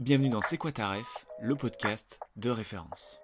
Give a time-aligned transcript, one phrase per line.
[0.00, 0.58] Bienvenue dans C'est
[1.40, 3.20] le podcast de référence.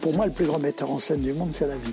[0.00, 1.92] Pour moi, le plus grand metteur en scène du monde, c'est la vie.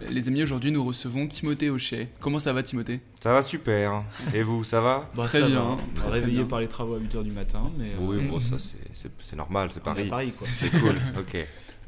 [0.00, 2.08] Les amis, aujourd'hui nous recevons Timothée Hochet.
[2.20, 3.00] Comment ça va Timothée?
[3.20, 4.04] Ça va super.
[4.32, 5.08] Et vous, ça va?
[5.14, 5.76] Bah, Très ça bien, va.
[5.94, 6.46] très, très Réveillé bien.
[6.46, 7.92] par les travaux à 8h du matin, mais.
[8.00, 10.08] Oui, euh, bon, ça c'est- normal, c'est Paris.
[10.08, 10.46] Paris, quoi.
[10.48, 11.36] C'est cool, ok.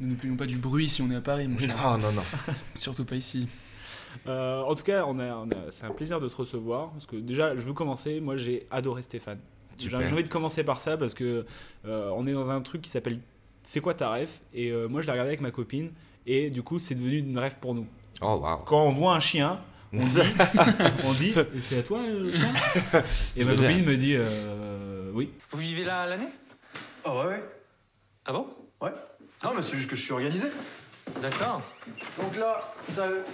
[0.01, 1.75] Nous ne plaignons pas du bruit si on est à Paris, mon cher.
[1.83, 2.21] Non, non, non.
[2.75, 3.47] Surtout pas ici.
[4.27, 6.89] Euh, en tout cas, on a, on a- c'est un plaisir de te recevoir.
[6.91, 8.19] Parce que déjà, je veux commencer.
[8.19, 9.39] Moi, j'ai adoré Stéphane.
[9.79, 11.45] J'ai envie de commencer par ça parce que
[11.85, 13.19] euh, on est dans un truc qui s'appelle
[13.63, 14.41] C'est quoi ta ref?
[14.53, 15.89] Et euh, moi, je l'ai regardé avec ma copine.
[16.27, 17.87] Et du coup, c'est devenu une ref pour nous.
[18.21, 18.63] Oh, waouh.
[18.65, 19.59] Quand on voit un chien,
[19.93, 20.19] on dit,
[21.03, 22.53] on dit Et c'est à toi le chien?
[23.35, 25.31] Et ma copine me dit euh, Oui.
[25.51, 26.29] Vous vivez là à l'année?
[27.03, 27.43] Ah ouais, ouais.
[28.25, 28.47] Ah bon?
[28.79, 28.91] Ouais.
[29.43, 30.47] Non, mais c'est juste que je suis organisé.
[31.21, 31.61] D'accord.
[32.19, 33.25] Donc là, t'as le...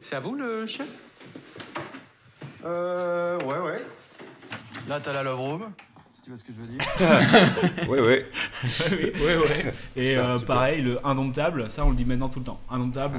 [0.00, 0.86] C'est à vous le chien?
[2.64, 3.38] Euh...
[3.40, 3.84] Ouais, ouais.
[4.88, 5.72] Là, t'as la love room.
[6.28, 7.88] Tu vois ce que je veux dire.
[7.88, 8.26] Ouais.
[9.18, 9.74] oui, ouais, ouais.
[9.96, 12.60] Et Putain, euh, pareil, le indomptable, ça on le dit maintenant tout le temps.
[12.68, 13.18] Indomptable,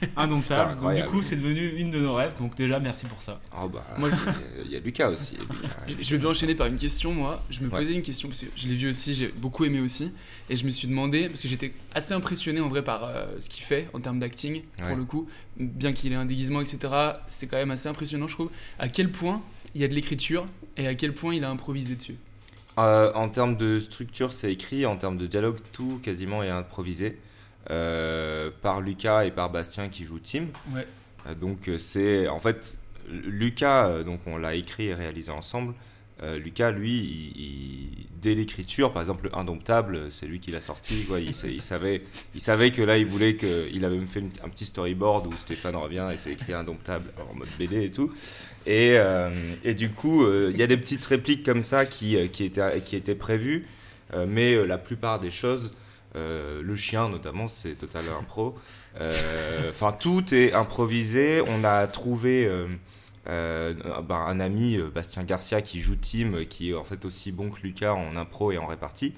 [0.00, 0.80] Putain, indomptable.
[0.80, 2.34] Donc, du coup, c'est devenu une de nos rêves.
[2.38, 3.38] Donc déjà, merci pour ça.
[3.62, 4.08] Oh, bah, Moi,
[4.64, 5.36] il y a Lucas aussi.
[5.88, 7.44] Je- Je vais bien enchaîner par une question, moi.
[7.50, 7.78] Je me Ouais.
[7.80, 10.10] posais une question, parce que je l'ai vu aussi, j'ai beaucoup aimé aussi.
[10.48, 13.50] Et je me suis demandé, parce que j'étais assez impressionné en vrai par euh, ce
[13.50, 14.96] qu'il fait en termes d'acting, pour Ouais.
[14.96, 15.28] le coup.
[15.58, 16.78] Bien qu'il ait un déguisement, etc.,
[17.26, 18.50] c'est quand même assez impressionnant, je trouve.
[18.78, 19.42] À quel point
[19.74, 20.46] il y a de l'écriture
[20.78, 22.14] et à quel point il a improvisé dessus?
[22.80, 24.86] Euh, en termes de structure, c'est écrit.
[24.86, 27.18] En termes de dialogue, tout quasiment est improvisé.
[27.70, 30.46] Euh, par Lucas et par Bastien qui jouent Tim.
[30.74, 30.86] Ouais.
[31.26, 35.74] Euh, Donc c'est en fait Lucas, donc on l'a écrit et réalisé ensemble.
[36.22, 41.06] Euh, Lucas, lui, dès l'écriture, par exemple, le Indomptable, c'est lui qui l'a sorti.
[41.18, 42.02] Il, savait,
[42.34, 45.32] il savait que là, il voulait que, il avait même fait un petit storyboard où
[45.36, 48.12] Stéphane revient et c'est écrit Indomptable en mode BD et tout.
[48.66, 49.30] Et, euh,
[49.74, 53.66] du coup, euh, il y a des petites répliques comme ça qui, étaient, prévues,
[54.28, 55.74] mais la plupart des choses,
[56.14, 58.58] le chien notamment, c'est total impro.
[59.70, 61.40] Enfin, tout est improvisé.
[61.46, 62.46] On a trouvé
[63.28, 67.04] euh, ben, un ami, euh, Bastien Garcia, qui joue Tim, euh, qui est en fait
[67.04, 69.14] aussi bon que Lucas en impro et en répartie.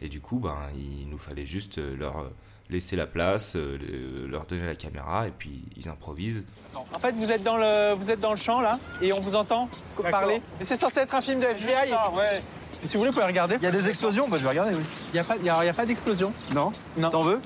[0.00, 2.30] Et du coup, ben, il nous fallait juste leur
[2.70, 6.46] laisser la place, le- leur donner la caméra, et puis ils improvisent.
[6.94, 8.72] En fait, vous êtes dans le, vous êtes dans le champ là,
[9.02, 9.68] et on vous entend
[10.10, 10.40] parler.
[10.60, 11.90] C'est censé être un film de FBI.
[11.92, 12.42] Ah, ouais.
[12.70, 13.56] Si vous voulez, vous pouvez regarder.
[13.56, 14.84] Il y a des explosions Bah, je vais regarder, oui.
[15.08, 16.32] Il n'y a pas, il y a, il y a pas d'explosion.
[16.54, 17.10] Non Non.
[17.10, 17.40] T'en veux?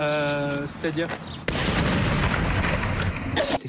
[0.00, 1.08] Euh, C'est-à-dire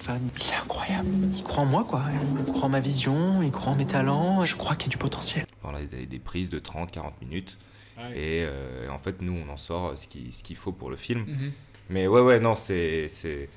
[0.06, 1.08] Stéphane, il est incroyable.
[1.36, 2.04] Il croit en moi, quoi.
[2.46, 4.46] Il croit en ma vision, il croit en mes talents.
[4.46, 5.46] Je crois qu'il y a du potentiel.
[5.64, 7.58] Voilà, des, des prises de 30-40 minutes.
[7.98, 8.12] Ouais.
[8.12, 10.96] Et euh, en fait, nous, on en sort ce qu'il ce qu'il faut pour le
[10.96, 11.22] film.
[11.28, 11.52] Mhm.
[11.90, 13.50] Mais ouais, ouais, non, c'est c'est,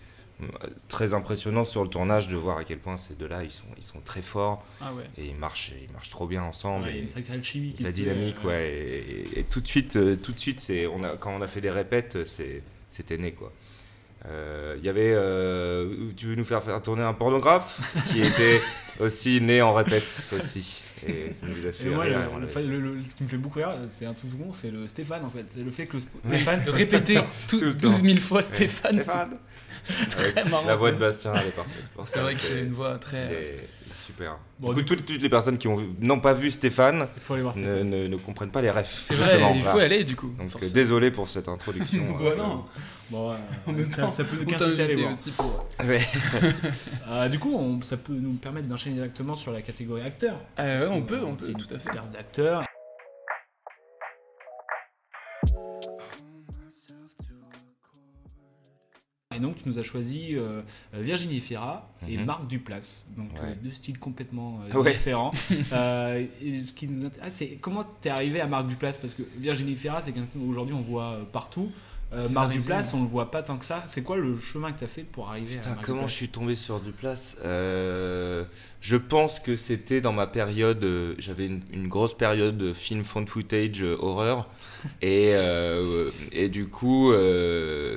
[0.42, 0.46] euh,
[0.88, 3.82] très impressionnant sur le tournage de voir à quel point ces deux-là, ils sont, ils
[3.82, 5.04] sont très forts Ah ouais.
[5.18, 6.84] et ils marchent, ils marchent trop bien ensemble.
[6.86, 8.70] Ouais, il y a une sacrée alchimie qui la se dynamique, euh, ouais.
[8.70, 11.42] Et, et- et tout de suite, euh, tout de suite, c'est, on a, quand on
[11.42, 13.52] a fait des répètes, c'est, c'était né, quoi.
[14.26, 17.80] Euh, Il y avait, euh, tu veux nous faire faire tourner un pornographe
[18.10, 18.60] qui était
[19.00, 20.84] aussi né en répète aussi.
[21.06, 23.22] Et ça nous a fait Et moi, rire, le- le fait- le- le- ce qui
[23.22, 25.44] me fait beaucoup rire, c'est un truc tout con, c'est le Stéphane en fait.
[25.48, 26.58] C'est le fait que Stéphane.
[26.60, 27.14] De soit- répéter
[27.46, 28.02] tout- Tout le 12 temps.
[28.04, 28.92] 000 fois Stéphane.
[28.98, 29.36] Stéphane.
[30.08, 30.94] Très Avec marrant, La voix ça.
[30.94, 31.84] de Bastien, elle est parfaite.
[32.04, 34.38] C'est vrai qu'il a une voix très- elle est super.
[34.58, 35.68] Bon, du coup, toutes, toutes les personnes qui
[36.00, 37.90] n'ont pas vu Stéphane, faut aller voir ne, Stéphane.
[37.90, 38.90] ne- ne comprennent pas les refs.
[38.98, 39.84] C'est vrai, il faut voilà.
[39.84, 40.72] aller, du coup, Donc, euh, forcément.
[40.74, 42.04] désolé pour cette introduction.
[42.18, 42.64] Bah euh, non.
[43.10, 43.32] Bon,
[43.90, 45.12] ça, temps, ça peut nous t'a inciter à aller invité voir.
[45.14, 46.00] aussi pour- Ouais.
[47.10, 50.36] Euh, du coup, on- ça peut nous permettre d'enchaîner directement sur la catégorie acteur.
[50.58, 51.90] Euh, on peut, on peut, tout à fait.
[52.12, 52.64] d'acteur.
[59.38, 60.62] Et donc, tu nous as choisi euh,
[60.92, 62.24] Virginie Fira et Mhm.
[62.24, 63.06] Marc Duplass.
[63.16, 63.38] Donc, Ouais.
[63.50, 64.92] euh, deux styles complètement euh, Ouais.
[64.92, 65.32] différents.
[65.72, 66.26] Euh,
[66.64, 68.98] ce qui nous intéresse, c'est comment t'es arrivé à Marc Duplass?
[68.98, 71.70] Parce que Virginie Fira, c'est quelqu'un qu'aujourd'hui on voit euh, partout.
[72.10, 72.74] Euh, Marc ouais.
[72.94, 73.82] on le voit pas tant que ça.
[73.86, 76.54] C'est quoi le chemin que t'as fait pour arriver à Marc comment je suis tombé
[76.54, 78.44] sur Duplass Euh,
[78.80, 80.82] Je pense que c'était dans ma période.
[80.84, 84.48] euh, J'avais une, une grosse période de film found footage euh, horreur.
[85.02, 85.34] Et,
[86.32, 87.12] et du coup,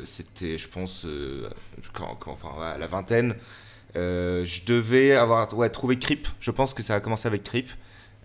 [0.03, 1.05] c'était, je pense,
[1.93, 3.35] quand, quand- enfin, à la vingtaine,
[3.95, 6.27] je devais avoir ouais, trouvé Creep.
[6.39, 7.69] Je pense que ça a commencé avec Creep.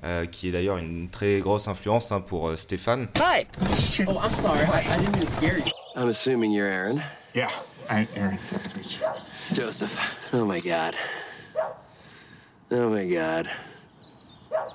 [0.06, 3.08] Euh, qui est d'ailleurs une très grosse influence hein, pour euh, Stéphane.
[3.16, 3.46] Hi!
[4.06, 4.60] Oh, I'm sorry.
[4.72, 5.64] I, I didn't mean to scare you.
[5.96, 7.02] I'm assuming you're Aaron.
[7.34, 7.48] Yeah,
[7.90, 8.38] I'm Aaron.
[8.52, 9.06] Nice to meet you.
[9.54, 10.16] Joseph.
[10.32, 10.94] Oh my god.
[12.70, 13.48] Oh my god.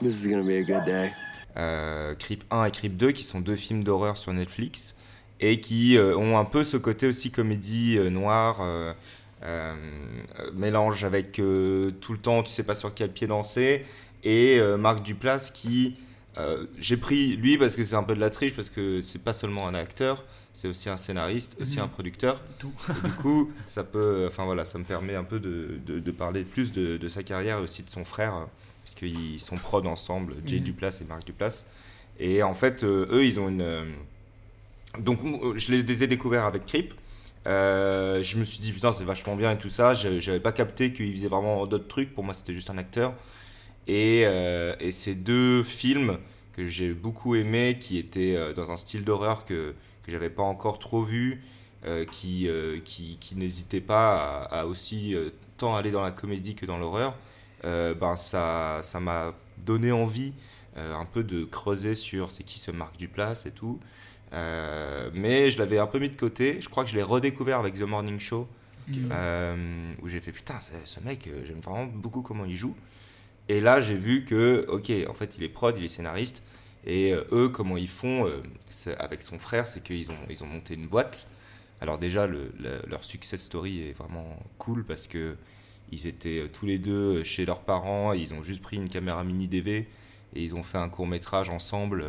[0.02, 1.12] This is gonna be a good day.
[1.58, 4.96] euh, Creep 1 et Creep 2, qui sont deux films d'horreur sur Netflix,
[5.40, 8.94] et qui euh, ont un peu ce côté aussi comédie euh, noire, euh,
[9.44, 9.74] euh,
[10.40, 13.86] euh, mélange avec euh, tout le temps, tu sais pas sur quel pied danser,
[14.24, 15.96] et euh, Marc Duplass qui...
[16.38, 19.24] euh, J'ai pris lui parce que c'est un peu de la triche, parce que c'est
[19.24, 20.24] pas seulement un acteur,
[20.54, 21.84] c'est aussi un scénariste, aussi Mhm.
[21.84, 22.42] un producteur.
[22.60, 22.72] Tout.
[23.04, 26.44] Du coup, ça peut, enfin voilà, ça me permet un peu de, de- de parler
[26.44, 28.46] plus de, de sa carrière et aussi de son frère, euh,
[28.84, 30.64] puisqu'ils sont prod ensemble, Jay Mhm.
[30.64, 31.66] Duplass et Marc Duplass.
[32.20, 33.62] Et en fait, euh, eux, ils ont une.
[33.62, 33.86] euh,
[35.00, 36.94] Donc, euh, je les ai découverts avec Creep.
[37.48, 39.94] Euh, je me suis dit, putain, c'est vachement bien et tout ça.
[39.94, 42.14] Je J'avais pas capté qu'il faisait vraiment d'autres trucs.
[42.14, 43.14] Pour moi, c'était juste un acteur.
[43.88, 46.18] Et, euh, et ces deux films
[46.54, 49.74] que j'ai beaucoup aimés, qui étaient euh, dans un style d'horreur que,
[50.04, 51.44] que j'avais pas encore trop vu,
[51.86, 52.48] euh, qui,
[52.86, 55.16] qui, qui n'hésitaient pas à, à aussi
[55.58, 57.16] tant aller dans la comédie que dans l'horreur,
[57.64, 60.34] ben ça ça m'a donné envie
[60.76, 63.80] un peu de creuser sur c'est qui ce Marc Duplass et tout.
[64.32, 66.62] Mais je l'avais un peu mis de côté.
[66.62, 68.48] Je crois que je l'ai redécouvert avec The Morning Show,
[68.90, 72.76] où j'ai fait putain, ce, mec, j'aime vraiment beaucoup comment il joue.
[73.50, 76.44] Et là, j'ai vu que, ok, en fait, il est prod, il est scénariste.
[76.86, 78.42] Et euh, eux, comment ils font euh,
[78.98, 81.28] avec son frère, c'est qu'ils ont, ils ont monté une boîte.
[81.80, 85.36] Alors déjà, le- le- leur success story est vraiment cool parce que
[85.92, 89.24] ils étaient euh, tous les deux chez leurs parents, ils ont juste pris une caméra
[89.24, 89.88] mini DV
[90.36, 92.06] et ils ont fait un court métrage ensemble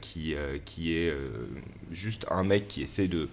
[0.00, 0.34] qui,
[0.64, 1.14] qui est
[1.92, 3.28] juste un mec qui essaie de,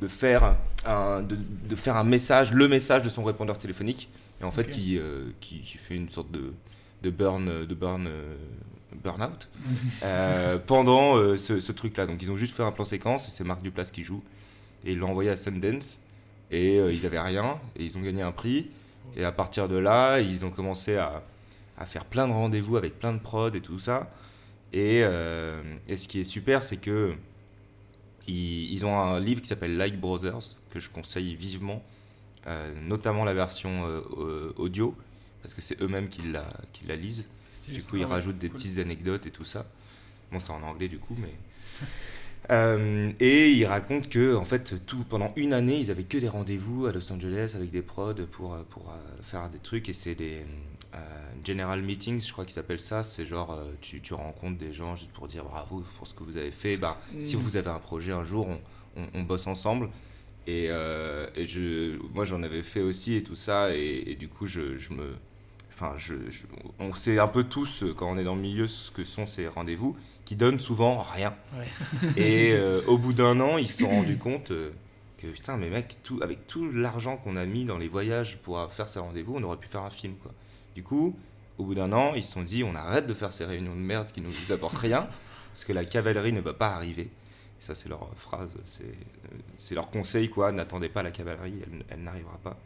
[0.00, 0.56] de, faire
[0.86, 1.36] un, de,
[1.68, 4.08] de faire un message, le message de son répondeur téléphonique,
[4.40, 6.52] et en fait qui, euh, qui, qui fait une sorte de,
[7.02, 8.36] de burn, de burn, euh,
[9.02, 9.48] burn-out.
[10.02, 12.06] Euh, pendant ce, ce truc-là.
[12.06, 14.22] Donc ils ont juste fait un plan séquence, et c'est Marc Duplass qui joue,
[14.84, 16.00] et ils l'ont envoyé à Sundance,
[16.50, 18.70] et ils avaient rien, et ils ont gagné un prix,
[19.16, 21.22] et à partir de là, ils ont commencé à,
[21.76, 24.12] à faire plein de rendez-vous avec plein de prods et tout ça.
[24.72, 27.14] Et, euh, et ce qui est super, c'est que
[28.26, 31.82] ils, ils ont un livre qui s'appelle Like Brothers, que je conseille vivement,
[32.82, 34.94] notamment la version euh, euh, audio,
[35.42, 37.24] parce que c'est eux-mêmes qui la, qui la lisent.
[37.68, 38.58] Du coup, ils rajoutent des cool.
[38.58, 39.64] petites anecdotes et tout ça.
[40.30, 41.32] Bon, c'est en anglais du coup, mais.
[42.50, 46.28] Euh, et ils racontent que en fait tout pendant une année ils avaient que des
[46.28, 49.94] rendez-vous à Los Angeles avec des prods pour euh, pour euh, faire des trucs et
[49.94, 50.44] c'est des
[50.94, 50.98] euh,
[51.42, 54.94] general meetings je crois qu'ils appellent ça c'est genre euh, tu, tu rencontres des gens
[54.94, 57.38] juste pour dire bravo pour ce que vous avez fait bah si Mm.
[57.40, 58.60] vous avez un projet un jour on,
[59.00, 59.88] on, on bosse ensemble
[60.46, 64.28] et, euh, et je moi j'en avais fait aussi et tout ça et, et du
[64.28, 65.14] coup je, je me
[65.72, 66.44] enfin je, je-
[66.78, 69.26] on sait un peu tous euh, quand on est dans le milieu ce que sont
[69.26, 72.12] ces rendez-vous qui donnent souvent rien Ouais.
[72.16, 74.52] et euh, au bout d'un an, ils se sont rendus compte
[75.18, 78.70] que putain, mais mec, tout, avec tout l'argent qu'on a mis dans les voyages pour
[78.72, 80.32] faire ces rendez-vous, on aurait pu faire un film quoi.
[80.74, 81.16] Du coup,
[81.58, 83.80] au bout d'un an, ils se sont dit on arrête de faire ces réunions de
[83.80, 85.08] merde qui ne nous apportent rien
[85.52, 87.08] parce que la cavalerie ne va pas arriver.
[87.64, 90.52] Ça, c'est leur phrase, c'est euh, c'est leur conseil quoi.
[90.52, 92.58] N'attendez pas la cavalerie, elle, elle n'arrivera pas.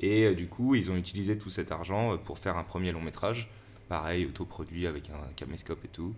[0.00, 2.92] Et euh, du coup, ils ont utilisé tout cet argent euh, pour faire un premier
[2.92, 3.50] long métrage,
[3.88, 6.14] pareil, autoproduit avec un caméscope et tout.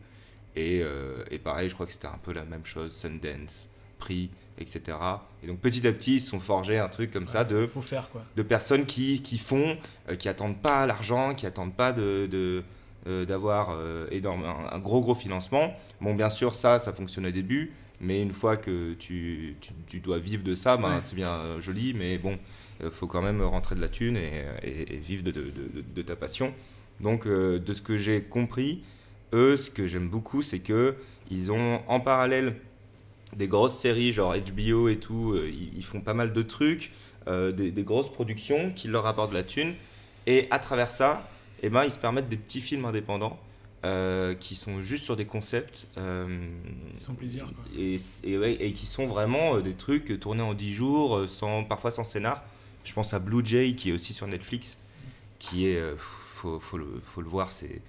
[0.54, 4.30] Et, euh, et pareil, je crois que c'était un peu la même chose, Sundance, prix,
[4.58, 4.98] etc.
[5.42, 7.80] Et donc petit à petit, ils se sont forgés un truc comme ça de, faut
[7.80, 8.22] faire, quoi.
[8.36, 9.78] de personnes qui, qui font,
[10.10, 12.64] euh, qui attendent pas l'argent, qui attendent pas de, de,
[13.24, 15.74] d'avoir un, un gros gros financement.
[16.02, 20.00] Bon, bien sûr, ça, ça fonctionne au début, mais une fois que tu, tu, tu
[20.00, 21.00] dois vivre de ça, ben, Ouais.
[21.00, 22.38] c'est bien euh, joli, mais bon,
[22.82, 25.84] il faut quand même rentrer de la thune et, et- et vivre de, de- de-
[25.94, 26.54] de ta passion.
[27.00, 28.82] Donc, euh, de ce que j'ai compris,
[29.32, 30.94] eux, ce que j'aime beaucoup, c'est que
[31.30, 32.56] ils ont en parallèle
[33.36, 36.90] des grosses séries genre HBO et tout, euh, ils, ils font pas mal de trucs,
[37.28, 39.74] euh, des, des grosses productions qui leur apportent de la thune.
[40.26, 41.28] Et à travers ça,
[41.62, 43.38] eh ben, ils se permettent des petits films indépendants
[43.84, 45.88] euh, qui sont juste sur des concepts.
[45.98, 46.50] euh,
[46.98, 47.64] Sans plaisir, quoi.
[47.78, 51.64] Et, et, ouais, et qui sont vraiment euh, des trucs tournés en 10 jours, sans,
[51.64, 52.42] parfois sans scénar.
[52.84, 54.78] Je pense à Blue Jay qui est aussi sur Netflix,
[55.38, 55.82] qui est.
[55.98, 57.80] faut, faut, le, faut le voir, c'est.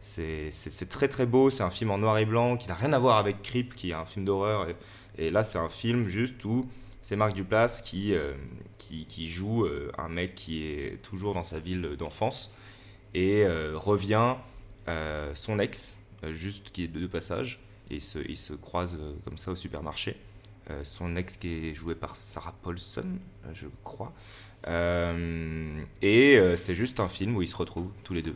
[0.00, 2.98] C'est très très beau, c'est un film en noir et blanc qui n'a rien à
[2.98, 4.68] voir avec Creep, qui est un film d'horreur.
[4.68, 4.76] Et,
[5.18, 6.68] et là, c'est un film juste où
[7.02, 8.14] c'est Marc Duplass qui,
[8.78, 9.66] qui, qui joue
[9.98, 12.54] un mec qui est toujours dans sa ville d'enfance
[13.14, 14.36] et revient
[15.34, 19.14] son ex, euh, juste qui est de, passage, et ils se, ils se croisent euh,
[19.24, 20.16] comme ça au supermarché.
[20.70, 23.06] Euh, son ex qui est joué par Sarah Paulson,
[23.44, 24.12] euh, je crois.
[24.66, 28.34] Euh, et euh, c'est juste un film où ils se retrouvent tous les deux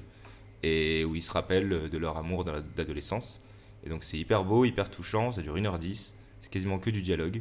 [0.63, 3.43] et où ils se rappellent de leur amour d'adolescence.
[3.85, 7.41] Et donc c'est hyper beau, hyper touchant, ça dure 1h10, c'est quasiment que du dialogue.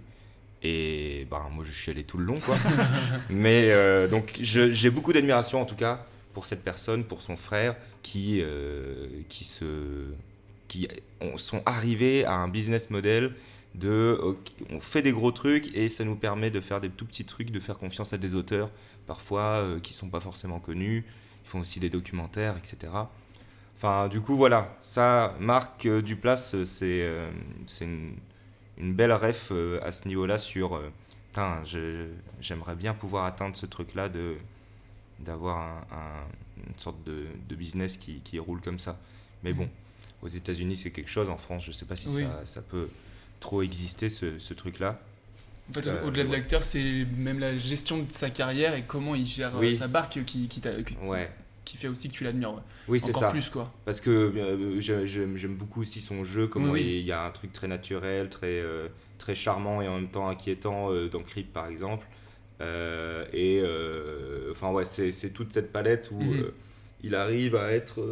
[0.63, 2.55] Et ben, moi je suis allé tout le long quoi.
[3.29, 7.75] Mais euh, donc j'ai beaucoup d'admiration en tout cas pour cette personne, pour son frère
[8.03, 9.65] qui, euh, qui, se,
[10.67, 10.87] qui
[11.21, 13.33] ont- sont arrivés à un business model
[13.75, 14.19] de
[14.71, 17.51] on fait des gros trucs et ça nous permet de faire des tout petits trucs,
[17.51, 18.69] de faire confiance à des auteurs
[19.07, 21.05] parfois euh, qui sont pas forcément connus.
[21.45, 23.09] Ils font aussi des documentaires, etc.
[23.77, 27.29] Enfin, du coup, voilà, ça, Marc euh, Duplass, euh, c'est euh,
[27.81, 28.13] une,
[28.77, 30.81] une belle ref euh, à ce niveau-là sur.
[32.41, 34.35] j'aimerais bien pouvoir atteindre ce truc-là de
[35.25, 38.99] d'avoir un- un- une sorte de, de business qui, qui roule comme ça.
[39.43, 39.69] Mais bon,
[40.21, 41.29] aux États-Unis, c'est quelque chose.
[41.29, 42.23] En France, je sais pas si Oui.
[42.23, 42.89] ça, ça peut
[43.39, 44.99] trop exister, ce, ce truc-là.
[45.69, 46.37] En fait, Euh, au-delà de ouais.
[46.37, 49.75] l'acteur, c'est même la gestion de sa carrière et comment il gère euh, Oui.
[49.77, 51.29] sa barque qui, qui, t'a- qui- Ouais.
[51.63, 52.53] qui fait aussi que tu l'admires.
[52.55, 52.61] ouais.
[52.87, 53.29] Oui, c'est Encore ça.
[53.31, 53.71] plus, quoi.
[53.85, 57.29] Parce que euh, j'ai- j'aime beaucoup aussi son jeu, comment Oui, il y a un
[57.31, 58.87] truc très naturel, très, euh,
[59.19, 62.07] très charmant et en même temps inquiétant dans Creep par exemple.
[62.61, 66.39] Euh, et euh, enfin, ouais, c'est c'est toute cette palette où Mhm.
[66.39, 66.51] euh,
[67.03, 68.03] il arrive à être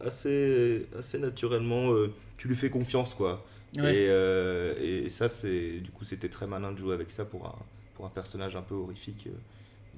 [0.00, 1.92] assez, assez naturellement.
[1.92, 3.44] euh, tu lui fais confiance, quoi.
[3.78, 3.94] Ouais.
[3.94, 7.46] Et, euh, et ça, c'est du coup, c'était très malin de jouer avec ça pour
[7.46, 7.54] un,
[7.94, 9.26] pour un personnage un peu horrifique.
[9.28, 9.36] euh,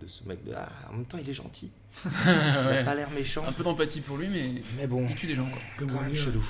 [0.01, 1.71] de ce mec de ah, en même temps il est gentil
[2.05, 2.85] il a Ouais.
[2.85, 5.49] pas l'air méchant Un peu d'empathie pour lui, mais, mais bon il tue des gens.
[5.49, 5.59] Quoi.
[5.71, 6.45] C'est quand même chelou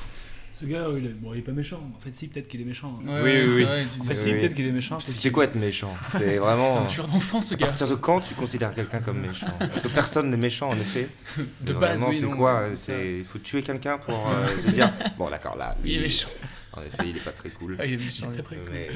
[0.59, 1.83] Ce gars, il est, bon, il est pas méchant.
[1.95, 2.99] En fait, si, peut-être qu'il est méchant.
[3.05, 3.65] Ouais, Oui, oui, c'est oui.
[3.65, 4.39] vrai, En fait, si, Oui.
[4.39, 4.99] peut-être qu'il est méchant.
[5.01, 6.81] C'est quoi être méchant C'est C'est vraiment.
[6.81, 7.67] un tueur d'enfants, ce À gars.
[7.67, 11.09] partir de quand tu considères quelqu'un comme méchant Parce que personne n'est méchant en effet.
[11.61, 12.77] De Mais base, oui, c'est quoi c'est.
[12.77, 15.77] C'est il faut tuer quelqu'un pour euh, te dire bon d'accord là.
[15.85, 16.29] Il est méchant.
[16.73, 17.77] En effet, il est pas très cool.
[17.79, 18.43] Ah, il est méchant, Pas lui.
[18.43, 18.69] très cool.
[18.73, 18.89] Mais.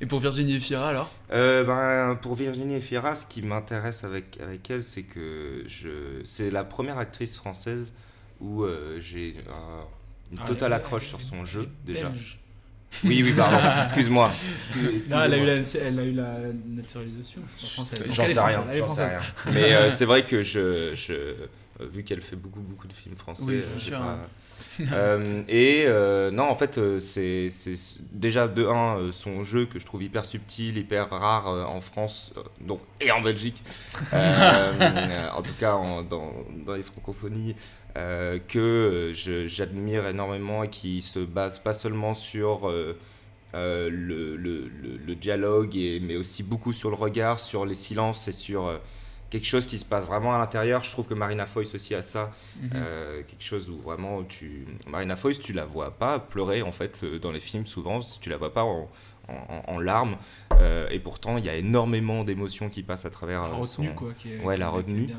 [0.00, 1.12] Et pour Virginie et Fira, alors?
[1.32, 6.50] Euh, ben, pour Virginie Efira, ce qui m'intéresse avec, avec elle, c'est que je, c'est
[6.50, 7.92] la première actrice française
[8.40, 9.82] où euh, j'ai euh,
[10.32, 12.12] une Ah, totale elle- accroche elle- sur son elle jeu déjà.
[13.04, 14.28] Oui, oui, pardon, excuse-moi.
[14.30, 17.42] Excuse- Non, elle a eu la, elle a eu la naturalisation.
[17.58, 18.12] J'en sais rien,
[18.78, 19.20] j'en sais rien.
[19.52, 21.34] Mais euh, c'est vrai que je, je euh,
[21.80, 24.18] vu qu'elle fait beaucoup beaucoup de films français, Oui, euh, c'est pas- hein.
[24.92, 27.48] Euh, et euh, non, en fait, euh, c'est
[28.12, 32.80] déjà de un son jeu que je trouve hyper subtil, hyper rare en France, donc
[33.00, 33.62] et en Belgique,
[34.12, 36.32] en tout cas en- dans,
[36.64, 37.54] dans les francophonies,
[38.48, 39.10] que
[39.46, 42.96] j'admire énormément et qui se base pas seulement sur le,
[43.52, 48.32] le- le- le dialogue, et, mais aussi beaucoup sur le regard, sur les silences et
[48.32, 48.78] sur
[49.30, 50.82] quelque chose qui se passe vraiment à l'intérieur.
[50.84, 52.30] Je trouve que Marina Foïs aussi a ça,
[52.60, 52.70] Mhm.
[52.74, 54.66] euh, quelque chose où vraiment tu...
[54.86, 58.28] Marina Foïs, tu la vois pas pleurer en fait euh, dans les films souvent, tu
[58.30, 58.88] la vois pas en,
[59.28, 60.16] en- en larmes,
[60.60, 63.94] euh, et pourtant il y a énormément d'émotions qui passent à travers La retenue, son-
[63.94, 64.12] quoi.
[64.18, 65.02] Qui est, Ouais, qui la retenue.
[65.06, 65.18] bien.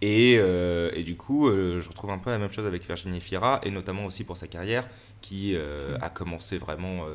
[0.00, 3.20] Et, euh, et du coup, euh, je retrouve un peu la même chose avec Virginie
[3.20, 4.86] Fira, et notamment aussi pour sa carrière,
[5.22, 7.06] qui euh, a commencé vraiment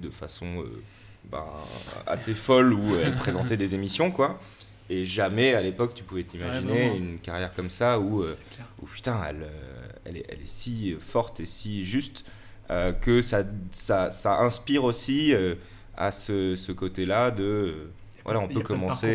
[0.00, 0.64] de façon
[1.30, 1.42] ben,
[2.06, 4.38] assez folle, où elle présentait des émissions, quoi.
[4.88, 8.34] Et jamais à l'époque tu pouvais t'imaginer une carrière comme ça où, euh,
[8.82, 12.24] où putain, elle, euh, elle, est, elle est si forte et si juste
[12.70, 15.54] euh, que ça, ça, ça inspire aussi euh,
[15.96, 17.90] à ce, ce côté-là de.
[18.24, 19.06] voilà, on peut commencer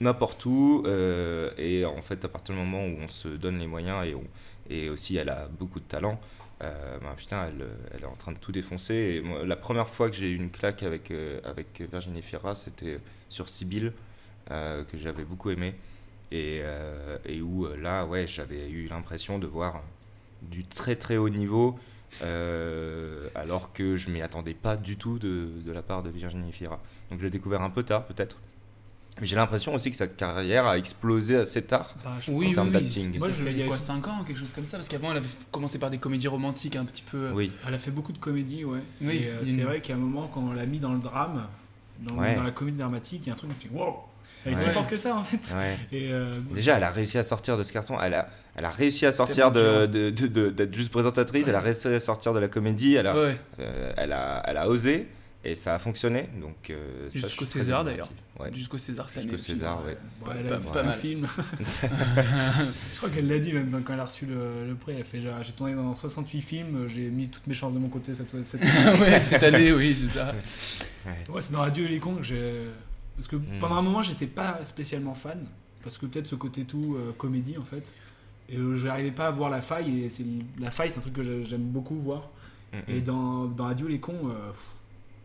[0.00, 3.66] n'importe où euh, et en fait à partir du moment où on se donne les
[3.66, 4.24] moyens et, on-
[4.70, 6.18] et aussi elle a beaucoup de talent
[6.60, 8.94] ben, putain elle, elle est en train de tout défoncer.
[8.94, 11.12] Et moi, la première fois que j'ai eu une claque avec,
[11.44, 13.92] avec Virginie Fira c'était sur Sibyl
[14.48, 15.74] que j'avais beaucoup aimé
[16.32, 19.82] et, euh, et où euh, là ouais j'avais eu l'impression de voir
[20.42, 21.78] du très très haut niveau,
[22.22, 26.52] euh, alors que je m'y attendais pas du tout de, de la part de Virginie
[26.52, 26.80] Fira.
[27.10, 28.36] Donc je l'ai découvert un peu tard peut-être.
[29.20, 32.52] Mais j'ai l'impression aussi que sa carrière a explosé assez tard Bah, je en Oui,
[32.52, 32.72] termes oui.
[32.72, 33.12] d'acting.
[33.12, 34.76] Ça Moi, je- fait il y a- quoi, 5 ans, quelque chose comme ça?
[34.76, 37.30] Parce qu'avant, elle avait commencé par des comédies romantiques un petit peu.
[37.32, 37.52] Oui.
[37.68, 38.80] Elle a fait beaucoup de comédies, ouais.
[39.00, 41.46] Oui, euh, c'est une- vrai qu'à un moment, quand on l'a mis dans le drame,
[42.00, 42.34] dans, Ouais.
[42.34, 43.98] dans la comédie dramatique, il y a un truc qui fait wow
[44.46, 44.62] Elle est Ouais.
[44.62, 45.54] si forte que ça, en fait.
[45.56, 45.76] Ouais.
[45.92, 47.96] Et euh, Déjà, elle a réussi à sortir de ce carton.
[48.00, 51.46] Elle a, elle a réussi à sortir tellement de, de- de- de- d'être juste présentatrice.
[51.48, 52.94] Elle a réussi à sortir de la comédie.
[52.94, 53.36] Elle a, Ouais.
[53.60, 55.08] euh, elle a, elle a osé
[55.44, 56.28] et ça a fonctioné.
[56.40, 58.10] Donc, euh, Jusqu'au César d'ailleurs.
[58.40, 58.50] Ouais.
[58.54, 59.32] Jusqu'au César cette année.
[59.32, 59.52] Jusqu'au.
[59.54, 59.96] César, ouais.
[60.20, 61.26] bon, elle pas- a pas fait un film.
[61.82, 64.92] je crois qu'elle l'a dit même quand elle a reçu le, le prix.
[64.94, 67.88] Elle a fait J'ai tourné dans 68 films, j'ai mis toutes mes chances de mon
[67.88, 68.60] côté cette, cette
[69.00, 70.32] ouais, cette année, oui, c'est ça.
[71.06, 72.60] Ouais, c'est dans Adieu les cons que j'ai.
[73.16, 73.44] Parce que Mm.
[73.60, 75.44] pendant un moment, j'étais pas spécialement fan.
[75.82, 77.84] Parce que peut-être ce côté tout euh, comédie en fait.
[78.48, 80.04] Et euh, je n'arrivais pas à voir la faille.
[80.04, 80.24] Et c'est
[80.58, 82.30] la faille, c'est un truc que j'ai- j'aime beaucoup voir.
[82.72, 82.80] Mhm.
[82.88, 84.62] Et dans, dans Adieu les cons, euh, pff,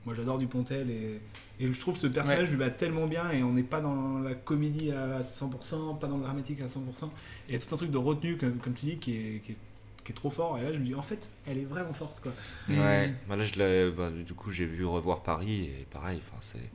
[0.06, 0.90] moi j'adore Dupontel.
[0.90, 1.22] Et,
[1.60, 2.52] et je trouve ce personnage Ouais.
[2.52, 3.32] lui va tellement bien.
[3.32, 7.06] Et on n'est pas dans la comédie à 100%, pas dans le dramatique à 100%.
[7.06, 7.10] Et
[7.50, 9.54] il y a tout un truc de retenue, comme, comme tu dis, qui est, qui,
[9.54, 9.58] est,
[10.04, 10.58] qui est trop fort.
[10.60, 12.34] Et là, je me dis, en fait, elle est vraiment forte quoi.
[12.70, 16.20] Ouais, bah là, je l'ai- bah, du coup, j'ai vu revoir Paris et pareil.
[16.22, 16.70] Enfin, c'est.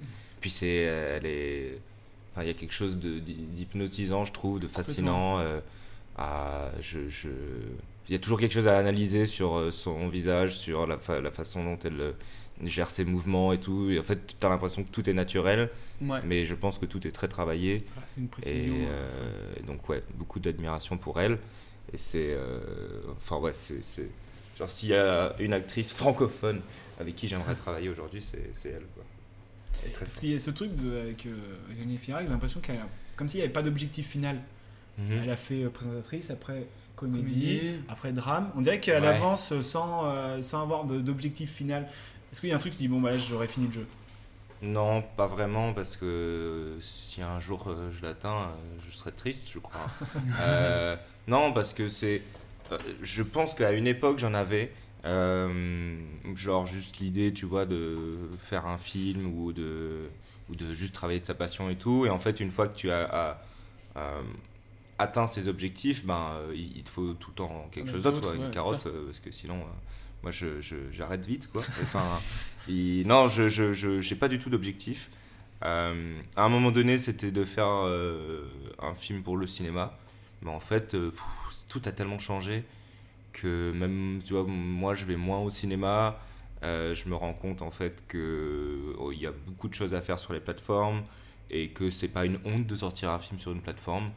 [0.45, 1.79] Puis c'est, elle est.
[2.35, 5.39] Enfin, il y a quelque chose de, d'hypnotisant, je trouve, de fascinant.
[5.39, 5.59] euh,
[6.19, 7.29] à, je, je-
[8.09, 11.23] Il y a toujours quelque chose à analyser sur euh, son visage, sur la, fa-
[11.23, 12.13] la façon dont elle euh,
[12.63, 13.89] gère ses mouvements et tout.
[13.91, 15.71] Et en fait, tu as l'impression que tout est naturel,
[16.03, 16.21] Ouais.
[16.27, 17.83] mais je pense que tout est très travaillé.
[17.97, 18.75] Ah, c'est une Et précision.
[18.77, 19.09] euh,
[19.59, 21.39] et donc, ouais, beaucoup d'admiration pour elle.
[21.95, 22.33] Et c'est.
[22.35, 22.61] euh,
[23.17, 23.81] Enfin, ouais, c'est.
[24.59, 26.61] Genre, s'il y a une actrice francophone
[27.01, 29.04] avec qui j'aimerais travailler aujourd'hui, c'est c'est elle, quoi.
[30.01, 31.37] Parce qu'il y a ce truc de, avec euh,
[31.79, 34.41] Jenny Firac, j'ai l'impression qu'elle a, comme s'il n'y avait pas d'objectif final.
[34.99, 35.21] Mhm.
[35.25, 36.67] Elle a fait euh, présentatrice, après
[36.97, 37.71] comédie, Comédie.
[37.89, 38.51] après drame.
[38.57, 39.09] On dirait qu'elle Ouais.
[39.09, 41.89] avance sans, euh, sans avoir de- d'objectif final.
[42.33, 43.73] Est-ce qu'il y a un truc où tu dis, bon, bah là, j'aurais fini le
[43.73, 43.87] jeu?
[44.63, 48.55] Non, pas vraiment, parce que si un jour euh, je l'atteins, euh,
[48.89, 49.81] je serais triste, je crois.
[50.41, 50.97] Euh,
[51.29, 52.23] non, parce que c'est.
[52.73, 54.73] euh, je pense qu'à une époque, j'en avais.
[55.05, 55.97] Euh,
[56.35, 60.09] genre, juste l'idée, tu vois, de faire un film ou de,
[60.51, 62.07] ou de juste travailler de sa passion et tout.
[62.07, 63.05] Et en fait, une fois que tu as.
[63.05, 63.43] as,
[63.97, 64.23] euh,
[64.99, 68.29] atteint ces objectifs, ben, euh, il il te faut tout le temps quelque chose d'autre,
[68.31, 69.59] ouais, une carotte, parce que sinon,
[70.23, 71.63] moi, je, je- j'arrête vite, quoi.
[71.83, 72.21] Enfin,
[72.69, 75.11] il- non, je je, je- j'ai pas du tout d'objectif.
[75.65, 78.45] Euh, à un moment donné, c'était de faire euh,
[78.79, 79.99] un film pour le cinéma,
[80.43, 81.21] mais en fait, pff,
[81.69, 82.63] tout a tellement changé
[83.35, 86.19] que même, tu vois, moi, je vais moins au cinéma.
[86.65, 89.95] euh, je me rends compte en fait que oh, il y a beaucoup de choses
[89.95, 91.03] à faire sur les plateformes
[91.51, 94.11] et que c'est pas une honte de sortir un film sur une plateforme.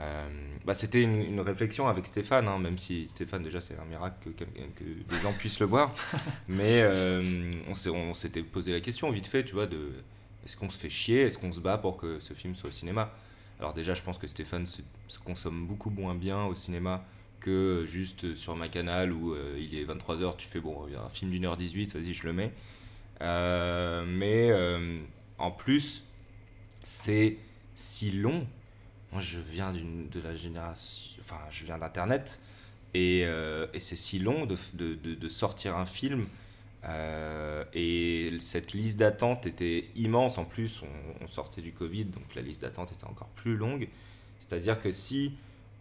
[0.00, 0.28] Euh,
[0.64, 4.30] bah, c'était une, une réflexion avec Stéphane, hein, même si Stéphane, déjà, c'est un miracle
[4.36, 4.44] que,
[4.84, 5.94] des gens puissent le voir.
[6.48, 9.92] Mais euh, on s'est- on s'était posé la question vite fait, tu vois, de
[10.44, 12.72] est-ce qu'on se fait chier, est-ce qu'on se bat pour que ce film soit au
[12.72, 13.12] cinéma?
[13.58, 17.04] Alors, déjà, je pense que Stéphane se, se consomme beaucoup moins bien au cinéma
[17.40, 21.30] que juste sur ma canal où euh, il est 23h, tu fais bon, un film
[21.30, 22.52] d'une heure 18, vas-y, je le mets.
[23.22, 24.98] Euh, mais euh,
[25.38, 26.04] en plus,
[26.80, 27.36] c'est
[27.74, 28.46] si long.
[29.12, 31.16] Moi, je viens d'une, de la génération.
[31.20, 32.40] Enfin, je viens d'Internet.
[32.94, 33.24] Et,
[33.78, 36.26] c'est si long de, de, de- sortir un film.
[37.74, 40.38] Et cette liste d'attente était immense.
[40.38, 40.82] En plus,
[41.20, 43.88] on sortait du Covid, donc la liste d'attente était encore plus longue.
[44.40, 45.34] C'est-à-dire que si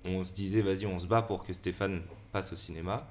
[0.10, 3.08] on se disait, vas-y, on se bat pour que Stéphane passe au cinéma,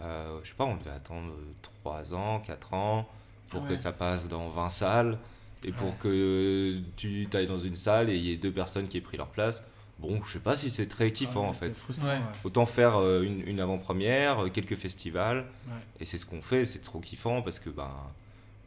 [0.00, 3.08] euh, je sais pas, on devait attendre 3 ans, 4 ans
[3.50, 3.70] pour Ouais.
[3.70, 5.18] que ça passe dans 20 salles
[5.64, 8.96] et pour que tu ailles dans une salle et il y ait deux personnes qui
[8.98, 9.62] aient pris leur place.
[10.00, 11.78] Bon, je sais pas si c'est très kiffant Ouais, en c'est fait.
[11.78, 12.14] frustrant, Ouais.
[12.16, 12.22] ouais.
[12.42, 15.72] Autant faire euh, une, une avant-première, euh, quelques festivals, Ouais.
[16.00, 17.90] et c'est ce qu'on fait, c'est trop kiffant parce que ben,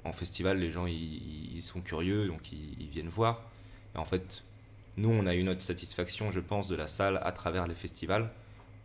[0.05, 3.41] en festival, les gens ils, ils sont curieux, donc ils, ils viennent voir.
[3.93, 4.43] Et en fait,
[4.97, 8.29] nous, on a eu notre satisfaction, je pense, de la salle à travers les festivals,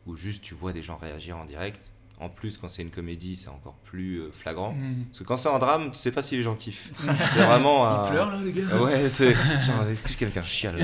[0.06, 1.90] où juste tu vois des gens réagir en direct.
[2.20, 4.72] En plus, quand c'est une comédie, c'est encore plus euh, flagrant.
[4.74, 5.06] Mhm.
[5.06, 6.92] Parce que quand c'est un drame, tu sais pas si les gens kiffent.
[7.34, 8.06] c'est vraiment un.
[8.06, 9.32] Ils pleurent, là, les gars Ouais, c'est.
[9.62, 10.78] Genre, est-ce que quelqu'un chiale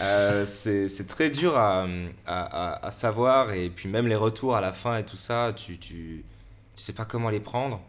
[0.00, 1.86] Euh, c'est très dur à, à,
[2.26, 3.52] à- à savoir.
[3.52, 6.24] Et puis, même les retours à la fin et tout ça, tu, tu,
[6.76, 7.80] tu sais pas comment les prendre.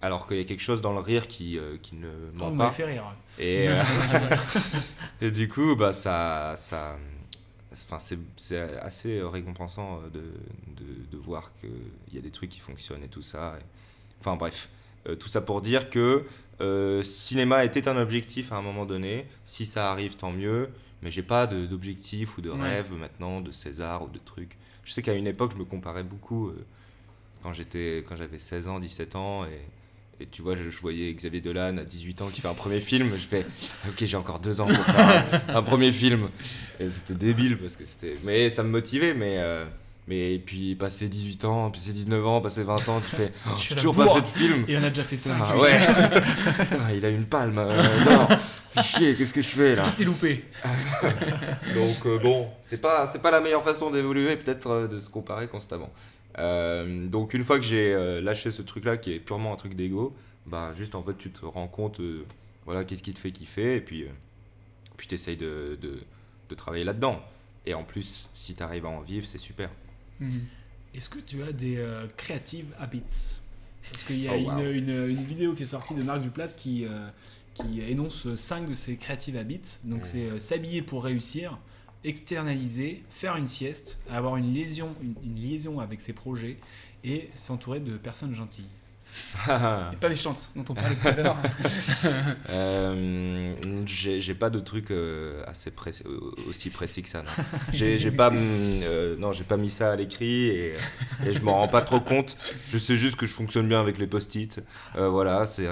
[0.00, 2.50] Alors qu'il y a quelque chose dans le rire qui, euh, qui ne Oh, ment
[2.50, 2.70] vous pas.
[2.70, 3.04] fait rire.
[3.38, 3.82] Et, euh,
[5.20, 6.98] et du coup, bah, ça, ça,
[7.72, 11.70] enfin, c'est, c'est assez récompensant de, de, de voir qu'il
[12.14, 13.56] y a des trucs qui fonctionnent et tout ça.
[13.60, 13.64] Et-
[14.20, 14.68] enfin bref,
[15.08, 16.24] Euh, tout ça pour dire que
[16.60, 19.26] euh, cinéma était un objectif à un moment donné.
[19.44, 20.68] Si ça arrive, tant mieux.
[21.02, 22.60] Mais j'ai pas d'objectif ou de Ouais.
[22.60, 24.56] rêve maintenant de César ou de trucs.
[24.84, 26.66] Je sais qu'à une époque, je me comparais beaucoup euh,
[27.44, 29.60] quand j'étais quand j'avais 16 ans, 17 ans et
[30.20, 32.80] et tu vois, je, je voyais Xavier Dolan à 18 ans qui fait un premier
[32.80, 33.10] film.
[33.12, 33.46] Je fais,
[33.88, 36.28] ok, j'ai encore deux ans pour faire un, un premier film.
[36.80, 38.14] Et c'était débile parce que c'était.
[38.24, 39.14] Mais ça me motivait.
[39.14, 39.64] Mais, euh,
[40.08, 43.50] mais et puis, passer 18 ans, passer 19 ans, passer 20 ans, tu fais, oh,
[43.56, 44.64] Je j'ai suis toujours pas fait de film.
[44.66, 45.78] Il en a déjà fait cinq, Ah, ouais.
[45.78, 47.58] Putain, il a une palme.
[47.58, 47.82] euh.
[48.74, 50.44] Fais chier, qu'est-ce que je fais là Ça, c'est loupé.
[51.74, 55.90] Donc euh, bon, c'est pas pas la meilleure façon d'évoluer, peut-être de se comparer constamment.
[56.38, 59.74] Euh, donc une fois que j'ai euh, lâché ce truc-là qui est purement un truc
[59.74, 60.14] d'ego,
[60.46, 62.24] bah juste en fait tu te rends compte, euh,
[62.64, 64.08] voilà, qu'est-ce qui te fait kiffer et puis euh,
[64.96, 65.98] puis t'essayes de, de,
[66.48, 67.20] de travailler là-dedans.
[67.66, 69.70] Et en plus, si t'arrives à en vivre, c'est super.
[70.94, 73.36] Est-ce que tu as des euh, creative habits?
[73.90, 74.58] Parce qu'il y a Oh, wow.
[74.72, 77.08] une, une- une vidéo qui est sortie de Marc Duplass qui, euh,
[77.54, 79.78] qui énonce 5 de ses creative habits.
[79.84, 81.58] Donc c'est euh, s'habiller pour réussir,
[82.04, 86.58] externaliser, faire une sieste, avoir une liaison, avec ses projets
[87.04, 88.68] et s'entourer de personnes gentilles.
[89.92, 91.36] Et pas méchante, dont on parlait tout à l'heure.
[92.50, 93.54] Euh,
[93.86, 96.02] j'ai pas de truc euh, assez précis,
[96.48, 97.24] aussi précis que ça.
[97.72, 100.72] J'ai pas, hum, euh, non, j'ai pas mis ça à l'écrit et,
[101.26, 102.36] et je m'en rends pas trop compte.
[102.70, 104.60] Je sais juste que je fonctionne bien avec les post-it.
[104.94, 105.66] Voilà, c'est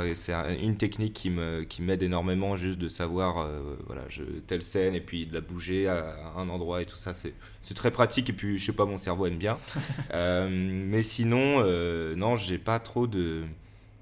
[0.61, 3.49] une technique qui me qui m'aide énormément juste de savoir,
[3.87, 6.97] voilà, je, telle scène et puis de la bouger à, à un endroit et tout
[6.97, 7.15] ça.
[7.15, 7.35] C'est
[7.67, 9.59] c'est très pratique et puis je sais pas, mon cerveau aime bien.
[10.15, 13.43] Euh, mais sinon, euh, non, j'ai pas trop de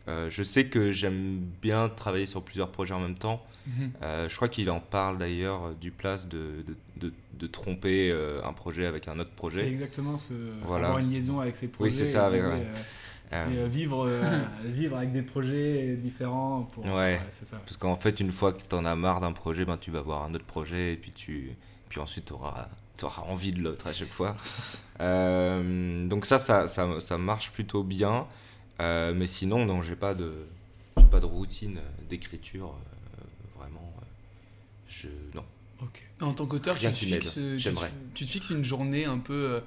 [0.06, 3.42] euh, je sais que j'aime bien travailler sur plusieurs projets en même temps.
[3.66, 3.92] Mhm.
[4.02, 6.76] Euh, je crois qu'il en parle d'ailleurs du place de, de,
[7.08, 8.12] de- de tromper
[8.44, 9.62] un projet avec un autre projet.
[9.62, 10.34] C'est exactement ce,
[10.66, 10.88] Voilà.
[10.88, 11.90] avoir une liaison avec ses projets.
[11.90, 12.26] Oui, c'est ça.
[12.26, 12.66] Avec, ouais.
[13.30, 14.22] c'était, vivre, euh,
[14.66, 16.62] vivre avec des projets différents.
[16.72, 17.56] Pour, Ouais, c'est ça.
[17.56, 20.02] parce qu'en fait, une fois que tu en as marre d'un projet, ben, tu vas
[20.02, 21.50] voir un autre projet et puis, tu,
[21.88, 22.68] puis ensuite tu auras,
[23.02, 24.36] envie de l'autre à chaque fois.
[25.00, 28.26] Euh, donc ça, ça, ça, ça marche plutôt bien.
[28.80, 30.32] Euh, mais sinon, non, j'ai pas de,
[30.98, 32.74] j'ai pas de routine d'écriture.
[32.74, 33.24] euh,
[33.58, 33.92] vraiment,
[34.88, 35.44] je, non.
[36.20, 37.34] En tant qu'auteur, tu, te fixes,
[38.14, 39.60] tu, tu te une journée un peu.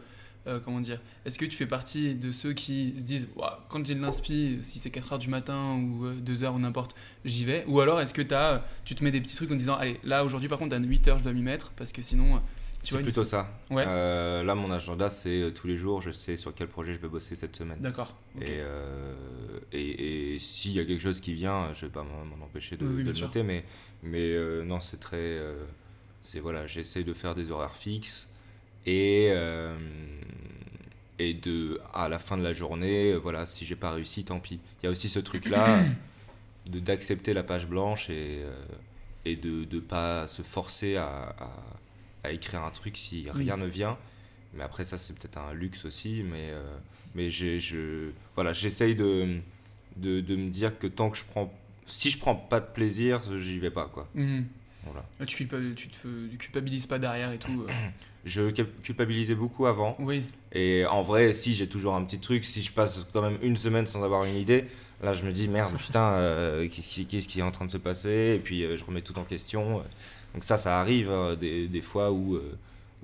[0.63, 3.27] comment dire Est-ce que tu fais partie de ceux qui se disent
[3.69, 7.65] quand j'ai de l'inspi, si c'est 4h du matin ou 2h ou n'importe, j'y vais
[7.67, 10.25] Ou alors est-ce que as, tu te mets des petits trucs en disant Allez, là
[10.25, 12.41] aujourd'hui par contre à 8h je dois m'y mettre parce que sinon.
[12.83, 13.49] C'est plutôt ça.
[13.69, 13.83] Ouais.
[13.85, 16.99] Euh, là, mon agenda, c'est euh, tous les jours, je sais sur quel projet je
[16.99, 17.79] vais bosser cette semaine.
[17.81, 18.15] D'accord.
[18.39, 19.13] Et, euh,
[19.73, 22.85] et, et s'il y a quelque chose qui vient, je vais pas m'en empêcher de,
[22.85, 23.65] Oui, oui, de bien le noter, mais,
[24.03, 25.37] mais euh, non, c'est très.
[26.21, 28.29] c'est voilà, j'essaie de faire des horaires fixes
[28.85, 29.33] et.
[31.19, 34.59] et de, à la fin de la journée, voilà, si j'ai pas réussi, tant pis.
[34.81, 35.83] Il y a aussi ce truc-là
[36.67, 38.43] de- d'accepter la page blanche et,
[39.25, 41.49] et de ne pas se forcer à, à,
[42.27, 43.43] à écrire un truc si Oui.
[43.43, 43.97] rien ne vient.
[44.53, 46.23] Mais après, ça, c'est peut-être un luxe aussi.
[46.23, 46.77] Mais, euh,
[47.15, 49.39] mais j'ai, je, voilà, j'essaye de,
[49.97, 51.53] de, de me dire que tant que je prends.
[51.85, 54.07] Si je prends pas de plaisir, j'y vais pas, quoi.
[54.15, 54.45] Mhm.
[54.85, 55.05] Voilà.
[55.19, 57.63] Ah, Tu, culpa- tu te culpabilises pas derrière et tout.
[57.67, 57.71] euh.
[58.25, 58.49] Je
[58.83, 59.95] culpabilisais beaucoup avant.
[59.99, 60.23] Oui.
[60.51, 63.55] Et en vrai, si j'ai toujours un petit truc, si je passe quand même une
[63.55, 64.65] semaine sans avoir une idée,
[65.01, 67.77] là je me dis merde, putain, euh, qu'est- qu'est-ce qui est en train de se
[67.77, 68.33] passer?
[68.35, 69.81] Et puis euh, je remets tout en question.
[70.33, 72.57] Donc ça, ça arrive hein, des, des fois où, euh,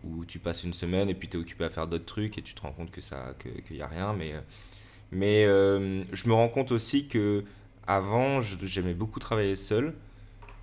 [0.03, 2.41] où tu passes une semaine et puis tu es occupé à faire d'autres trucs et
[2.41, 4.13] tu te rends compte que ça que- qu'il n'y a rien.
[4.13, 4.39] Mais, euh,
[5.11, 7.43] mais euh, je me rends compte aussi que
[7.87, 9.93] avant, j'aimais beaucoup travailler seul.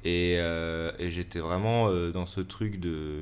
[0.04, 3.18] Et, euh, et j'étais vraiment dans ce truc de,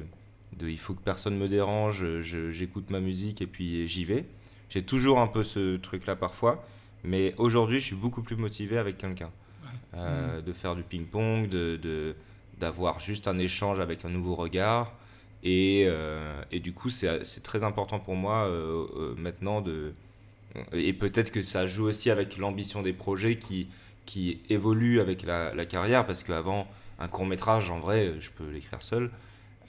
[0.58, 4.24] de il faut que personne me dérange, j'écoute ma musique et puis j'y vais.
[4.70, 6.64] J'ai toujours un peu ce truc-là parfois,
[7.02, 9.30] mais aujourd'hui je suis beaucoup plus motivé avec quelqu'un.
[9.94, 12.14] Euh, De faire du ping-pong, de, de-
[12.58, 14.92] d'avoir juste un échange avec un nouveau regard.
[15.44, 19.92] Et, euh, et du coup, c'est très important pour moi euh, euh, maintenant de.
[20.72, 23.68] Et peut-être que ça joue aussi avec l'ambition des projets qui,
[24.06, 26.66] qui évoluent avec la, la carrière, parce qu'avant,
[26.98, 29.10] un court-métrage, en vrai, je peux l'écrire seul.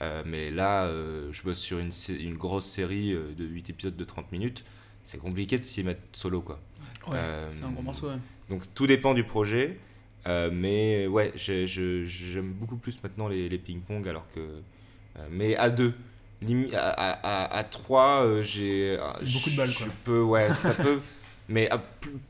[0.02, 4.04] Euh, mais là, euh, je bosse sur une, une grosse série de 8 épisodes de
[4.04, 4.64] 30 minutes.
[5.04, 6.58] C'est compliqué de s'y mettre solo, quoi.
[7.06, 7.18] Ouais,
[7.50, 8.18] c'est un gros morceau, ouais.
[8.48, 9.78] Donc tout dépend du projet.
[10.26, 14.40] Euh, mais ouais, j'aime beaucoup plus maintenant les, les ping-pong alors que.
[14.40, 15.94] euh, mais à deux.
[16.42, 17.10] Limi- à, à,
[17.44, 18.96] à- à trois, euh, j'ai.
[18.98, 19.86] euh, Beaucoup de balles, quoi.
[19.86, 21.00] Je peux, ouais, ça peut.
[21.52, 21.82] Mais à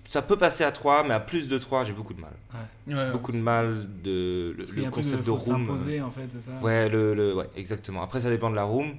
[0.06, 2.32] ça peut passer à 3, mais à plus de 3, j'ai beaucoup de mal.
[2.88, 2.94] Ouais.
[2.94, 5.66] Ouais, beaucoup de mal de le, le un truc de concept de, room.
[5.66, 8.00] s'imposer, euh, en fait, ça Ouais, le, le- ouais, exactement.
[8.00, 8.94] Après, ça dépend de la room.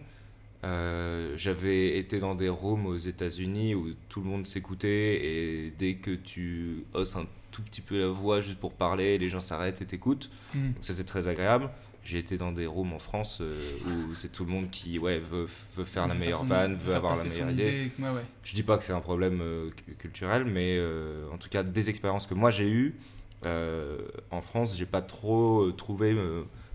[0.64, 5.96] Euh, J'avais été dans des rooms aux États-Unis où tout le monde s'écoutait et dès
[5.96, 9.82] que tu hausses un tout petit peu la voix juste pour parler, les gens s'arrêtent
[9.82, 10.30] et t'écoutent.
[10.54, 10.72] Mm.
[10.74, 11.70] Donc ça c'est très agréable.
[12.04, 15.20] J'ai été dans des rooms en France euh, où c'est tout le monde qui ouais,
[15.20, 17.92] veut, veut faire la meilleure vanne, veut avoir la meilleure idée.
[18.00, 18.26] ouais, ouais.
[18.44, 21.62] Je dis pas que c'est un problème euh, cu- culturel, mais euh, en tout cas
[21.62, 22.96] des expériences que moi j'ai eues
[23.44, 26.16] en France, j'ai pas trop trouvé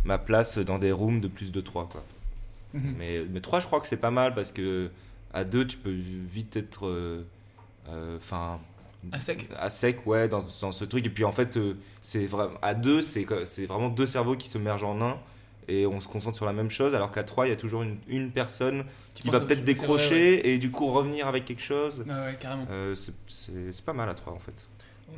[0.04, 2.04] ma place dans des rooms de plus de 3 quoi.
[2.74, 2.94] Mhm.
[2.98, 4.90] Mais, mais 3 je crois que c'est pas mal parce que
[5.32, 7.24] à 2 tu peux vite être
[8.18, 8.60] enfin
[9.12, 9.48] À sec.
[9.56, 12.74] à sec ouais dans, dans ce truc et puis en fait euh, c'est vraiment à
[12.74, 13.24] 2 c'est
[13.66, 15.18] vraiment deux cerveaux qui se mergent en un
[15.68, 17.82] et on se concentre sur la même chose alors qu'à 3 il y a toujours
[17.82, 22.04] une, une personne Qui va peut-être décrocher vrai, et du coup revenir avec quelque chose
[22.06, 22.66] Ouais, ouais, carrément.
[22.70, 24.64] euh, c'est- c'est c'est pas mal à 3 en fait.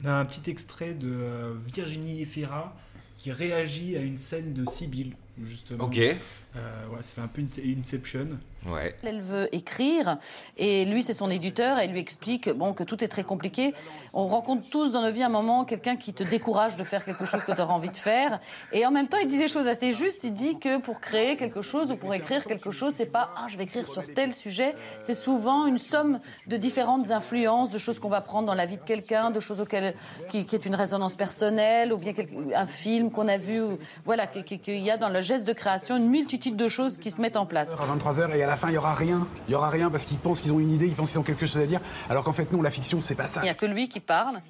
[0.03, 2.75] On a un petit extrait de euh, Virginie Efira
[3.17, 5.85] qui réagit à une scène de Sibyl, justement.
[5.85, 5.99] Ok.
[6.57, 8.27] Euh, ouais, ça fait un peu une Inception.
[8.67, 8.97] Ouais.
[9.05, 10.19] Elle veut écrire
[10.57, 13.73] et lui c'est son éditeur et il lui explique bon que tout est très compliqué.
[14.15, 17.25] On rencontre tous dans nos vies un moment quelqu'un qui te décourage de faire quelque
[17.25, 18.41] chose que tu auras envie de faire
[18.73, 20.25] et en même temps il dit des choses assez justes.
[20.25, 23.47] Il dit que pour créer quelque chose ou pour écrire quelque chose c'est pas ah
[23.49, 24.75] je vais écrire sur tel sujet.
[25.01, 28.79] C'est souvent une somme de différentes influences, de choses qu'on va prendre dans la vie
[28.79, 29.95] de quelqu'un, de choses auxquelles
[30.31, 33.61] qui, qui est une résonance personnelle ou bien quelque- un film qu'on a vu.
[33.63, 36.67] ou- voilà qui- qui- qu'il y a dans le geste de création une multitude de
[36.69, 37.75] choses qui se mettent en place.
[37.75, 39.27] à 23h et à la fin il y aura rien.
[39.47, 41.23] Il y aura rien parce qu'ils pensent qu'ils ont une idée, ils pensent qu'ils ont
[41.23, 41.81] quelque chose à dire.
[42.11, 43.41] Alors qu'en fait non, la fiction c'est pas ça.
[43.41, 44.41] Il n'y a que lui qui parle.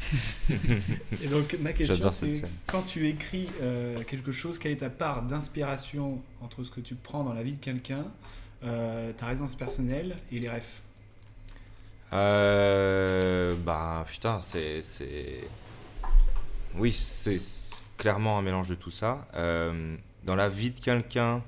[0.50, 5.22] Et donc ma question c'est quand tu écris euh, quelque chose, quelle est ta part
[5.22, 8.04] d'inspiration entre ce que tu prends dans la vie de quelqu'un,
[8.64, 10.82] euh, ta résonance personnelle et les refs?
[12.12, 14.82] Euh, bah putain, c'est.
[14.82, 15.44] c'est-
[16.76, 19.26] Oui, c'est c'est clairement un mélange de tout ça.
[19.34, 19.96] Euh,
[20.28, 21.42] dans la vie de quelqu'un,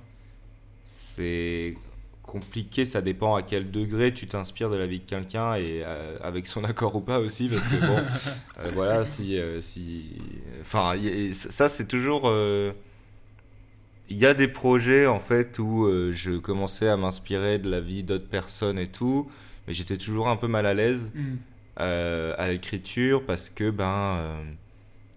[0.87, 1.75] c'est
[2.23, 6.17] compliqué, ça dépend à quel degré tu t'inspires de la vie de quelqu'un et euh,
[6.23, 7.99] avec son accord ou pas aussi, parce que bon,
[8.61, 9.39] euh, voilà, si.
[9.39, 10.17] euh, si
[10.63, 10.95] enfin,
[11.35, 12.23] ça, c'est toujours.
[14.09, 18.03] il y a des projets en fait où je commençais à m'inspirer de la vie
[18.03, 19.31] d'autres personnes et tout,
[19.69, 21.37] mais j'étais toujours un peu mal à l'aise Mm.
[22.39, 24.19] à l'écriture parce que ben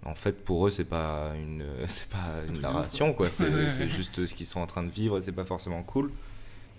[0.06, 3.32] en fait pour eux c'est pas une c'est pas une narration quoi.
[3.32, 6.12] c'est juste ce qu'ils sont en train de vivre et c'est pas forcément cool.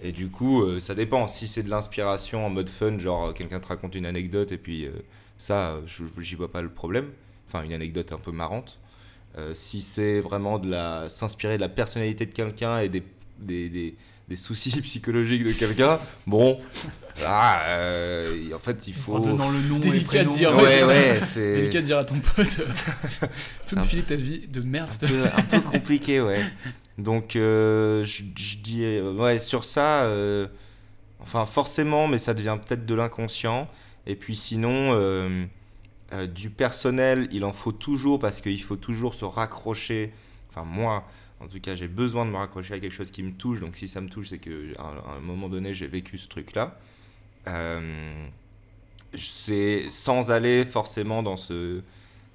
[0.02, 1.28] Et du coup, euh, ça dépend.
[1.28, 4.58] Si c'est de l'inspiration en mode fun, genre euh, quelqu'un te raconte une anecdote et
[4.58, 4.92] puis euh,
[5.38, 7.10] ça, j'y vois pas le problème.
[7.48, 8.80] Enfin, une anecdote un peu marrante.
[9.36, 13.02] Euh, si c'est vraiment de la s'inspirer de la personnalité de quelqu'un et des,
[13.40, 13.96] des, des,
[14.28, 16.60] des soucis psychologiques de quelqu'un, bon,
[17.24, 19.14] ah, euh, en fait, il faut.
[19.14, 20.32] En donnant le nom et Délicat de prénom.
[20.32, 20.86] dire, Ouais, c'est ça.
[20.88, 22.48] ouais, c'est- Délicat de dire à ton pote.
[23.68, 26.42] tu me filer ta vie de merde, un peu, un peu compliqué, ouais.
[26.98, 30.46] Donc, euh, je, je dis, ouais, sur ça, euh,
[31.20, 33.68] enfin, forcément, mais ça devient peut-être de l'inconscient.
[34.06, 35.44] Et puis, sinon, euh,
[36.12, 40.12] euh, du personnel, il en faut toujours parce qu'il faut toujours se raccrocher.
[40.50, 41.04] Enfin, moi,
[41.44, 43.60] en tout cas, j'ai besoin de me raccrocher à quelque chose qui me touche.
[43.60, 46.78] Donc, si ça me touche, c'est qu'à un, un moment donné, j'ai vécu ce truc-là.
[47.48, 48.26] Euh,
[49.16, 51.82] c'est sans aller forcément dans ce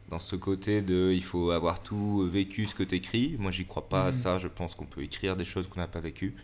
[0.10, 3.36] dans ce côté de il faut avoir tout vécu ce que tu écris.
[3.40, 4.14] Moi, j'y crois pas à Mhm.
[4.14, 4.40] ça.
[4.40, 6.36] Je pense qu'on peut écrire des choses qu'on n'a pas vécues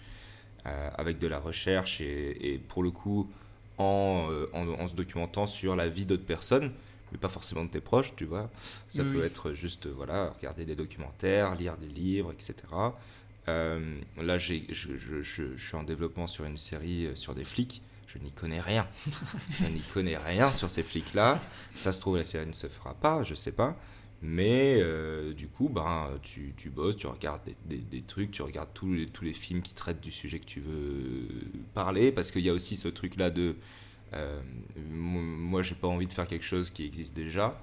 [0.68, 3.30] euh, avec de la recherche et, et pour le coup
[3.78, 6.72] en, euh, en, en se documentant sur la vie d'autres personnes,
[7.16, 8.50] mais pas forcément de tes proches, tu vois.
[8.90, 12.56] Ça Oui, peut être juste voilà regarder des documentaires, lire des livres, etc.
[13.48, 17.82] Euh, là, je- je- je suis en développement sur une série euh, sur des flics.
[18.08, 18.88] Je n'y connais rien.
[19.52, 21.42] je n'y connais rien sur ces flics-là.
[21.76, 23.78] Ça se trouve, la série ne se fera pas, je sais pas.
[24.22, 28.42] Mais euh, du coup, ben, tu, tu bosses, tu regardes des, des- des trucs, tu
[28.42, 31.28] regardes tous les, tous les films qui traitent du sujet que tu veux
[31.74, 32.12] parler.
[32.12, 33.56] Parce qu'il y a aussi ce truc-là de.
[34.14, 34.40] Euh,
[34.90, 37.60] mo- moi, j'ai pas envie de faire quelque chose qui existe déjà.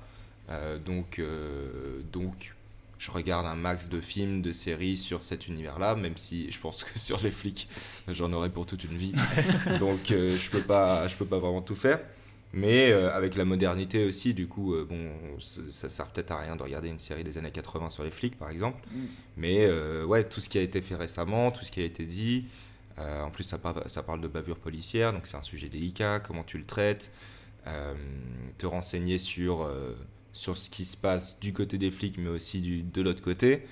[0.51, 2.55] Euh, donc, euh, donc,
[2.99, 6.85] je regarde un max de films, de séries sur cet univers-là, même si je pense
[6.85, 7.69] que sur les flics,
[8.09, 9.15] j'en aurais pour toute une vie.
[9.81, 12.01] Donc, euh, je peux pas, je peux pas vraiment tout faire.
[12.55, 16.91] Mais avec la modernité aussi, du coup, bon, ça sert peut-être à rien de regarder
[16.91, 18.77] une série des années 80 sur les flics, par exemple.
[18.91, 19.01] Mm.
[19.39, 19.71] Mais
[20.05, 22.45] ouais, tout ce qui a été fait récemment, tout ce qui a été dit.
[22.99, 26.21] Euh, en plus, ça, par- ça parle de bavure policière, donc c'est un sujet délicat.
[26.21, 27.11] Comment tu le traites
[27.67, 27.95] euh,
[28.59, 29.95] Te renseigner sur euh,
[30.33, 33.67] sur ce qui se passe du côté des flics, mais aussi du, de l'autre côté.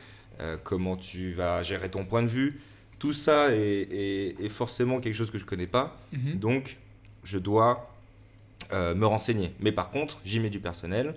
[0.65, 2.63] Comment tu vas gérer ton point de vue.
[2.99, 5.99] Tout ça est, est- est forcément quelque chose que je connais pas.
[6.13, 6.39] Mhm.
[6.39, 6.79] Donc,
[7.25, 7.95] je dois
[8.73, 9.53] euh, me renseigner.
[9.61, 11.15] Mais par contre, j'y mets du personnel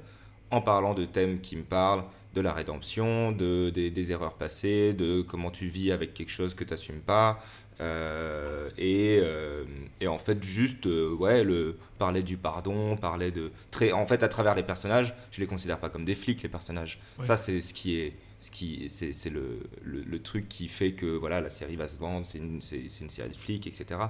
[0.52, 2.04] en parlant de thèmes qui me parlent,
[2.36, 6.54] de la rédemption, de, des, des erreurs passées, de comment tu vis avec quelque chose
[6.54, 7.40] que tu n'assumes pas,
[7.82, 9.66] Euh, et, euh,
[10.00, 13.52] et en fait, juste, euh, ouais, le, parler du pardon, parler de.
[13.72, 16.50] Très, en fait, à travers les personnages, je les considère pas comme des flics, les
[16.50, 17.00] personnages.
[17.18, 17.26] Ouais.
[17.26, 18.14] Ça, c'est ce qui est.
[18.40, 21.88] Ce qui, c'est, c'est le, le, le truc qui fait que voilà, la série va
[21.88, 24.02] se vendre, c'est une, c'est, c'est une série de flics, etc.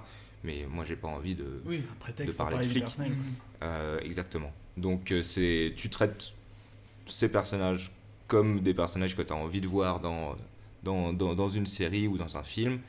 [0.43, 2.85] Mais moi, j'ai pas envie de, Oui, un prétexte de pour parler de flics.
[4.03, 4.51] exactement.
[4.75, 6.33] Donc, c'est, tu traites
[7.05, 7.91] ces personnages
[8.27, 10.35] comme des personnages que tu as envie de voir dans,
[10.81, 12.79] dans, dans, dans une série ou dans un film,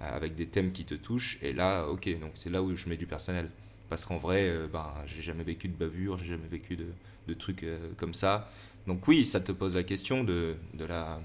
[0.00, 1.38] avec des thèmes qui te touchent.
[1.42, 3.50] Et là, ok, donc c'est là où je mets du personnel.
[3.88, 7.62] Parce qu'en vrai, euh, ben, j'ai jamais vécu de bavure, j'ai jamais vécu de, trucs
[7.62, 8.50] euh, comme ça.
[8.86, 11.20] Donc oui, ça te pose la question de, de la...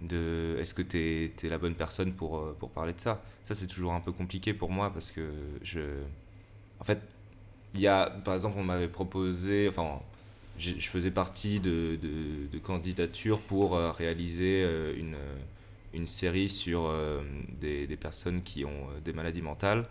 [0.00, 3.22] De, est-ce que tu es, la bonne personne pour, euh, pour parler de ça?
[3.42, 5.30] Ça, c'est toujours un peu compliqué pour moi parce que
[5.62, 5.80] je...
[6.80, 7.00] En fait,
[7.74, 10.00] il y a, par exemple, on m'avait proposé, enfin,
[10.58, 14.62] je faisais partie de, de, de candidatures pour euh, réaliser
[14.98, 15.16] une,
[15.94, 17.22] une série sur euh,
[17.60, 19.86] des, personnes qui ont euh, des maladies mentales,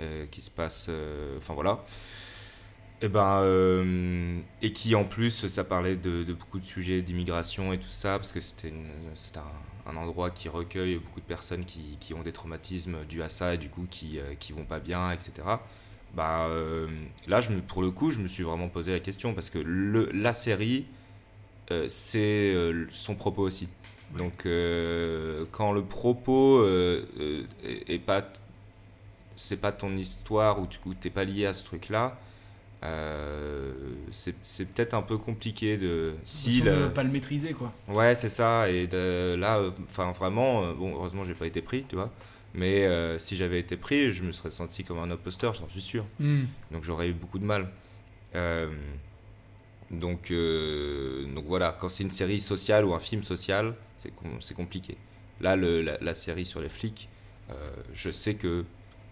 [0.00, 0.90] euh, qui se passent,
[1.38, 1.84] enfin voilà.
[3.00, 7.78] Et ben, euh, et qui en plus, ça parlait de, beaucoup de sujets d'immigration et
[7.78, 8.72] tout ça, parce que c'était
[9.36, 13.28] un, un endroit qui recueille beaucoup de personnes qui, qui ont des traumatismes dus à
[13.28, 15.32] ça et du coup qui, qui vont pas bien, etc.
[16.14, 16.88] Bah, euh,
[17.28, 19.58] là, je me, pour le coup, je me suis vraiment posé la question parce que
[19.58, 20.86] le, la série,
[21.88, 22.54] c'est
[22.90, 23.68] son propos aussi.
[24.16, 28.24] Donc, euh, quand le propos euh, euh, est, pas,
[29.36, 32.18] c'est pas ton histoire ou t'es pas lié à ce truc-là,
[32.84, 33.72] euh,
[34.12, 34.32] c'est
[34.66, 36.14] peut-être un peu compliqué de.
[36.24, 37.72] Si le- pas le maîtriser, quoi.
[37.88, 38.70] Ouais, c'est ça.
[38.70, 42.10] Et de, là, euh, enfin, vraiment, euh, bon, heureusement, j'ai pas été pris, tu vois.
[42.54, 45.82] Mais euh, si j'avais été pris, je me serais senti comme un imposteur, j'en suis
[45.82, 46.04] sûr.
[46.18, 46.44] Mm.
[46.70, 47.68] Donc j'aurais eu beaucoup de mal.
[49.90, 54.54] Donc, donc voilà, quand c'est une série sociale ou un film social, c'est com- c'est
[54.54, 54.96] compliqué.
[55.40, 57.08] Là, le- la, la série sur les flics,
[57.50, 58.64] euh, je sais que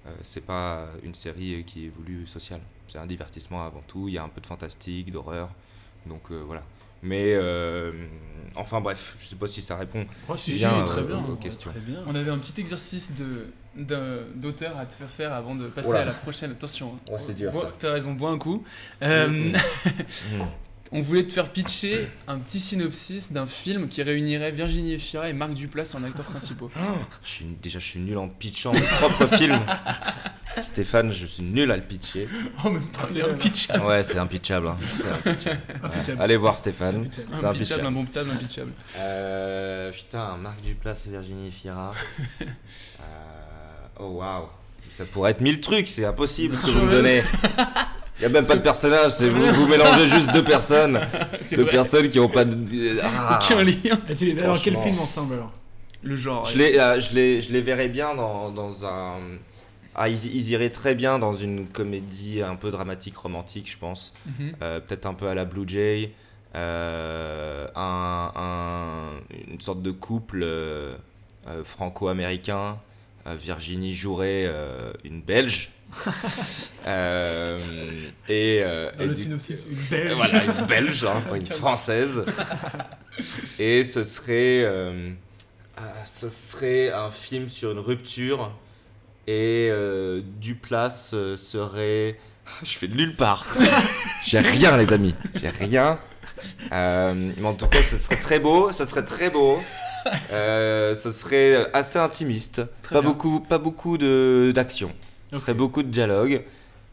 [0.06, 2.60] euh, c'est pas une série qui est voulue sociale.
[2.88, 4.08] C'est un divertissement avant tout.
[4.08, 5.50] Il y a un peu de fantastique, d'horreur.
[6.06, 6.62] Donc euh, voilà.
[7.02, 7.92] Mais euh,
[8.56, 11.18] enfin bref, je sais pas si ça répond Oh, si, si, bien, très euh, bien.
[11.24, 11.70] aux questions.
[12.06, 13.50] On avait un petit exercice de
[14.34, 16.00] d'auteur à te faire faire avant de passer Oula.
[16.00, 16.52] à la prochaine.
[16.52, 16.94] Attention.
[17.08, 17.12] hein.
[17.12, 17.70] Ouais, c'est dur, ça.
[17.78, 18.64] T'as raison, bois un coup.
[19.02, 19.56] Euh, Mm, mm.
[20.92, 25.32] On voulait te faire pitcher un petit synopsis d'un film qui réunirait Virginie Efira et
[25.32, 26.70] Marc Duplass en acteurs principaux.
[27.24, 29.60] Je suis, déjà, je suis nul en pitchant mes propres films.
[30.62, 32.28] Stéphane, je suis nul à le pitcher.
[32.64, 33.84] En même temps, c'est impitchable.
[33.84, 34.68] Ouais, c'est impitchable.
[34.68, 34.76] hein.
[34.80, 35.60] C'est impitchable.
[35.68, 35.84] Ouais.
[35.84, 36.22] Impitchable.
[36.22, 37.10] Allez voir Stéphane.
[37.34, 38.72] C'est Impitchable, indomptable, impitchable.
[38.98, 41.92] Euh, putain, Marc Duplass et Virginie Fira.
[43.00, 44.46] Euh, oh waouh.
[44.90, 47.22] Ça pourrait être mille trucs, c'est impossible ce que vous me donnez.
[48.18, 51.00] Il n'y a même pas de personnage, c'est vous, vous mélangez juste deux personnes.
[51.50, 51.70] Deux vrai.
[51.70, 52.98] personnes qui n'ont pas de.
[53.02, 53.38] Ah.
[53.42, 53.98] Aucun lien.
[54.08, 55.52] Et tu les dans quel film ensemble alors
[56.02, 56.46] Le genre.
[56.46, 59.16] Je les, euh, je, les, je les verrais bien dans, dans un.
[59.94, 64.14] Ah, ils, ils iraient très bien dans une comédie un peu dramatique, romantique, je pense.
[64.26, 64.52] Mhm.
[64.62, 66.12] Euh, Peut-être un peu à la Blue Jay.
[66.54, 70.94] Euh, un, un- une sorte de couple euh,
[71.64, 72.78] franco-américain.
[73.26, 75.70] Euh, Virginie jouerait euh, une Belge.
[76.86, 77.58] Euh,
[78.28, 80.12] et, euh, Dans et le du- synopsis, une Belge.
[80.16, 82.24] Voilà, une Belge, hein, pas une Française.
[83.58, 85.10] Et ce serait, euh,
[85.76, 88.52] ah, ce serait un film sur une rupture.
[89.26, 92.18] Et euh, Duplass serait.
[92.62, 93.44] Je fais nulle part.
[94.24, 95.14] J'ai rien, les amis.
[95.34, 95.98] J'ai rien.
[96.72, 98.70] Euh, mais en tout cas, ce serait très beau.
[98.72, 99.60] Ce serait très beau.
[100.30, 102.62] Euh, ce serait assez intimiste.
[102.82, 103.10] Très pas bien.
[103.10, 104.92] beaucoup, pas beaucoup de d'action.
[105.32, 106.42] Ce serait beaucoup de dialogue.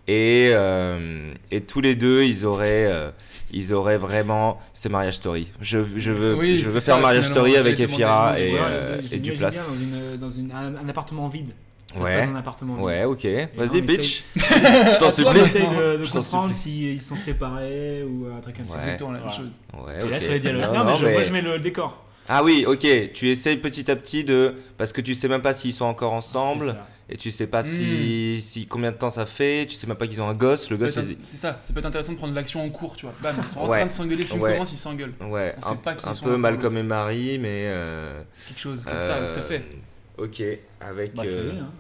[0.07, 3.09] Et, euh, et tous les deux, ils auraient, euh,
[3.53, 4.59] ils auraient vraiment.
[4.73, 5.47] C'est Mariage Story.
[5.61, 8.53] Je, je veux, Oui, je veux c'est faire ça, Mariage finalement, Story avec Efira et,
[8.61, 9.53] euh, et Duplass.
[9.53, 11.53] bien dans, une, dans une, un, un appartement vide.
[11.93, 12.23] Ça Ouais.
[12.23, 12.83] un appartement vide.
[12.83, 13.23] Ouais, ok.
[13.23, 14.23] Et Vas-y, on bitch.
[14.35, 15.39] Je t'en On supplie.
[15.39, 16.71] essaye de, de Je t'en comprendre supplie.
[16.97, 18.75] s'ils sont séparés ou un truc comme ça.
[18.77, 18.81] Ouais.
[18.83, 19.37] exactement la même Voilà.
[19.37, 19.51] chose.
[19.85, 20.63] Ouais, Et là, sur les dialogues.
[20.73, 22.03] Non, mais, moi, je mets le décor.
[22.27, 22.85] Ah oui, ok.
[23.13, 24.55] Tu essayes petit à petit de.
[24.77, 26.75] Parce que tu sais même pas s'ils sont encore ensemble.
[27.09, 29.65] Et tu sais pas si, si combien de temps ça fait.
[29.67, 30.69] Tu sais même pas qu'ils ont un gosse.
[30.69, 33.13] Le gosse, C'est ça, ça peut être intéressant de prendre l'action en cours, tu vois.
[33.21, 33.77] Bam, ils sont en Ouais.
[33.79, 34.53] train de s'engueuler, le film Ouais.
[34.53, 35.13] commence, ils s'engueulent.
[35.21, 36.77] Ouais, On sait un, pas qui un sont peu Malcolm l'autre.
[36.77, 37.65] et Marie, mais.
[37.67, 39.65] euh, Quelque chose comme ça, tout à fait.
[40.17, 40.41] Ok,
[40.79, 41.13] avec.
[41.13, 41.71] Bah, euh, vrai, hein.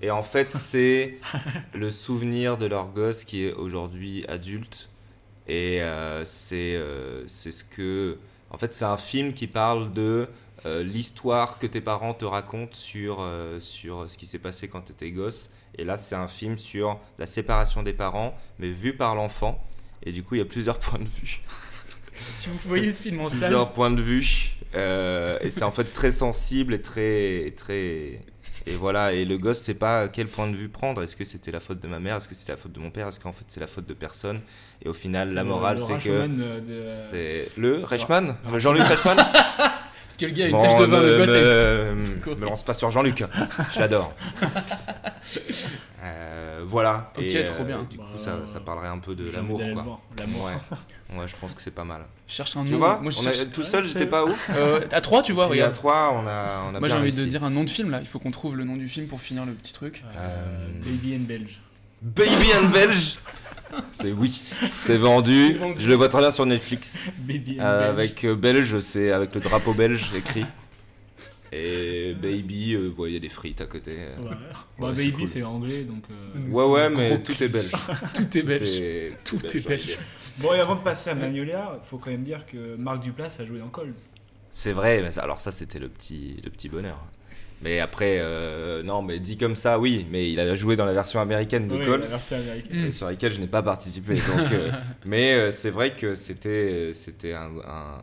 [0.00, 1.18] Et en fait, c'est
[1.74, 4.88] le souvenir de leur gosse qui est aujourd'hui adulte.
[5.46, 8.16] Et euh, c'est euh, c'est ce que.
[8.50, 10.26] En fait, c'est un film qui parle de
[10.66, 14.82] euh, l'histoire que tes parents te racontent sur, euh, sur ce qui s'est passé quand
[14.82, 15.50] tu étais gosse.
[15.76, 19.62] Et là, c'est un film sur la séparation des parents, mais vu par l'enfant.
[20.04, 21.40] Et du coup, il y a plusieurs points de vue.
[22.16, 24.56] Si vous voyez ce film en salle, plusieurs points de vue.
[24.74, 28.20] euh, et c'est en fait très sensible et très, et très,
[28.66, 31.02] Et voilà, et le gosse sait pas quel point de vue prendre.
[31.02, 32.16] Est-ce que c'était la faute de ma mère?
[32.16, 33.08] Est-ce que c'était la faute de mon père?
[33.08, 34.40] Est-ce qu'en fait c'est la faute de personne?
[34.82, 36.26] Et au final, la le- morale, le c'est que.
[36.28, 39.18] De- C'est le Reichmann Alors- Jean-Luc Reichmann
[40.14, 42.26] Parce que le gars a une Bon, tache de vin, me, gosse.
[42.28, 43.24] me- me lance pas sur Jean-Luc,
[43.74, 44.14] je l'adore.
[46.04, 47.10] Euh, voilà.
[47.16, 47.82] Ok, Et, trop euh, bien.
[47.90, 50.44] Du coup, ça, ça parlerait un peu de l'amour, l'amour.
[50.44, 50.52] Ouais.
[51.18, 52.02] ouais, je pense que c'est pas mal.
[52.28, 52.78] Cherche un Tu nom.
[52.78, 54.50] vois Moi, je On cherche- a- Tout seul, j'étais pas ouf.
[54.54, 55.74] Euh, à 3, tu vois, Puis à regarde.
[55.74, 57.30] 3, on a, on a Moi, j'ai envie de réussi.
[57.30, 58.00] dire un nom de film là.
[58.00, 60.04] Il faut qu'on trouve le nom du film pour finir le petit truc.
[60.16, 60.42] Euh,
[60.84, 61.60] Baby and Belge.
[62.02, 63.18] Baby and Belge
[63.92, 64.30] C'est oui,
[64.62, 65.56] c'est vendu.
[65.78, 67.08] Je le vois très bien sur Netflix.
[67.18, 67.90] Baby Euh, Belge.
[67.90, 70.44] avec euh, belge, c'est avec le drapeau belge écrit.
[71.52, 73.92] Et baby, euh, il y a des frites à côté.
[73.92, 74.24] Ouais.
[74.24, 74.36] Ouais,
[74.80, 75.28] Bah, c'est baby, cool.
[75.28, 76.02] c'est anglais, donc.
[76.10, 77.70] euh, Ouais, ouais, mais tout est belge.
[78.14, 78.82] Tout est belge.
[79.24, 79.98] Tout Tout est belge.
[80.38, 83.38] Bon, et avant de passer à Magnolia, il faut quand même dire que Marc Duplass
[83.38, 83.94] a joué dans Cold.
[84.50, 87.00] C'est vrai, mais ça- alors ça c'était le petit, le petit bonheur.
[87.62, 90.92] Mais après, euh, non, mais dit comme ça, oui, mais il a joué dans la
[90.92, 92.76] version américaine de Oui, Coles, la version américaine.
[92.88, 94.14] euh, sur laquelle je n'ai pas participé.
[94.16, 94.70] Donc, euh,
[95.06, 98.00] mais euh, c'est vrai que c'était, c'était un, un-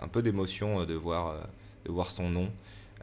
[0.00, 1.34] un- un peu d'émotion de voir,
[1.84, 2.48] de voir son nom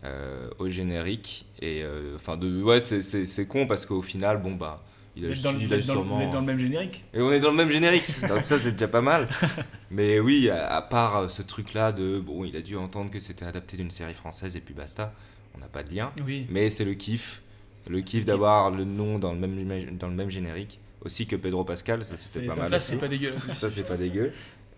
[0.05, 1.45] euh, au générique.
[1.61, 1.83] Et
[2.15, 4.81] enfin, de, ouais, c'est, c'est, c'est con parce qu'au final, bon bah,
[5.17, 6.15] il a, dans le- il vous a êtes dans le- sûrement.
[6.15, 7.03] vous êtes dans le même générique?
[7.13, 9.27] Et on est dans le même générique, donc ça c'est déjà pas mal.
[9.91, 13.43] Mais oui, à, à part ce truc-là de bon, il a dû entendre que c'était
[13.43, 15.13] adapté d'une série française et puis basta,
[15.55, 16.11] on n'a pas de lien.
[16.25, 16.45] Oui.
[16.49, 17.41] Mais c'est le kiff,
[17.87, 21.63] le kiff d'avoir le nom dans le même dans le même générique, aussi que Pedro
[21.63, 22.71] Pascal, ça c'était C'est- pas ça, mal.
[22.71, 23.51] ça, c'est pas aussi.
[23.51, 24.31] Ça c'est pas dégueu.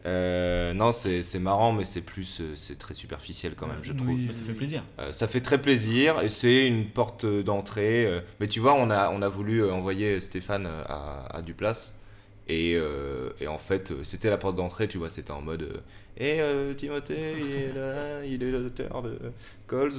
[0.04, 3.94] Euh, non, c'est c'est marrant, mais c'est plus, euh, c'est très superficiel quand même, je
[3.94, 4.08] trouve.
[4.18, 4.84] Mais ça fait plaisir.
[5.00, 8.08] Euh, ça fait très plaisir et c'est une porte d'entrée.
[8.08, 11.42] euh, mais tu vois, on a, on a voulu euh, envoyer Stéphane euh, à, à
[11.44, 11.94] Duplass.
[12.48, 15.62] Et, euh, et en fait, euh, c'était la porte d'entrée, tu vois, c'était en mode.
[15.62, 15.78] euh,
[16.18, 19.20] Et euh, Timothée, il est là, il est l'auteur de
[19.70, 19.92] Calls.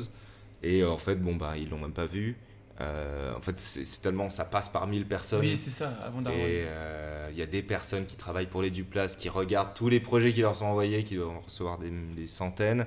[0.63, 2.37] Et euh, en fait, bon, bah, ils l'ont même pas vu.
[2.81, 4.31] Euh, en fait, c'est tellement.
[4.31, 5.41] Ça passe par mille personnes.
[5.41, 8.63] Oui, c'est ça, avant d'avoir- Et euh, il y a des personnes qui travaillent pour
[8.63, 11.79] les Duplass, qui regardent tous les projets qui leur sont envoyés, qui doivent en recevoir
[11.79, 12.87] des, des centaines.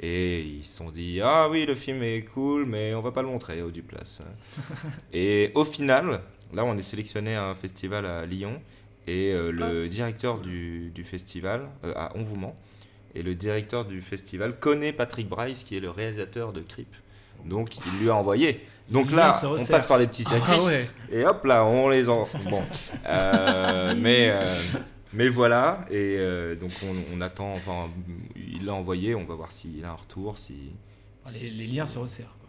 [0.00, 3.22] Et ils se sont dit Ah oui, le film est cool, mais on va pas
[3.22, 4.20] le montrer au Duplass.
[5.12, 6.20] et au final,
[6.52, 8.60] là, on est sélectionné à un festival à Lyon.
[9.06, 12.56] Et euh, le directeur du, du festival, à Onvouement,
[13.14, 16.94] et le directeur du festival connaît Patrick Bryce, qui est le réalisateur de Creep.
[17.44, 18.66] Donc il lui a envoyé.
[18.90, 20.60] Donc là, on passe par les petits Ah circuits.
[20.66, 20.90] ouais.
[21.10, 22.28] Et hop là, on les en.
[22.50, 22.62] Bon.
[23.06, 24.44] Euh, mais, euh,
[25.12, 25.84] mais voilà.
[25.90, 27.52] Et euh, donc on, on attend.
[27.52, 27.88] Enfin,
[28.36, 29.14] il l'a envoyé.
[29.14, 30.38] On va voir s'il a un retour.
[30.38, 30.54] Si.
[31.40, 32.36] Les, les liens se resserrent.
[32.38, 32.48] Quoi.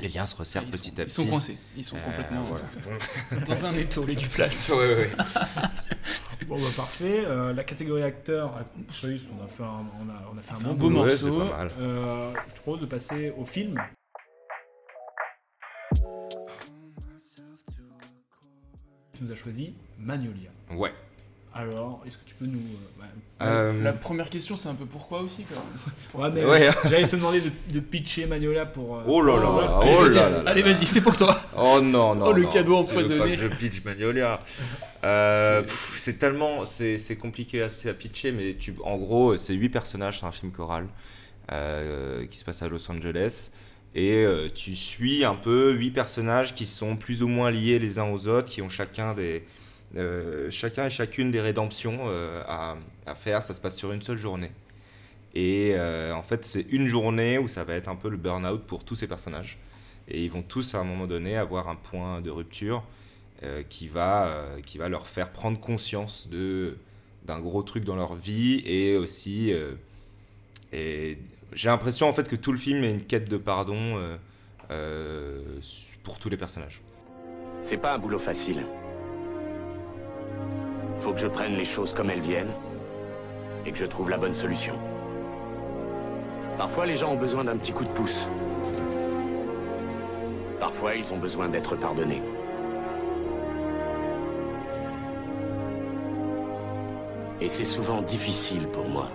[0.00, 1.14] Les liens se resserrent Ils petit sont- à ils petit.
[1.14, 1.58] sont coincés.
[1.76, 3.44] Ils sont Euh, complètement- voilà.
[3.46, 4.72] Dans un étau, les Duplass.
[4.76, 5.10] Ouais, ouais, ouais.
[6.46, 7.24] Bon, bah parfait.
[7.26, 10.72] Euh, la catégorie acteur, actrice, on a fait un, on a, on a fait un,
[10.74, 11.42] beau morceau.
[11.80, 13.80] Euh, je te propose de passer au film.
[19.24, 20.50] Nous as choisi Magnolia.
[20.74, 20.92] Ouais.
[21.56, 22.58] Alors, est-ce que tu peux nous.
[22.58, 23.08] euh, ouais.
[23.42, 26.32] Euh, La première question, c'est un peu pourquoi aussi, quand même.
[26.34, 26.70] Ouais, mais Ouais.
[26.90, 28.96] j'allais te demander de, de pitcher Magnolia pour.
[28.96, 29.80] euh, Oh là pour là, savoir.
[29.80, 30.72] Allez, oh vas-y, là là là allez, là.
[30.72, 31.40] vas-y, c'est pour toi.
[31.56, 32.26] Oh non, non.
[32.26, 32.48] Oh, le non.
[32.48, 33.36] cadeau empoisonné.
[33.38, 34.40] je pitch Magnolia.
[35.04, 35.62] Euh,
[35.96, 36.64] c'est tellement.
[36.64, 40.32] C'est c'est compliqué à, à pitcher, mais tu, en gros, c'est huit personnages, c'est un
[40.32, 40.86] film choral
[41.52, 43.50] euh, qui se passe à Los Angeles.
[43.94, 47.98] Et euh, tu suis un peu huit personnages qui sont plus ou moins liés les
[47.98, 49.44] uns aux autres, qui ont chacun des.
[49.96, 52.76] euh, chacun et chacune des rédemptions euh, à,
[53.14, 53.42] faire.
[53.42, 54.50] Ça se passe sur une seule journée.
[55.36, 55.74] Et
[56.12, 58.94] en fait, c'est une journée où ça va être un peu le burn-out pour tous
[58.94, 59.58] ces personnages.
[60.06, 62.84] Et ils vont tous, à un moment donné, avoir un point de rupture
[63.68, 66.28] qui, va, qui va leur faire prendre conscience
[67.26, 68.62] d'un gros truc dans leur vie.
[68.64, 69.52] Et aussi,
[70.72, 71.18] et
[71.52, 74.16] j'ai l'impression en fait que tout le film est une quête de pardon euh,
[74.70, 75.60] euh,
[76.02, 76.82] pour tous les personnages.
[77.60, 78.64] C'est pas un boulot facile.
[80.98, 82.52] Faut que je prenne les choses comme elles viennent
[83.66, 84.74] et que je trouve la bonne solution.
[86.58, 88.28] Parfois, les gens ont besoin d'un petit coup de pouce.
[90.60, 92.22] Parfois, ils ont besoin d'être pardonnés.
[97.40, 99.10] Et c'est souvent difficile pour moi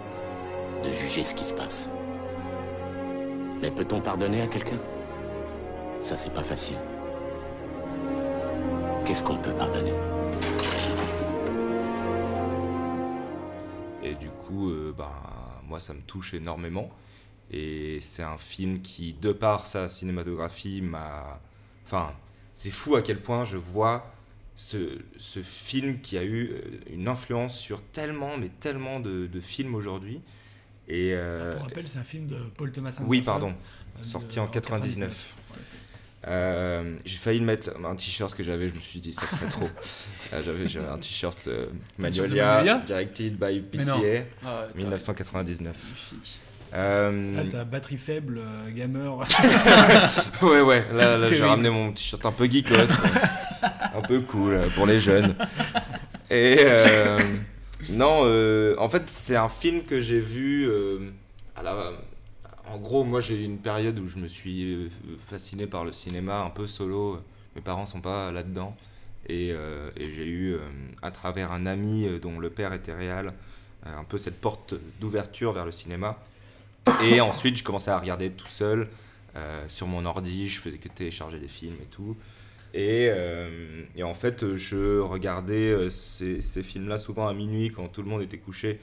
[0.84, 1.90] de juger ce qui se passe.
[3.62, 4.80] Mais peut-on pardonner à quelqu'un?
[6.00, 6.78] Ça, c'est pas facile.
[9.06, 9.94] Qu'est-ce qu'on peut pardonner?
[14.02, 16.90] Et du coup, euh, bah, moi, ça me touche énormément.
[17.52, 21.42] Et c'est un film qui, de par sa cinématographie, m'a...
[21.86, 22.14] Enfin,
[22.54, 24.10] c'est fou à quel point je vois
[24.56, 25.00] ce,
[25.44, 26.62] film qui a eu euh,
[26.94, 30.22] une influence sur tellement, mais tellement de films aujourd'hui.
[30.90, 33.06] Et, euh, Pour rappel, c'est un film de Paul Thomas Anderson.
[33.08, 33.50] Oui, pardon.
[33.50, 35.36] euh, Sorti en 99.
[36.28, 39.70] Euh, j'ai failli mettre un t-shirt que j'avais, je me suis dit ça ferait trop.
[40.34, 41.50] Euh, j'avais, un t-shirt
[41.98, 43.62] Magnolia, directed by.
[43.62, 45.76] Pitié, Ah, t'as- 1999.
[46.74, 49.18] Euh, Ah, t'as batterie faible, euh, gamer.
[50.44, 52.76] ouais, ouais, là, là j'ai ramené mon t-shirt un peu geekos,
[53.96, 55.34] un peu cool pour les jeunes.
[56.30, 57.20] Et euh,
[57.88, 60.70] non, euh, en fait, c'est un film que j'ai vu.
[60.70, 61.12] euh,
[62.68, 64.90] en gros, moi, j'ai eu une période où je me suis euh,
[65.28, 67.20] fasciné par le cinéma un peu solo.
[67.56, 68.76] Mes parents sont pas là-dedans.
[69.28, 70.58] Et, et j'ai eu,
[71.04, 73.30] à travers un ami dont le père était euh,
[73.86, 76.18] un peu cette porte d'ouverture vers le cinéma.
[77.04, 78.90] Et ensuite, je commençais à regarder tout seul
[79.68, 80.48] sur mon ordi.
[80.48, 82.18] Je faisais que télécharger des films et tout.
[82.74, 87.88] Et, euh, et en fait, je regardais euh, ces, ces films-là souvent à minuit quand
[87.88, 88.80] tout le monde était couché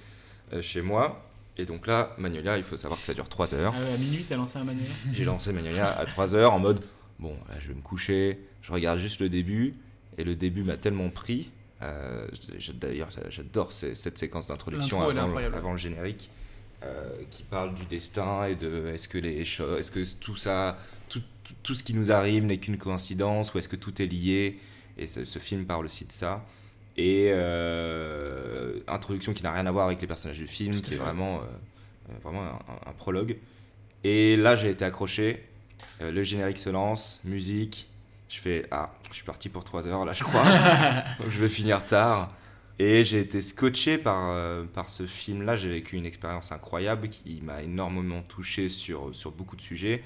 [0.52, 1.22] euh, chez moi.
[1.56, 3.74] Et donc là, Magnolia, il faut savoir que ça dure 3 heures.
[3.76, 6.84] Ah à minuit, t'as lancé un manuel J'ai lancé Magnolia à 3 heures en mode
[7.18, 9.74] bon, là, je vais me coucher, je regarde juste le début.
[10.18, 11.50] Et le début m'a tellement pris.
[11.82, 12.26] euh,
[12.74, 16.30] D'ailleurs, j'adore cette séquence d'introduction est avant, le générique
[16.82, 20.78] euh, qui parle du destin et de est-ce que les choses, est-ce que tout ça,
[21.08, 21.22] tout,
[21.62, 24.58] tout, ce qui nous arrive n'est qu'une coïncidence ou est-ce que tout est lié
[24.98, 26.44] Et ce, ce film parle aussi de ça.
[26.96, 30.96] Et euh, introduction qui n'a rien à voir avec les personnages du film, qui est
[30.96, 31.40] vraiment, euh,
[32.10, 33.36] euh, vraiment un, un prologue.
[34.02, 35.44] Et là, j'ai été accroché.
[36.00, 37.88] Euh, le générique se lance, musique.
[38.28, 40.42] Je fais Ah, je suis parti pour 3 heures là, je crois.
[41.20, 42.32] Donc je vais finir tard.
[42.78, 45.56] Et j'ai été scotché par, par ce film-là.
[45.56, 50.02] J'ai vécu une expérience incroyable qui m'a énormément touché sur, sur beaucoup de sujets.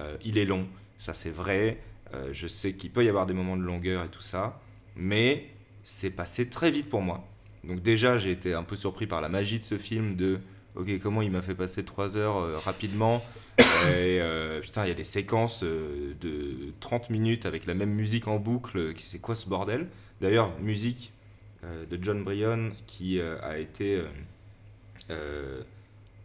[0.00, 0.66] Euh, il est long,
[0.98, 1.78] ça c'est vrai.
[2.14, 4.60] Euh, je sais qu'il peut y avoir des moments de longueur et tout ça.
[4.96, 5.46] Mais
[5.84, 7.24] c'est passé très vite pour moi.
[7.64, 10.40] Donc déjà, j'ai été un peu surpris par la magie de ce film de
[10.76, 13.24] ok comment il m'a fait passer 3 heures euh, rapidement
[13.92, 14.20] et
[14.62, 18.94] putain il y a des séquences de 30 minutes avec la même musique en boucle
[18.96, 19.88] c'est quoi ce bordel?
[20.22, 21.12] D'ailleurs musique
[21.62, 24.00] de John Bryan qui a été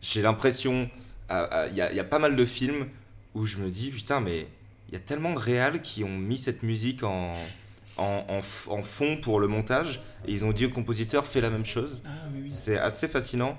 [0.01, 0.89] j'ai l'impression
[1.29, 2.87] il y a pas mal de films
[3.35, 4.47] où je me dis putain mais
[4.89, 7.33] il y a tellement de réals qui ont mis cette musique en
[7.97, 8.25] en,
[8.69, 12.01] en fond pour le montage et ils ont dit au compositeur fais la même chose
[12.05, 12.51] Ah, oui, oui.
[12.51, 13.57] c'est assez fascinant.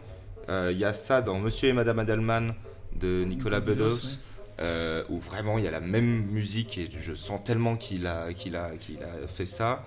[0.50, 2.54] Euh, Il y a ça dans Monsieur et Madame Adelman
[3.00, 4.18] de Nicolas Bedos,
[4.60, 8.32] euh, où vraiment il y a la même musique et je sens tellement qu'il a,
[8.34, 9.86] qu'il a, qu'il a fait ça.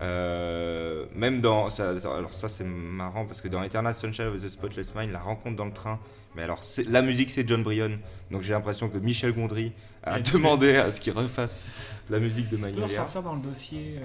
[0.00, 1.70] Euh, même dans.
[1.70, 5.10] Ça, ça- alors, ça, c'est marrant parce que dans Eternal Sunshine of the Spotless Mind,
[5.12, 5.98] la rencontre dans le train.
[6.38, 7.98] Mais alors, la musique, c'est John Bryan.
[8.30, 9.72] Donc, j'ai l'impression que Michel Gondry
[10.04, 11.66] a demandé à ce qu'il refasse
[12.08, 12.86] la musique de Tu peux Magnolia.
[12.86, 13.96] ressortir dans le dossier.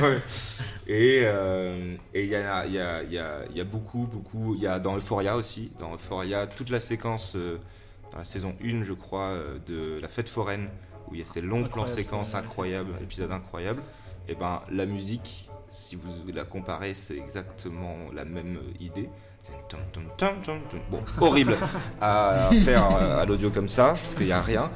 [0.00, 0.18] euh,
[0.90, 4.56] euh, et il y, a, y, a, il y, a, il y a beaucoup, beaucoup.
[4.56, 5.70] Il y a dans Euphoria aussi.
[5.78, 7.58] Dans Euphoria, toute la séquence, euh,
[8.10, 10.68] dans la saison 1, je crois, de la fête foraine,
[11.08, 13.82] où il y a ces longs plans séquences incroyables, épisodes incroyables.
[14.26, 19.08] Et ben la musique, si vous la comparez, c'est exactement la même idée.
[20.90, 21.54] Bon, horrible
[22.00, 24.70] à faire euh, à l'audio comme ça, parce qu'il n'y a rien.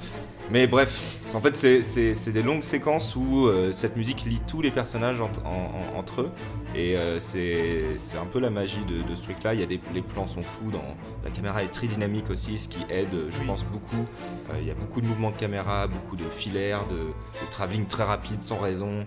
[0.51, 4.61] Mais bref, c'est- en fait, c'est- des longues séquences où euh, cette musique lie tous
[4.61, 6.31] les personnages en- en- en- entre eux.
[6.75, 9.55] Et euh, c'est un peu la magie de, de ce truc-là.
[9.55, 10.71] Les plans sont fous.
[10.71, 10.83] Dans,
[11.25, 14.05] la caméra est très dynamique aussi, ce qui aide, je pense, beaucoup.
[14.51, 17.87] Euh, il y a beaucoup de mouvements de caméra, beaucoup de filaires, de, de travelling
[17.87, 19.07] très rapide sans raison.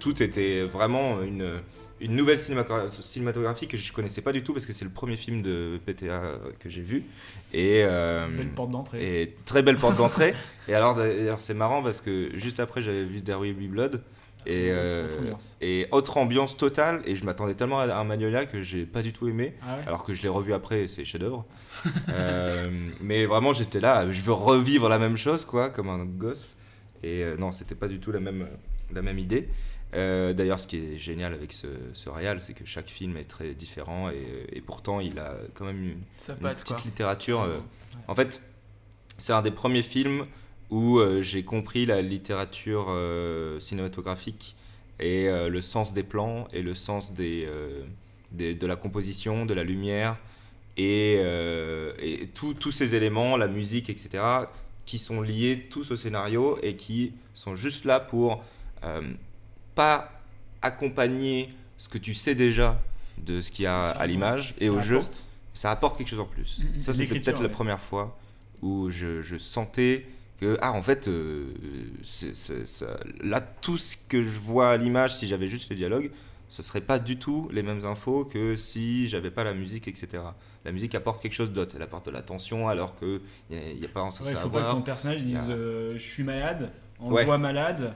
[0.00, 1.60] Tout était vraiment une,
[2.00, 5.16] une nouvelle cinéma- cinématographie que je connaissais pas du tout parce que c'est le premier
[5.16, 7.04] film de PTA que j'ai vu.
[7.52, 9.22] Et, euh, Belle porte d'entrée.
[9.22, 10.34] Et très belle porte d'entrée.
[10.68, 14.02] et alors, d'ailleurs, c'est marrant parce que juste après, j'avais vu Be Blood.
[14.46, 18.44] Et, Autre- euh, autre et autre ambiance totale, et je m'attendais tellement à un Magnolia
[18.44, 19.82] que j'ai pas du tout aimé, Ah ouais?
[19.86, 21.46] Alors que je l'ai revu après, c'est chef-d'œuvre.
[22.10, 22.68] Euh,
[23.00, 26.56] mais vraiment, j'étais là, je veux revivre la même chose, quoi, comme un gosse.
[27.02, 28.46] Et euh, non, c'était pas du tout la même,
[28.92, 29.48] la même idée.
[29.94, 33.24] Euh, D'ailleurs, ce qui est génial avec ce, ce réal, c'est que chaque film est
[33.28, 36.00] très différent et, et pourtant il a quand même une,
[36.54, 36.84] petite quoi.
[36.84, 37.42] littérature.
[37.42, 37.58] euh.
[38.08, 38.40] En fait,
[39.18, 40.26] c'est un des premiers films
[40.70, 42.88] où euh, j'ai compris la littérature
[43.60, 44.56] cinématographique
[45.00, 47.48] et le sens des plans et le sens des,
[48.32, 50.16] des- de la composition, de la lumière
[50.76, 54.24] et, euh, et tous tous ces éléments, la musique, etc.,
[54.86, 58.44] qui sont liés tous au scénario et qui sont juste là pour
[58.84, 59.00] euh,
[59.74, 60.10] pas
[60.62, 62.80] accompagner ce que tu sais déjà
[63.18, 65.00] de ce qu'il y a à l'image et au jeu.
[65.52, 66.60] Ça apporte quelque chose en plus.
[66.80, 68.18] Ça, c'était peut-être la première fois
[68.62, 70.06] où je, je sentais
[70.40, 71.46] que, ah, en fait, euh,
[72.02, 76.10] ça- là, tout ce que je vois à l'image, si j'avais juste les dialogues,
[76.48, 80.22] ce serait pas du tout les mêmes infos que si j'avais pas la musique, etc.
[80.64, 81.74] La musique apporte quelque chose d'autre.
[81.76, 83.20] Elle apporte de la tension alors qu'il
[83.50, 85.92] n'y a, pas chose Ouais, il à faut pas que ton personnage dise a- euh,
[85.96, 86.70] je suis malade.
[87.00, 87.22] on Ouais.
[87.22, 87.94] le voit malade,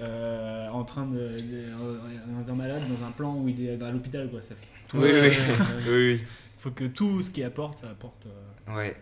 [0.00, 3.90] euh, en train de, de- en étant malade dans un plan où il est à
[3.90, 4.42] l'hôpital quoi.
[4.42, 5.36] Ça fait tout Oui, le- oui.
[5.88, 6.24] Oui, oui.
[6.58, 8.26] Faut que tout ce qu'il apporte, ça apporte.
[8.26, 8.96] euh, Ouais.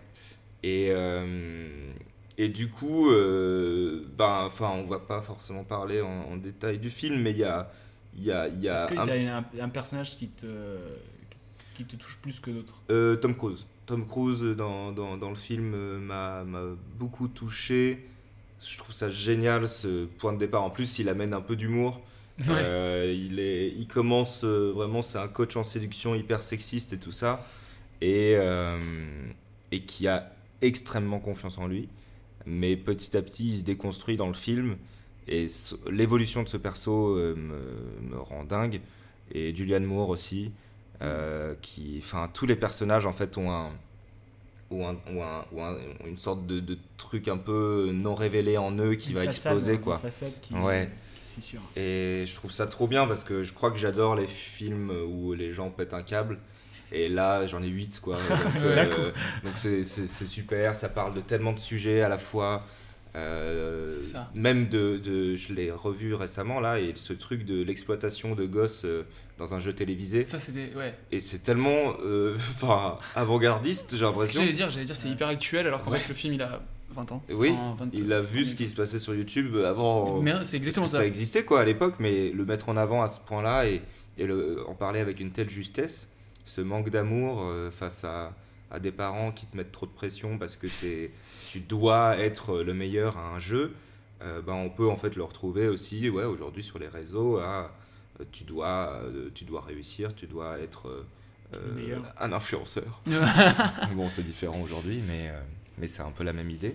[0.62, 1.92] Et, euh,
[2.38, 6.90] et du coup, euh, ben, enfin, on va pas forcément parler en, en détail du
[6.90, 7.70] film, mais il y a,
[8.16, 8.98] il y a, y a Est-ce que
[9.30, 10.46] un- un, personnage qui te,
[11.74, 12.74] qui te touche plus que d'autres?
[12.90, 13.66] Euh, Tom Cruise.
[13.86, 16.44] Tom Cruise dans, dans, dans le film euh, m'a
[16.98, 18.06] beaucoup touché.
[18.60, 20.62] Je trouve ça génial ce point de départ.
[20.62, 22.00] En plus, il amène un peu d'humour.
[22.40, 22.46] Ouais.
[22.48, 26.98] Euh, il, est, il commence euh, vraiment, c'est un coach en séduction hyper sexiste et
[26.98, 27.46] tout ça.
[28.00, 28.78] Et, euh,
[29.72, 30.32] et qui a
[30.62, 31.88] extrêmement confiance en lui.
[32.44, 34.76] Mais petit à petit, il se déconstruit dans le film.
[35.28, 35.46] Et
[35.90, 37.34] l'évolution de ce perso me,
[38.02, 38.80] me rend dingue.
[39.32, 40.52] Et Julianne Moore aussi.
[41.62, 43.70] qui, enfin, tous les personnages en fait ont un,
[44.70, 48.76] ont un- ont un- ont une sorte de, de truc un peu non révélé en
[48.78, 49.98] eux qui Une va façade, exploser une quoi.
[49.98, 50.90] façade qui- ouais.
[51.16, 51.60] qui se fissure.
[51.76, 55.32] Et je trouve ça trop bien parce que je crois que j'adore les films où
[55.34, 56.38] les gens pètent un câble.
[56.92, 58.16] Et là, j'en ai 8 quoi.
[59.44, 62.64] Donc, euh, c'est super, ça parle de tellement de sujets à la fois.
[63.16, 63.86] Euh,
[64.34, 68.84] même de, de- je l'ai revu récemment là et ce truc de l'exploitation de gosses
[68.84, 69.04] euh,
[69.38, 70.74] dans un jeu télévisé Ça, c'était.
[70.76, 70.94] Ouais.
[71.10, 75.66] et c'est tellement euh, enfin avant-gardiste j'ai l'impression j'allais dire, j'allais dire, c'est hyper actuel,
[75.66, 75.98] alors qu'en Ouais.
[75.98, 76.60] fait, le film, il a
[76.90, 77.22] 20 ans.
[77.30, 80.20] oui, Enfin, 20 il a vu ce qui se passait sur YouTube avant.
[80.22, 80.98] Mais c'est exactement ça.
[80.98, 83.82] Ça existait quoi à l'époque, mais le mettre en avant à ce point-là et,
[84.18, 86.10] et le, en parler avec une telle justesse,
[86.44, 88.34] ce manque d'amour face à,
[88.70, 91.10] à des parents qui te mettent trop de pression parce que t'es-
[91.56, 93.72] tu dois être le meilleur à un jeu,
[94.20, 97.38] euh, ben on peut en fait le retrouver aussi ouais, aujourd'hui sur les réseaux.
[97.38, 97.72] à,
[98.20, 101.06] euh, tu, dois, euh, tu dois réussir, tu dois être
[102.20, 103.00] un influenceur.
[103.94, 105.32] bon, c'est différent aujourd'hui, mais,
[105.78, 106.74] mais c'est un peu la même idée.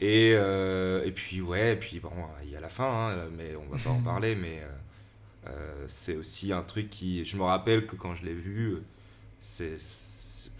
[0.00, 2.10] Et, et puis, ouais, et puis bon,
[2.42, 4.62] il y a la fin, hein, mais on va pas en parler, mais
[5.86, 7.24] c'est aussi un truc qui.
[7.24, 8.78] Je me rappelle que quand je l'ai vu,
[9.38, 9.78] c'est-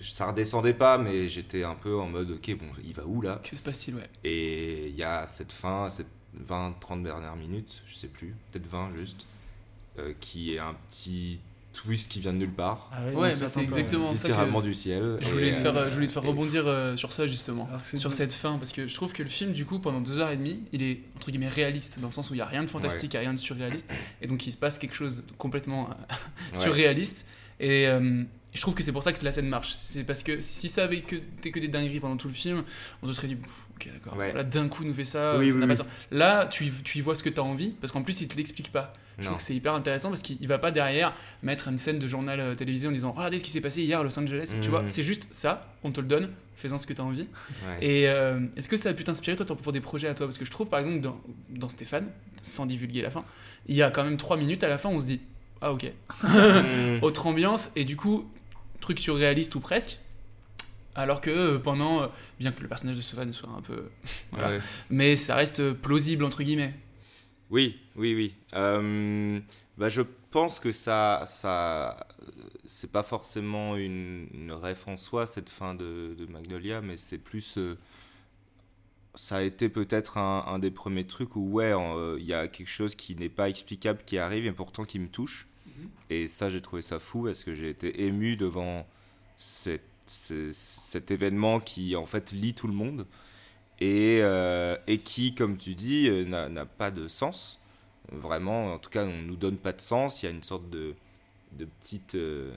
[0.00, 3.40] ça redescendait pas, mais j'étais un peu en mode, ok, bon, il va où là?
[3.42, 6.06] Que se passe-t-il, ouais Et il y a cette fin, cette
[6.48, 9.26] 20-30 dernières minutes, je sais plus, peut-être 20 juste,
[9.98, 11.40] euh, qui est un petit
[11.72, 12.90] twist qui vient de nulle part.
[12.92, 14.22] Ah ouais, Ouais, c'est exactement ça.
[14.28, 15.18] Littéralement que- du ciel.
[15.20, 18.12] Je voulais, te faire, euh, je voulais te faire rebondir euh, sur ça justement, sur
[18.12, 20.36] cette fin, parce que je trouve que le film, du coup, pendant deux heures et
[20.36, 22.68] demie, il est entre guillemets réaliste, dans le sens où il n'y a rien de
[22.70, 23.88] fantastique, il n'y a rien de surréaliste,
[24.22, 25.94] et donc il se passe quelque chose de complètement euh,
[26.54, 26.58] Ouais.
[26.62, 27.26] surréaliste.
[27.60, 28.22] Et euh,
[28.54, 29.74] je trouve que c'est pour ça que la scène marche.
[29.80, 32.64] C'est parce que si ça avait que, été que des dingueries pendant tout le film,
[33.02, 33.36] on se serait dit,
[33.76, 34.32] ok, d'accord, Ouais.
[34.32, 35.86] là d'un coup il nous fait ça, Oui, ça oui, n'a pas de oui.
[35.86, 35.96] sens.
[36.10, 38.28] Là, tu, y- tu y vois ce que tu as envie, parce qu'en plus, il
[38.28, 38.92] te l'explique pas.
[39.18, 39.30] Je Non.
[39.30, 42.06] trouve que c'est hyper intéressant parce qu'il il va pas derrière mettre une scène de
[42.06, 44.50] journal euh, télévisé en disant Regardez ce qui s'est passé hier à Los Angeles.
[44.62, 44.68] Tu Mhm.
[44.68, 47.26] vois, c'est juste ça, on te le donne, fais-en ce que tu as envie.
[47.66, 47.84] Ouais.
[47.84, 50.26] Et euh, est-ce que ça a pu t'inspirer, toi, pour des projets à toi?
[50.26, 51.20] Parce que je trouve, par exemple, dans,
[51.50, 52.06] dans Stéphane,
[52.42, 53.24] sans divulguer la fin,
[53.66, 55.20] il y a quand même trois minutes à la fin, on se dit
[55.60, 55.90] Ah, ok.
[56.22, 56.98] Mhm.
[57.02, 58.30] Autre ambiance, et du coup,
[58.80, 60.00] truc surréaliste ou presque.
[60.94, 62.06] Alors que euh, pendant, euh,
[62.40, 63.84] bien que le personnage de Stéphane soit un peu.
[64.32, 64.60] voilà, Ouais.
[64.90, 66.74] mais ça reste plausible, entre guillemets.
[67.50, 68.34] Oui, oui, oui.
[68.54, 69.38] Euh,
[69.78, 72.06] bah, je pense que ça, ça,
[72.64, 77.16] c'est pas forcément une, une ref en soi cette fin de, de Magnolia, mais c'est
[77.16, 77.78] plus, euh,
[79.14, 82.48] ça a été peut-être un, un des premiers trucs où ouais, euh, il y a
[82.48, 85.46] quelque chose qui n'est pas explicable qui arrive et pourtant qui me touche.
[86.10, 88.86] Et ça, j'ai trouvé ça fou parce que j'ai été ému devant
[89.36, 93.06] cette- cet événement qui en fait lie tout le monde
[93.80, 97.60] et, euh, et qui, comme tu dis, euh, n'a pas de sens.
[98.10, 100.22] Vraiment, en tout cas, on nous donne pas de sens.
[100.22, 100.94] Il y a une sorte de,
[101.52, 102.54] de petite, euh,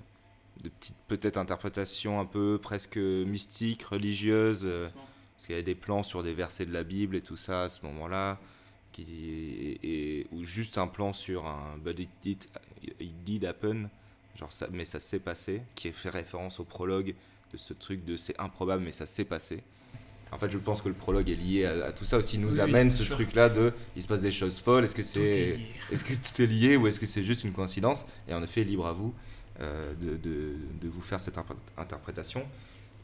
[0.64, 4.88] de petite peut-être interprétation un peu presque mystique, religieuse, euh,
[5.36, 7.64] parce qu'il y a des plans sur des versets de la Bible et tout ça
[7.64, 8.40] à ce moment-là,
[8.94, 12.50] qui et, et- ou juste un plan sur un but it
[12.82, 13.90] did, it did happen,
[14.40, 17.14] genre ça, mais ça s'est passé, qui fait référence au prologue
[17.54, 19.64] de ce truc de c'est improbable mais ça s'est passé.
[20.34, 22.42] En fait, je pense que le prologue est lié à, à tout ça aussi, il
[22.42, 25.04] nous Oui, amène ce truc-là de il se passe des choses folles, est-ce que est
[25.04, 25.20] c'est
[25.58, 25.60] lié.
[25.92, 28.06] est-ce que tout est lié ou est-ce que c'est juste une coïncidence?
[28.30, 29.14] Et en effet, libre à vous
[29.60, 31.38] euh, de, de- de vous faire cette
[31.78, 32.44] interprétation.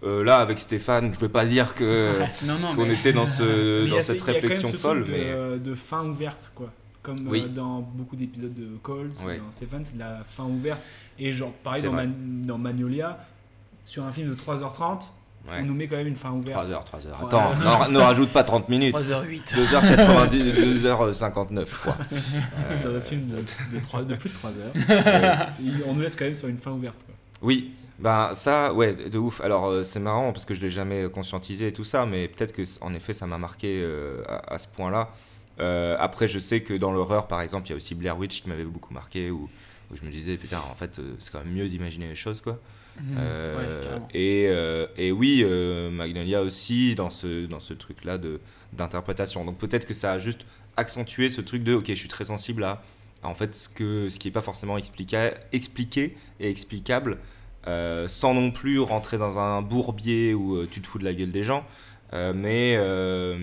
[0.03, 2.13] Euh, là, avec Stéphane, je ne veux pas dire que
[2.75, 6.51] qu'on était dans, ce, il dans a- cette il réflexion folle, mais de fin ouverte,
[6.55, 6.71] quoi.
[7.07, 7.43] Comme Oui.
[7.45, 9.37] euh, dans beaucoup d'épisodes de Calls, Ouais.
[9.37, 10.81] dans Stéphane, c'est de la fin ouverte.
[11.17, 11.93] Et genre, pareil dans.
[11.93, 13.17] Man- dans Magnolia,
[13.85, 15.13] sur un film de 3h30,
[15.49, 15.59] Ouais.
[15.61, 16.51] on nous met quand même une fin ouverte.
[16.59, 17.13] 3 heures, 3 heures.
[17.13, 18.93] Trois- Attends, ne, ne rajoute pas 30 minutes.
[18.93, 19.55] 3h08.
[19.55, 21.97] 2h90, 2h59, je crois.
[22.11, 23.37] Euh, C'est un film de,
[23.77, 25.49] de, trois- de plus de 3 heures.
[25.63, 26.97] Et on nous laisse quand même sur une fin ouverte.
[27.05, 27.15] Quoi.
[27.41, 29.39] Oui, ben ça, ouais, de ouf.
[29.41, 32.51] Alors euh, c'est marrant parce que je l'ai jamais conscientisé et tout ça, mais peut-être
[32.51, 35.09] que en effet ça m'a marqué euh, à, à ce point-là.
[35.59, 38.41] Euh, après, je sais que dans l'horreur, par exemple, il y a aussi Blair Witch
[38.41, 39.49] qui m'avait beaucoup marqué, où,
[39.91, 42.41] où je me disais, putain, en fait, euh, c'est quand même mieux d'imaginer les choses,
[42.41, 42.59] quoi.
[42.99, 43.15] Mhm.
[43.17, 48.17] Euh, Ouais, et, euh, et oui, euh, Magnolia aussi, dans ce, dans ce truc-là
[48.73, 49.45] d'interprétation.
[49.45, 50.45] Donc peut-être que ça a juste
[50.77, 52.81] accentué ce truc de, ok, je suis très sensible à,
[53.23, 57.19] à en fait, ce, que, ce qui n'est pas forcément expliqué, expliqué et explicable,
[58.07, 61.43] sans non plus rentrer dans un bourbier où tu te fous de la gueule des
[61.43, 61.65] gens.
[62.13, 63.37] Euh, mais, euh,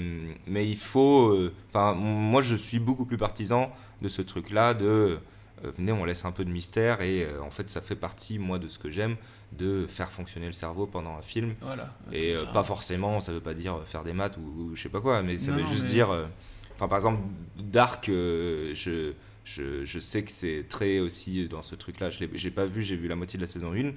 [0.46, 1.28] mais il faut.
[1.34, 5.18] euh, Enfin, moi, je suis beaucoup plus partisan de ce truc-là de.
[5.62, 8.68] venez, on laisse un peu de mystère et en fait, ça fait partie, moi, de
[8.68, 9.16] ce que j'aime,
[9.52, 11.54] de faire fonctionner le cerveau pendant un film.
[11.60, 14.88] Voilà, et pas forcément, ça veut pas dire faire des maths ou, ou je sais
[14.88, 16.28] pas quoi, mais ça Non, veut non, juste mais- dire.
[16.76, 17.20] Enfin, par exemple,
[17.56, 19.12] Dark, je,
[19.44, 22.10] je, je sais que c'est très aussi dans ce truc-là.
[22.10, 23.92] Je l'ai pas vu, j'ai vu la moitié de la saison 1,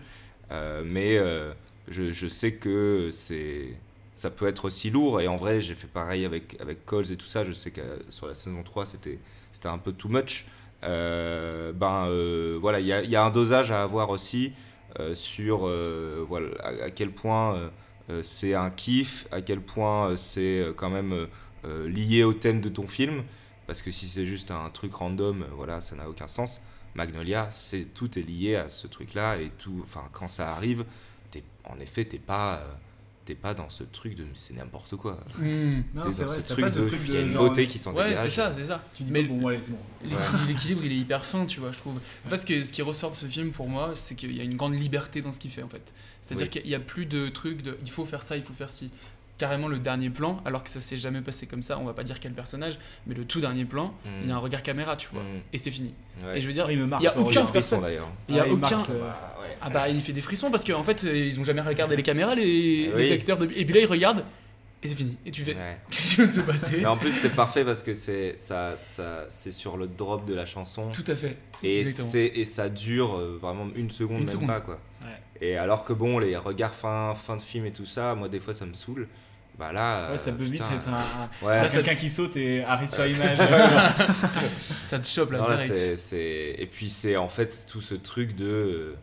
[0.51, 1.17] euh, mais
[1.89, 3.69] je, je sais que c'est
[4.17, 5.21] ça peut être aussi lourd.
[5.21, 7.45] Et en vrai, j'ai fait pareil avec, avec Coles et tout ça.
[7.45, 9.19] Je sais que euh, sur la saison 3, c'était
[9.65, 10.47] un peu too much.
[10.83, 14.53] Euh, ben euh, voilà, il y a, un dosage à avoir aussi
[15.13, 15.69] sur
[16.27, 17.71] voilà, à, à quel point
[18.23, 21.27] c'est un kiff, à quel point c'est quand même
[21.85, 23.23] lié au thème de ton film.
[23.67, 26.59] Parce que si c'est juste un truc random, voilà, ça n'a aucun sens.
[26.95, 29.79] Magnolia, c'est tout est lié à ce truc-là et tout.
[29.83, 30.85] Enfin, quand ça arrive,
[31.65, 32.63] en effet, t'es pas,
[33.27, 35.19] t'es pas dans ce truc de c'est n'importe quoi.
[35.37, 35.41] Hmm.
[35.41, 35.45] T'es
[35.93, 37.33] Non, dans c'est vrai, ce truc pas ce de, truc il y a de une
[37.33, 38.23] genre- beauté qui s'en Ouais, dégage.
[38.23, 38.83] c'est ça, c'est ça.
[38.93, 39.77] Tu dis Mais bon, c'est bon.
[40.47, 41.99] l'équilibre- il est hyper fin, tu vois, je trouve.
[42.25, 44.39] En fait, ce, que, ce qui ressort de ce film pour moi, c'est qu'il y
[44.39, 45.93] a une grande liberté dans ce qu'il fait, en fait.
[46.21, 46.61] C'est-à-dire Oui.
[46.61, 48.89] qu'il n'y a plus de trucs de il faut faire ça, il faut faire ci.
[49.37, 52.03] Carrément le dernier plan, alors que ça s'est jamais passé comme ça, on va pas
[52.03, 54.09] dire quel personnage, mais le tout dernier plan, Mm.
[54.23, 55.41] il y a un regard caméra, tu vois, Mm.
[55.53, 55.93] et c'est fini.
[56.25, 56.39] Ouais.
[56.39, 57.45] Et je veux dire, Ah, il me il marque y a aucun.
[57.45, 58.09] Frisson, d'ailleurs.
[58.29, 58.77] Il y a Ah, il aucun.
[58.77, 59.09] marque, euh,
[59.61, 62.03] Ah bah il fait des frissons parce qu'en fait euh, ils ont jamais regardé les
[62.03, 63.01] caméras les, Oui.
[63.03, 63.45] les acteurs de...
[63.45, 64.23] et puis là ils regardent
[64.83, 65.77] et c'est fini et tu fais Ouais.
[65.89, 66.77] qu'est-ce qui vient de se passer?
[66.79, 70.33] Mais en plus, c'est parfait parce que c'est ça, ça, c'est sur le drop de
[70.35, 70.89] la chanson.
[70.91, 71.37] Tout à fait.
[71.63, 74.47] Et, et ça dure euh, vraiment une seconde, Une même seconde.
[74.47, 74.61] pas.
[74.61, 74.79] Quoi.
[75.03, 75.09] Ouais.
[75.47, 78.39] Et alors que bon, les regards fin, fin de film et tout ça, moi des
[78.39, 79.07] fois ça me saoule.
[79.57, 80.11] Bah là.
[80.11, 81.57] Ouais, ça euh, peut vite être un, un- Ouais.
[81.59, 83.37] un quelqu'un qui saute et arrive sur l'image.
[84.59, 85.73] ça te chope là Non, là, direct.
[85.75, 88.45] c'est- c'est- Et puis c'est en fait tout ce truc de.
[88.45, 88.95] euh,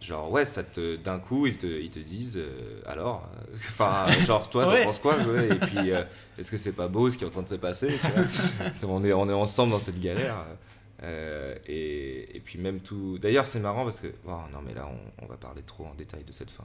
[0.00, 4.06] Genre, ouais, ça te, d'un coup, ils te, ils te disent, euh, alors, euh, enfin,
[4.26, 4.78] genre, toi, Ouais.
[4.82, 6.04] t'en penses quoi ouais, Et puis, euh,
[6.38, 8.24] est-ce que c'est pas beau ce qui est en train de se passer tu vois
[8.76, 10.36] C'est- on, est, on est ensemble dans cette galère.
[11.02, 13.18] euh, et, et puis, même tout.
[13.18, 14.06] D'ailleurs, c'est marrant parce que.
[14.28, 16.64] Oh, non, mais là, on, on va parler trop en détail de cette fin.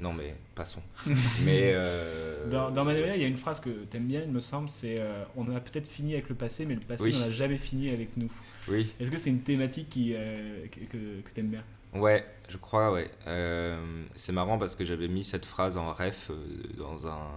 [0.00, 0.82] Non, mais passons.
[1.44, 1.72] mais.
[1.74, 4.98] euh, Dans, dans il y a une phrase que t'aimes bien, il me semble, c'est
[4.98, 7.18] euh, on a peut-être fini avec le passé, mais le passé Oui.
[7.18, 8.30] n'en a jamais fini avec nous.
[8.68, 8.92] Oui.
[8.98, 11.64] Est-ce que c'est une thématique qui, euh, que, que, t'aimes bien?
[11.92, 13.10] Ouais, je crois, ouais.
[14.14, 16.30] C'est marrant parce que j'avais mis cette phrase en ref
[16.78, 17.28] dans un,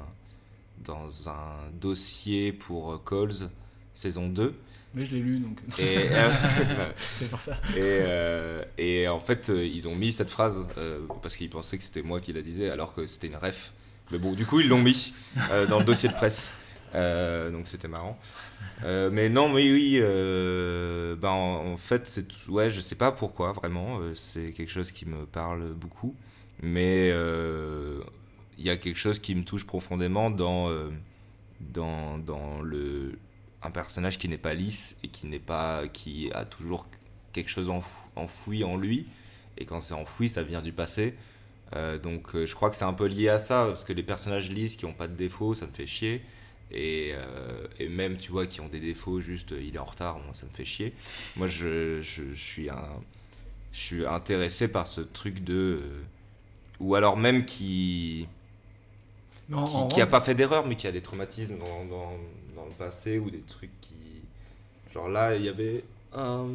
[0.84, 3.50] dans un dossier pour Calls,
[3.94, 4.54] saison 2.
[4.96, 5.58] Mais je l'ai lu donc.
[5.80, 6.30] Et, euh,
[6.98, 7.54] c'est pour ça.
[7.76, 11.78] Et, euh, et en fait, euh, ils ont mis cette phrase euh, parce qu'ils pensaient
[11.78, 13.74] que c'était moi qui la disais alors que c'était une ref.
[14.12, 15.14] Mais bon, du coup, ils l'ont mis
[15.50, 16.52] euh, dans le dossier de presse.
[16.94, 18.20] Donc c'était marrant.
[18.84, 24.00] Mais non, mais oui, ben, en, en fait, c'est ouais, je sais pas pourquoi vraiment.
[24.14, 26.16] c'est quelque chose qui me parle beaucoup,
[26.62, 30.70] mais il y a quelque chose qui me touche profondément dans
[31.60, 33.18] dans, dans le
[33.64, 36.88] un personnage qui n'est pas lisse et qui n'est pas qui a toujours
[37.32, 39.08] quelque chose enfou- enfoui en lui.
[39.58, 41.14] Et quand c'est enfoui ça vient du passé.
[41.76, 44.04] Euh, donc euh, je crois que c'est un peu lié à ça parce que les
[44.04, 46.22] personnages lisses qui ont pas de défauts ça me fait chier.
[46.72, 50.18] Et, euh, et même tu vois qui ont des défauts juste il est en retard
[50.20, 50.94] moi ça me fait chier.
[51.36, 52.90] Moi je, je, je suis un
[53.72, 55.82] je suis intéressé par ce truc de
[56.80, 58.28] ou alors même qui
[59.52, 61.86] En- qui, en qui a rend- pas fait d'erreur mais qui a des traumatismes dans,
[61.86, 62.12] dans,
[62.64, 63.94] dans le passé ou des trucs qui
[64.94, 65.84] genre là il y avait
[66.14, 66.48] un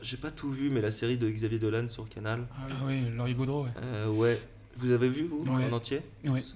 [0.00, 3.34] j'ai pas tout vu mais la série de Xavier Dolan sur Canal Ah oui, Laurie
[3.34, 3.70] Gaudreau, ouais.
[3.82, 4.40] Euh, ouais
[4.76, 5.68] vous avez vu vous Ouais.
[5.70, 6.00] en entier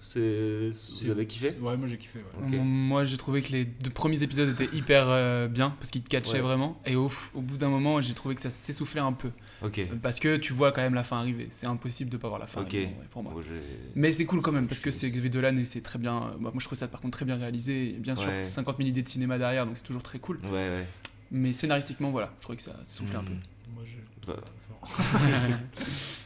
[0.02, 0.70] c'est
[1.04, 2.20] vous avez kiffé Ouais, moi j'ai kiffé.
[2.40, 2.58] ouais.
[2.58, 6.08] Moi- j'ai trouvé que les deux premiers épisodes étaient hyper euh, bien parce qu'ils te
[6.08, 6.40] catchaient Ouais.
[6.40, 6.80] vraiment.
[6.86, 9.30] Et au, bout d'un moment, j'ai trouvé que ça s'essoufflait un peu.
[9.62, 9.78] Ok.
[9.78, 11.48] Euh, Parce que tu vois quand même la fin arriver.
[11.50, 12.68] C'est impossible de pas voir la fin Ok.
[12.68, 13.32] arriver, ouais, pour moi.
[13.34, 13.50] Bon, j'ai-
[13.94, 16.16] Mais c'est cool quand même parce que c'est Xavier Dolan et c'est très bien.
[16.24, 17.90] euh, Moi, je trouve ça par contre très bien réalisé.
[17.90, 18.44] Et bien sûr, Ouais.
[18.44, 20.38] 50 000 idées de cinéma derrière, donc c'est toujours très cool.
[20.44, 20.86] ouais ouais
[21.30, 23.32] Mais scénaristiquement, voilà, je trouvais que ça soufflait un peu.
[23.32, 23.40] Mhm.
[23.74, 24.36] Moi, je- Bah.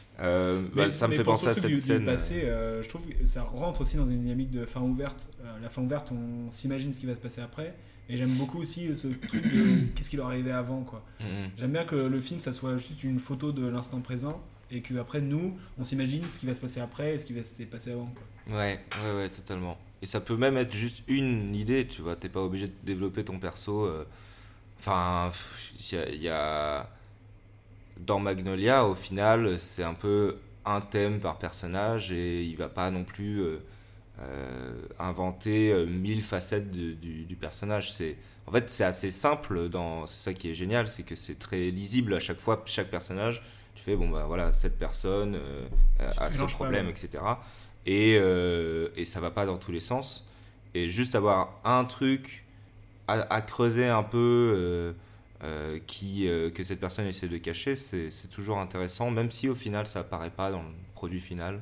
[0.21, 3.07] Euh, bah, ça me fait penser à cette du, scène euh, passé, euh, je trouve
[3.07, 5.27] que ça rentre aussi dans une dynamique de fin ouverte.
[5.43, 7.73] Euh, la fin ouverte, on s'imagine ce qui va se passer après.
[8.09, 10.83] Et j'aime beaucoup aussi ce truc de qu'est-ce qui leur arrivait avant.
[10.83, 11.03] quoi.
[11.21, 11.49] Mhm.
[11.57, 14.41] J'aime bien que le film, ça soit juste une photo de l'instant présent.
[14.73, 17.33] Et que après nous, on s'imagine ce qui va se passer après et ce qui
[17.33, 18.13] va se passer avant.
[18.13, 18.57] Quoi.
[18.57, 19.77] Ouais, ouais, ouais, totalement.
[20.01, 22.15] Et ça peut même être juste une idée, tu vois.
[22.15, 23.89] T'es pas obligé de développer ton perso.
[24.79, 25.31] Enfin,
[25.77, 26.89] il y a- il y a.
[28.05, 32.91] Dans Magnolia, au final, c'est un peu un thème par personnage et il va pas
[32.91, 33.57] non plus euh,
[34.21, 37.91] euh, inventer euh, mille facettes de- du, du personnage.
[37.91, 39.69] C'est en fait c'est assez simple.
[39.69, 42.61] Dans c'est ça qui est génial, c'est que c'est très lisible à chaque fois.
[42.65, 43.43] Chaque personnage,
[43.75, 45.67] tu fais bon bah voilà cette personne euh,
[46.17, 46.91] a ce mélanges pas, problème, ouais.
[46.91, 47.23] etc.
[47.85, 48.13] Et
[48.95, 50.27] et ça va pas dans tous les sens.
[50.73, 52.45] Et juste avoir un truc
[53.07, 54.93] à, à creuser un peu.
[55.43, 59.55] Euh, qui, euh, que cette personne essaie de cacher, c'est toujours intéressant, même si au
[59.55, 61.61] final ça apparaît pas dans le produit final.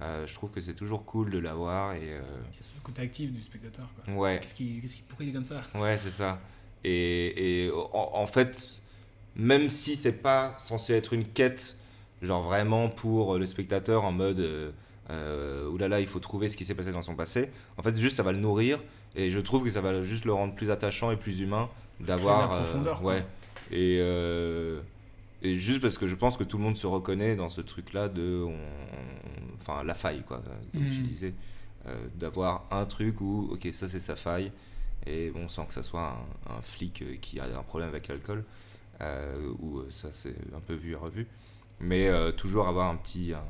[0.00, 2.18] Euh, je trouve que c'est toujours cool de l'avoir et
[2.58, 3.88] C'est le côté actif du spectateur.
[4.04, 4.14] Quoi.
[4.14, 4.40] Ouais.
[4.40, 5.62] Qu'est-ce qui, pourquoi il est comme ça?
[5.74, 6.40] Ouais c'est ça.
[6.84, 8.80] Et, et en, en fait,
[9.36, 11.76] même si c'est pas censé être une quête,
[12.22, 14.72] genre vraiment pour le spectateur en mode
[15.10, 18.16] euh, oulala il faut trouver ce qui s'est passé dans son passé, en fait juste
[18.16, 18.82] ça va le nourrir
[19.14, 21.68] et je trouve que ça va juste le rendre plus attachant et plus humain
[22.06, 22.48] d'avoir
[23.00, 23.12] quoi.
[23.12, 23.26] ouais
[23.70, 24.80] et euh,
[25.42, 27.92] et juste parce que je pense que tout le monde se reconnaît dans ce truc
[27.92, 30.42] là de on- enfin la faille quoi
[30.74, 31.06] comme tu Mhm.
[31.08, 31.34] disais
[31.86, 34.52] euh, d'avoir un truc où ok ça c'est sa faille
[35.06, 36.16] et bon sans que ça soit
[36.48, 38.44] un, un flic euh, qui a un problème avec l'alcool
[39.00, 41.26] euh, où euh, ça c'est un peu vu et revu
[41.80, 43.42] mais euh, toujours avoir un petit un,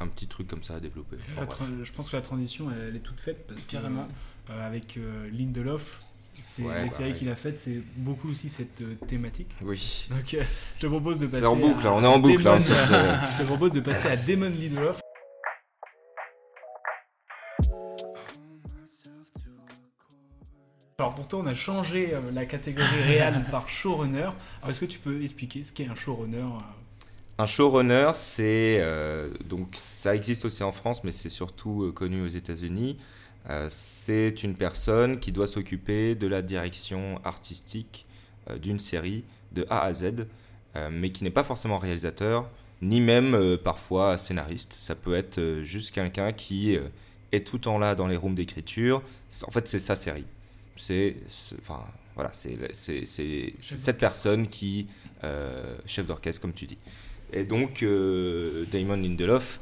[0.00, 2.96] un petit truc comme ça à développer Enfin, je pense que la transition, elle, elle
[2.96, 4.06] est toute faite parce que, Carrément.
[4.50, 6.00] euh, avec euh, Lindelof,
[6.50, 7.16] c'est Ouais, les bah, séries ouais.
[7.18, 9.48] qu'il a faites, c'est beaucoup aussi cette euh, thématique.
[9.62, 10.42] oui Donc, euh,
[10.76, 11.46] je te propose de C'est passer.
[11.46, 12.72] en boucle, à là, on est en boucle, Damon- hein, ce-
[13.36, 15.00] je te propose de passer à Damon Lindelof.
[20.98, 24.30] Alors pour toi, on a changé euh, la catégorie réelle par showrunner.
[24.62, 26.44] Alors est-ce que tu peux expliquer ce qu'est un showrunner
[27.38, 32.22] Un showrunner, c'est euh, donc ça existe aussi en France, mais c'est surtout euh, connu
[32.22, 32.98] aux États-Unis.
[33.50, 38.06] Euh, c'est une personne qui doit s'occuper de la direction artistique
[38.50, 40.26] euh, d'une série de A à Z,
[40.76, 42.50] euh, mais qui n'est pas forcément réalisateur,
[42.82, 44.74] ni même parfois scénariste.
[44.74, 46.78] Ça peut être juste quelqu'un qui
[47.32, 49.02] est tout le temps là dans les rooms d'écriture.
[49.46, 50.26] En fait, c'est sa série.
[50.76, 51.16] C'est,
[51.60, 51.82] enfin,
[52.18, 52.58] voilà, c'est,
[53.60, 54.88] cette personne qui,
[55.24, 56.78] euh, chef d'orchestre, comme tu dis.
[57.32, 59.60] Et donc, euh, Damon Lindelof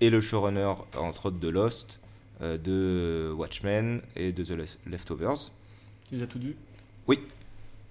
[0.00, 2.00] est le showrunner, entre autres, de Lost,
[2.40, 5.50] de Watchmen et de The Lef- Leftovers.
[6.08, 6.56] Tu les as tout vu
[7.06, 7.20] Oui.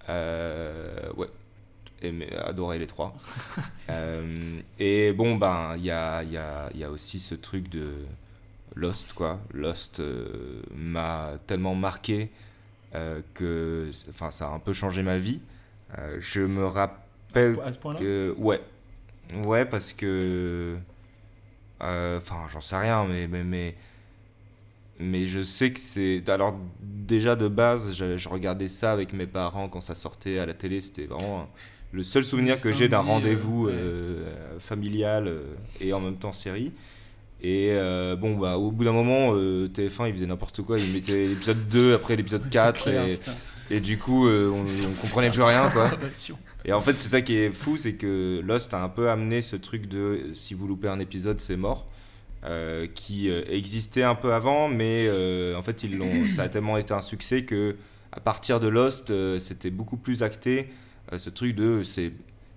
[0.08, 1.28] Euh, ouais.
[2.02, 3.14] Aimé- adoré les trois.
[3.90, 7.96] Euh, et bon, ben, il y a, y, a, y a aussi ce truc de
[8.74, 9.38] Lost, quoi.
[9.52, 12.30] Lost euh, m'a tellement marqué
[12.94, 15.40] euh, que enfin, ça a un peu changé ma vie.
[15.98, 18.00] Euh, je me rappelle À ce point-là?
[18.00, 18.34] que.
[18.38, 18.62] Ouais.
[19.44, 20.78] Ouais, parce que.
[21.82, 23.26] euh, Enfin, j'en sais rien, mais.
[23.28, 23.74] mais, mais
[24.98, 26.22] mais je sais que c'est.
[26.28, 30.46] Alors, déjà de base, je, je regardais ça avec mes parents quand ça sortait à
[30.46, 30.80] la télé.
[30.80, 31.48] C'était vraiment
[31.92, 33.72] le seul souvenir que j'ai d'un euh, rendez-vous ouais.
[33.72, 35.42] euh, familial euh,
[35.80, 36.72] et en même temps série.
[37.44, 40.78] Et euh, bon, bah, au bout d'un moment, euh, TF1 il faisait n'importe quoi.
[40.78, 42.82] Il mettait l'épisode 2 après l'épisode 4.
[42.84, 43.06] clair,
[43.70, 45.68] et, du coup, euh, on, on comprenait plus rien.
[45.70, 45.90] Quoi.
[46.64, 49.42] Et en fait, c'est ça qui est fou, c'est que Lost a un peu amené
[49.42, 51.86] ce truc de si vous loupez un épisode, c'est mort,
[52.44, 56.48] euh, qui euh, existait un peu avant, mais euh, en fait, ils l'ont, ça a
[56.48, 57.76] tellement été un succès que
[58.12, 60.68] à partir de Lost, c'était beaucoup plus acté
[61.16, 62.12] ce truc de c'est,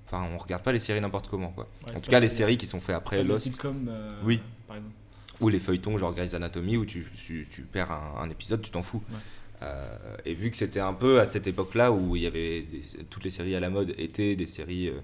[0.05, 1.67] enfin, on regarde pas les séries n'importe comment, quoi.
[1.87, 3.43] Ouais, en tout cas, les séries qui sont faites après Lost.
[3.43, 4.39] sitcoms, euh, oui.
[4.67, 4.93] par exemple.
[5.41, 8.71] Ou les feuilletons genre Grey's Anatomy où tu, tu, tu perds un, un épisode, tu
[8.71, 9.03] t'en fous.
[9.09, 9.17] Ouais.
[9.63, 12.83] Euh, et vu que c'était un peu à cette époque-là où il y avait des-
[13.09, 14.99] toutes les séries à la mode étaient des séries euh,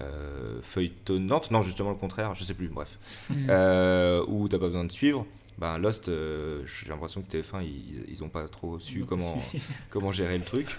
[0.00, 2.98] euh, feuilletonnantes, non justement le contraire, je sais plus, bref,
[3.30, 3.46] Mhm.
[3.50, 5.26] euh, où t'as pas besoin de suivre.
[5.58, 9.36] Ben Lost, euh, j'ai l'impression que TF1 ils, ils ont pas trop su comment
[9.90, 10.76] comment gérer le truc.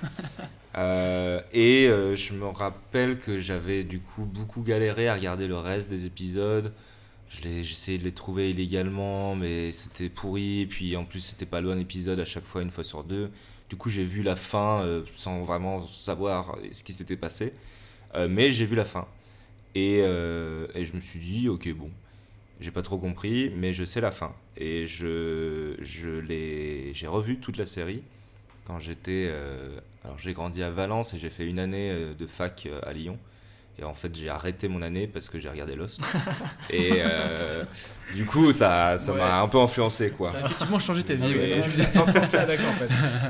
[0.77, 5.57] Euh, et euh, je me rappelle que j'avais du coup beaucoup galéré à regarder le
[5.57, 6.71] reste des épisodes.
[7.29, 10.61] J'essayais de les trouver illégalement, mais c'était pourri.
[10.61, 13.03] Et puis en plus, c'était pas le bon épisode à chaque fois, une fois sur
[13.03, 13.29] deux.
[13.69, 14.83] Du coup, j'ai vu la fin
[15.15, 17.53] sans vraiment savoir ce qui s'était passé.
[18.15, 19.07] Euh, mais j'ai vu la fin.
[19.75, 21.91] Et, euh, et je me suis dit, ok, bon,
[22.59, 24.33] j'ai pas trop compris, mais je sais la fin.
[24.57, 28.03] Et je, je l'ai- j'ai revu toute la série
[28.65, 29.27] quand j'étais.
[29.29, 33.19] euh, alors j'ai grandi à Valence et j'ai fait une année de fac à Lyon.
[33.79, 36.01] Et en fait, j'ai arrêté mon année parce que j'ai regardé Lost.
[36.69, 37.63] et euh,
[38.13, 39.43] du coup, ça ça m'a Ouais.
[39.43, 40.31] un peu influencé, quoi.
[40.31, 41.61] Ça a effectivement changé ta vie, ouais,
[41.97, 42.37] en fait.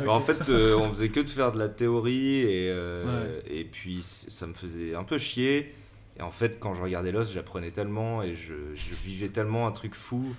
[0.06, 3.64] Bah, en fait, euh, on faisait que de faire de la théorie et, euh, et
[3.64, 5.76] puis ça me faisait un peu chier.
[6.18, 9.72] Et en fait, quand je regardais Lost, j'apprenais tellement et je, je vivais tellement un
[9.72, 10.36] truc fou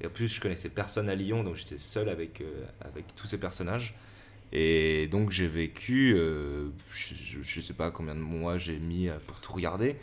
[0.00, 2.44] Et en plus, je connaissais personne à Lyon, donc j'étais seul avec, euh,
[2.80, 3.94] avec tous ces personnages.
[4.52, 9.40] Et donc j'ai vécu, euh, je, je- sais pas combien de mois j'ai mis pour
[9.40, 9.96] tout regarder,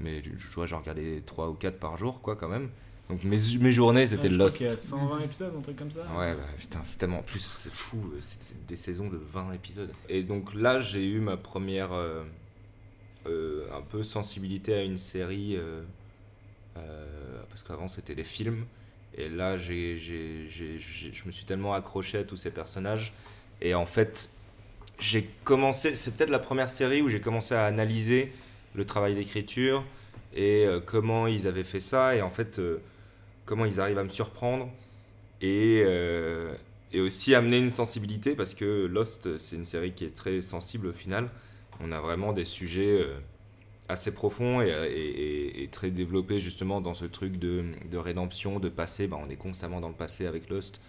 [0.00, 2.68] mais je je vois, j'en regardais 3 ou 4 par jour, quoi, quand même.
[3.08, 4.58] Donc mes, mes journées, c'était Ouais, je crois Lost.
[4.58, 6.02] qu'il y a 120 épisodes, un truc comme ça.
[6.18, 7.20] Ouais, bah, putain, c'est tellement.
[7.20, 9.90] En plus, c'est fou, euh, c'est des saisons de 20 épisodes.
[10.08, 11.92] Et donc là, j'ai eu ma première.
[11.92, 12.24] euh,
[13.26, 15.56] euh, un peu sensibilité à une série.
[17.48, 18.66] parce qu'avant, c'était les films.
[19.16, 23.14] Et là, j'ai- je me suis tellement accroché à tous ces personnages.
[23.60, 24.30] Et en fait,
[24.98, 25.94] j'ai commencé.
[25.94, 28.32] C'est peut-être la première série où j'ai commencé à analyser
[28.74, 29.84] le travail d'écriture
[30.34, 32.14] et euh, comment ils avaient fait ça.
[32.14, 32.80] Et en fait, euh,
[33.44, 34.70] comment ils arrivent à me surprendre
[35.40, 36.54] et, euh,
[36.92, 40.86] et aussi amener une sensibilité parce que Lost c'est une série qui est très sensible
[40.86, 41.28] au final
[41.80, 43.06] on a vraiment des sujets
[43.86, 49.18] assez profonds et, très développés justement dans ce truc de, de rédemption de passé Bah,
[49.22, 50.80] on est constamment dans le passé avec Lost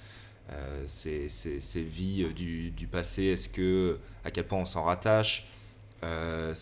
[0.87, 3.23] ces, ces- vies euh, du, passé.
[3.25, 5.47] Est-ce que à quel point on s'en rattache
[6.03, 6.53] euh,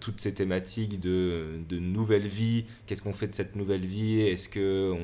[0.00, 4.20] toutes ces thématiques de, nouvelle vie, qu'est-ce qu'on fait de cette nouvelle vie?
[4.20, 4.94] Est-ce que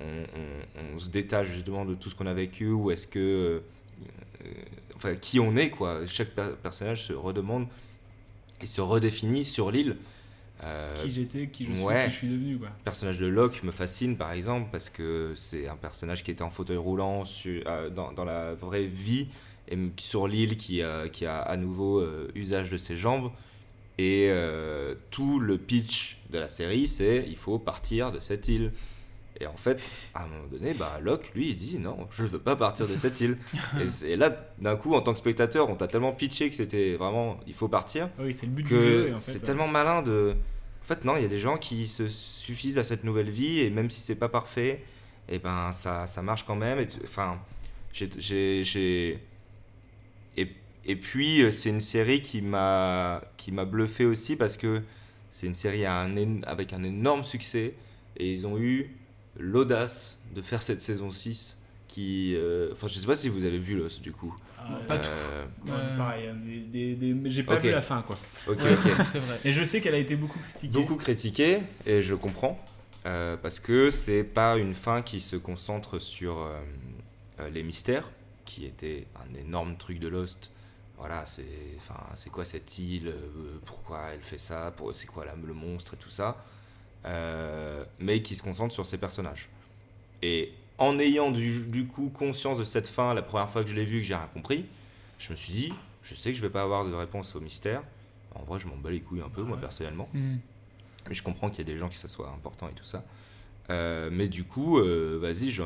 [0.00, 2.68] on, se détache justement de tout ce qu'on a vécu?
[2.70, 3.62] Ou est-ce que
[4.44, 4.48] euh,
[4.96, 6.06] enfin qui on est quoi?
[6.06, 7.66] Chaque per- personnage se redemande
[8.62, 9.96] et se redéfinit sur l'île.
[10.62, 12.04] Euh, Qui j'étais, qui je suis, ouais.
[12.04, 12.68] qui je suis devenu, quoi.
[12.68, 16.42] Le personnage de Locke me fascine par exemple parce que c'est un personnage qui était
[16.42, 19.28] en fauteuil roulant sur- euh, dans, dans la vraie vie
[19.68, 23.30] et sur l'île qui a, qui a à nouveau euh, usage de ses jambes.
[23.96, 28.72] Et euh, tout le pitch de la série, c'est il faut partir de cette île.
[29.42, 29.80] Et en fait,
[30.12, 32.94] à un moment donné, bah, Locke, lui, il dit non, je veux pas partir de
[32.96, 33.38] cette île.
[34.06, 37.40] et, là, d'un coup, en tant que spectateur, on t'a tellement pitché que c'était vraiment
[37.46, 38.10] il faut partir.
[38.18, 39.44] Oui, c'est le but du jeu, et en fait, c'est ouais.
[39.46, 40.34] tellement malin de.
[40.82, 43.60] En fait, non, il y a des gens qui se suffisent à cette nouvelle vie
[43.60, 44.82] et même si c'est pas parfait,
[45.28, 46.78] et ben ça, ça marche quand même.
[46.78, 47.38] Et tu- Enfin,
[47.92, 48.62] j'ai- j'ai.
[48.64, 49.18] j'ai-
[50.36, 50.48] Et,
[50.84, 54.82] et puis, c'est une série qui m'a qui m'a bluffé aussi parce que
[55.30, 57.74] c'est une série à un én- avec un énorme succès
[58.16, 58.90] et ils ont eu
[59.38, 61.56] l'audace de faire cette saison 6
[61.88, 62.34] qui.
[62.36, 64.34] euh, Enfin, je sais pas si vous avez vu Lost du coup.
[64.58, 65.08] Ah, pas tout.
[65.08, 68.16] Euh, Ouais, Pareil, hein, des- des- des- mais j'ai pas vu la fin, quoi.
[68.46, 68.78] Ok, Ouais, ok.
[69.06, 69.38] c'est vrai.
[69.44, 70.72] Et je sais qu'elle a été beaucoup critiquée.
[70.72, 72.58] Beaucoup critiquée, et je comprends.
[73.06, 76.60] euh, parce que c'est pas une fin qui se concentre sur euh,
[77.40, 78.10] euh, les mystères,
[78.44, 80.50] qui était un énorme truc de Lost.
[80.98, 81.46] Voilà, c'est
[81.78, 85.54] enfin, c'est quoi cette île euh, Pourquoi elle fait ça pour- C'est quoi la- le
[85.54, 86.44] monstre et tout ça
[87.06, 89.48] Euh, Mais qui se concentre sur ses personnages.
[90.22, 93.74] Et en ayant du, du coup conscience de cette fin, la première fois que je
[93.74, 94.66] l'ai vue, que j'ai rien compris,
[95.18, 95.72] je me suis dit,
[96.02, 97.82] je sais que je vais pas avoir de réponse au mystère.
[98.34, 100.08] En vrai, je m'en bats les couilles un peu, moi, personnellement.
[100.12, 100.36] Mm.
[101.08, 103.04] Mais je comprends qu'il y a des gens qui ça soit important et tout ça.
[103.70, 105.62] Euh, mais du coup, euh, vas-y, je,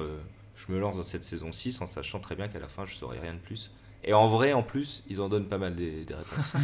[0.56, 2.94] je me lance dans cette saison 6 en sachant très bien qu'à la fin, je
[2.94, 3.70] saurai rien de plus.
[4.06, 6.54] Et en vrai, en plus, ils en donnent pas mal des, des réponses.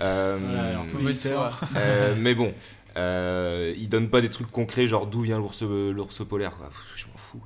[0.00, 0.86] Euh, Voilà, alors,
[1.76, 2.52] euh, mais bon,
[2.96, 6.56] euh, ils donnent pas des trucs concrets, genre d'où vient l'ours l'ours polaire.
[6.56, 6.70] quoi.
[6.96, 7.40] Je m'en fous.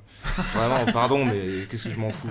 [0.55, 2.29] Vraiment, pardon, mais qu'est-ce que je m'en fous?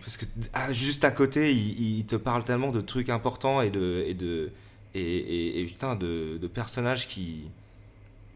[0.00, 0.24] Parce que
[0.54, 4.50] ah, juste à côté, ils te parlent tellement de trucs importants et de et de
[4.94, 7.42] et, et- et putain de, de personnages qui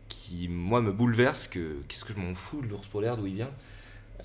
[0.09, 3.35] qui moi me bouleversent que qu'est-ce que je m'en fous de l'ours polaire d'où il
[3.35, 3.51] vient?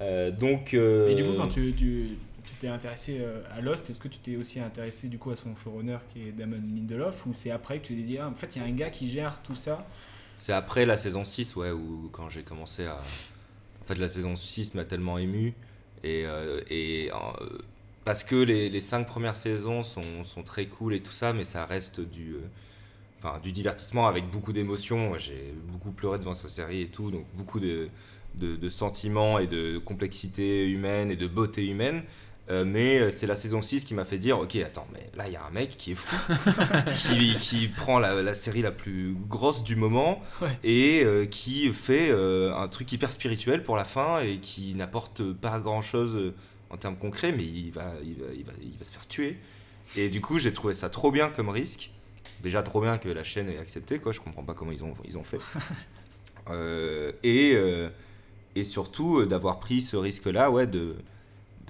[0.02, 2.10] Euh, donc euh, Et du coup, quand tu tu
[2.48, 5.36] tu t'es intéressé euh, à Lost, est-ce que tu t'es aussi intéressé du coup à
[5.36, 8.34] son showrunner qui est Damon Lindelof ou c'est après que tu t'es dit ah, en
[8.34, 9.86] fait il y a un gars qui gère tout ça?
[10.38, 13.02] C'est après la saison 6, ouais, où quand j'ai commencé à.
[13.82, 15.56] En fait, la saison 6 m'a tellement ému.
[16.04, 17.58] Et, euh, et euh,
[18.06, 21.44] parce que les, les cinq premières saisons sont, sont très cool et tout ça, mais
[21.44, 22.36] ça reste du.
[23.42, 25.18] du divertissement avec beaucoup d'émotions.
[25.18, 27.90] J'ai beaucoup pleuré devant cette série et tout, donc beaucoup de,
[28.36, 32.04] de sentiments et de complexité humaine et de beauté humaine.
[32.50, 35.26] Euh, mais euh, c'est la saison 6 qui m'a fait dire Ok, attends, mais là,
[35.28, 36.16] il y a un mec qui est fou,
[36.98, 40.58] qui, qui prend la, la série la plus grosse du moment Ouais.
[40.64, 45.34] et euh, qui fait euh, un truc hyper spirituel pour la fin et qui n'apporte
[45.34, 46.34] pas grand chose
[46.70, 49.38] en termes concrets, mais il va, il, va, il, va, il va se faire tuer.
[49.98, 51.92] Et du coup, j'ai trouvé ça trop bien comme risque.
[52.44, 54.12] Déjà trop bien que la chaîne ait accepté, quoi.
[54.14, 55.40] Je comprends pas comment ils ont, ils ont fait.
[57.24, 57.58] Et,
[58.56, 60.96] et surtout d'avoir pris ce risque-là, ouais, de-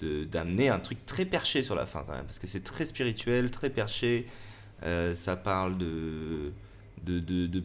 [0.03, 3.51] d'amener un truc très perché sur la fin quand même, parce que c'est très spirituel,
[3.51, 4.27] très perché.
[4.83, 6.51] Euh, ça parle de
[7.03, 7.63] de- de- de-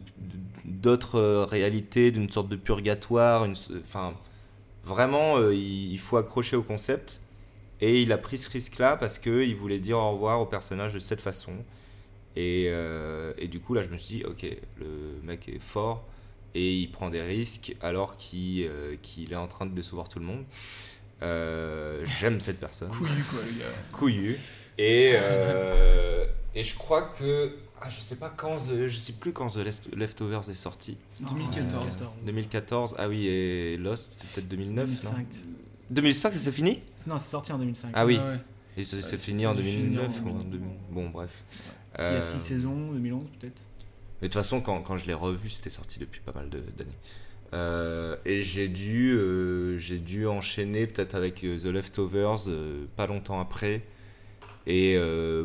[0.65, 3.45] d'autres euh, réalités, d'une sorte de purgatoire.
[3.45, 3.55] Une,
[3.85, 4.13] enfin,
[4.85, 7.21] vraiment, euh, il, il faut accrocher au concept.
[7.81, 10.99] Et il a pris ce risque-là parce qu'il voulait dire au revoir au personnage de
[10.99, 11.53] cette façon.
[12.35, 12.65] Et,
[13.37, 14.45] et du coup, là, je me suis dit, ok,
[14.79, 16.05] le mec est fort.
[16.55, 18.63] et il prend des risques alors qu'il
[19.31, 20.45] est en train de décevoir tout le monde.
[21.23, 22.89] Euh, J'aime cette personne.
[22.89, 23.65] Couillu, quoi, le gars.
[23.91, 24.35] Couillu.
[24.77, 27.55] Et, euh, et je crois que.
[27.81, 28.57] Ah, je sais pas quand.
[28.57, 29.59] The- je sais plus quand The
[29.95, 30.97] Leftovers est sorti.
[31.19, 31.91] 2014.
[32.25, 32.95] 2014.
[32.97, 35.11] Ah oui, et Lost, c'était peut-être 2009, 2005.
[35.17, 35.23] non
[35.89, 36.79] 2005, ça c'est fini?
[37.07, 37.91] Non, c'est sorti en 2005.
[37.93, 38.17] Ah oui.
[38.19, 38.37] Ah ouais.
[38.77, 40.49] Et Ouais, c'est fini en a dû finir 2009 en ou en 2000.
[40.51, 40.69] 2000.
[40.91, 41.29] Bon, bref.
[41.99, 43.61] S'il y a Euh, 6 saisons, 2011 peut-être.
[44.21, 46.63] mais de toute façon, quand, quand je l'ai revu, c'était sorti depuis pas mal de-
[46.75, 46.89] d'années.
[47.53, 52.49] Euh, et j'ai dû, euh, dû enchaîner peut-être avec euh, The Leftovers
[52.95, 53.81] pas longtemps après.
[54.65, 54.97] Et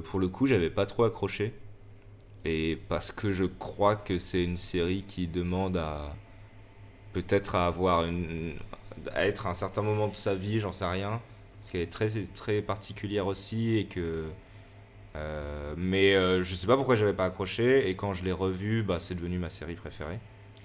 [0.04, 1.52] pour le coup, j'avais pas trop accroché.
[2.44, 6.14] Et parce que je crois que c'est une série qui demande à
[7.12, 8.54] peut-être à avoir une,
[9.12, 11.20] à être à un certain moment de sa vie, j'en sais rien,
[11.60, 14.26] parce qu'elle est très très particulière aussi et que
[15.76, 19.16] mais je sais pas pourquoi j'avais pas accroché et quand je l'ai revu, bah, c'est
[19.16, 20.20] devenu ma série préférée.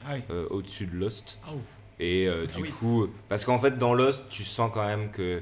[0.06, 0.22] Ah oui.
[0.32, 1.40] Euh, au-dessus de Lost.
[1.50, 1.56] Oh.
[2.00, 2.70] Et euh, Ah du oui.
[2.72, 5.42] coup, parce qu'en fait dans Lost, tu sens quand même que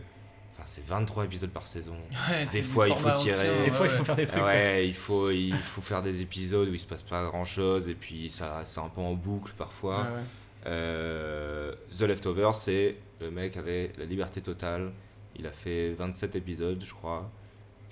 [0.53, 1.95] enfin, c'est 23 épisodes par saison.
[2.29, 3.33] Ouais, des fois il faut tirer.
[3.49, 3.97] ancien, Des fois, il ouais.
[3.97, 4.43] faut faire des trucs.
[4.43, 7.87] Ouais, il faut, il faut faire des épisodes où il se passe pas grand chose
[7.89, 10.01] et puis ça c'est un peu en boucle parfois.
[10.01, 10.23] Ouais, ouais.
[10.67, 14.91] Euh, The Leftovers, c'est le mec avait la liberté totale.
[15.35, 17.29] Il a fait 27 épisodes, je crois.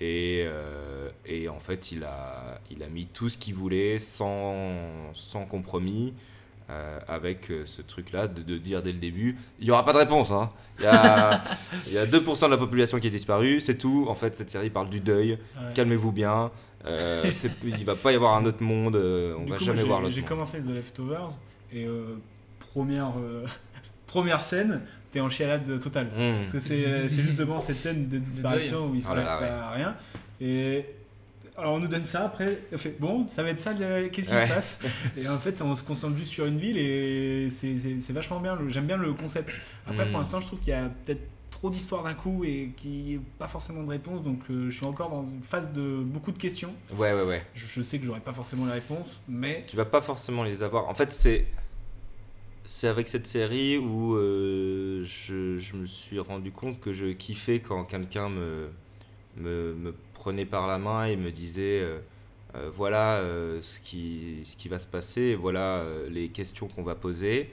[0.00, 5.12] Et, euh, et en fait, il a, il a mis tout ce qu'il voulait sans,
[5.14, 6.14] sans compromis.
[6.70, 9.92] Euh, avec euh, ce truc-là de, de dire dès le début, il n'y aura pas
[9.92, 10.30] de réponse.
[10.30, 10.50] hein.
[10.78, 11.42] Il y, a,
[11.88, 14.06] il y a 2% de la population qui est disparue, c'est tout.
[14.08, 15.32] En fait, cette série parle du deuil.
[15.32, 15.72] Ouais.
[15.74, 16.50] Calmez-vous bien.
[16.86, 17.22] Euh,
[17.64, 18.96] il va pas y avoir un autre monde.
[18.96, 21.30] euh, on Du va coup, jamais voir j'ai- l'autre J'ai commencé The Leftovers
[21.72, 22.16] et euh,
[22.72, 23.44] première, euh,
[24.06, 26.06] première scène, t'es en chialade totale.
[26.06, 26.38] Mmh.
[26.40, 29.40] Parce que c'est c'est justement cette scène de disparition où il se Oh là passe
[29.40, 29.96] là, pas rien.
[30.40, 30.86] Et
[31.56, 34.34] alors on nous donne ça après, on fait bon, ça va être ça, qu'est-ce qui
[34.34, 34.46] Ouais.
[34.48, 34.80] se passe?
[35.16, 38.58] Et en fait, on se concentre juste sur une ville et c'est- vachement bien.
[38.68, 39.50] J'aime bien le concept.
[39.86, 42.90] Après, pour l'instant, je trouve qu'il y a peut-être trop d'histoires d'un coup et qu'il
[43.04, 44.22] n'y a pas forcément de réponse.
[44.22, 46.72] Donc, euh, je suis encore dans une phase de beaucoup de questions.
[46.96, 47.42] Ouais, ouais, ouais.
[47.54, 50.62] Je, je sais que j'aurai pas forcément les réponses, mais Tu vas pas forcément les
[50.62, 50.88] avoir.
[50.88, 51.46] En fait, c'est
[52.64, 57.58] c'est avec cette série où euh, je, je me suis rendu compte que je kiffais
[57.60, 58.68] quand quelqu'un me,
[59.36, 61.98] me, me prenait par la main et me disait euh,
[62.54, 66.94] euh, voilà euh, ce, qui, ce qui va se passer, voilà les questions qu'on va
[66.94, 67.52] poser.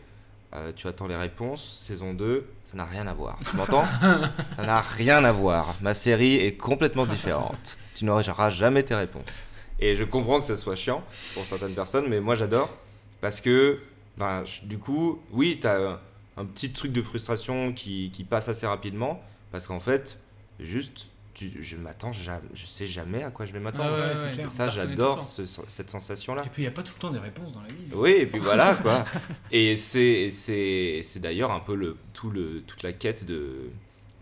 [0.76, 3.38] Tu attends les réponses, saison 2, ça n'a rien à voir.
[3.48, 3.86] Tu m'entends
[4.56, 5.76] Ça n'a rien à voir.
[5.82, 7.78] Ma série est complètement différente.
[7.94, 9.40] Tu n'auras jamais tes réponses.
[9.80, 11.04] Et je comprends que ça soit chiant
[11.36, 12.76] pour certaines personnes, mais moi j'adore
[13.22, 13.80] parce que
[14.18, 16.00] ben, du coup, oui, tu as un,
[16.38, 20.18] un petit truc de frustration qui, qui passe assez rapidement parce qu'en fait,
[20.60, 23.86] juste, tu- je m'attends, je sais jamais à quoi je vais m'attendre.
[23.90, 24.52] Ah ouais, ouais, ouais, c'est clair.
[24.52, 26.44] Ça, j'adore ce- cette sensation-là.
[26.46, 27.76] et puis il n'y a pas tout le temps des réponses dans la vie.
[27.94, 29.06] Oui, et puis voilà quoi.
[29.52, 33.70] Et c'est c'est c'est d'ailleurs un peu le tout le toute la quête de,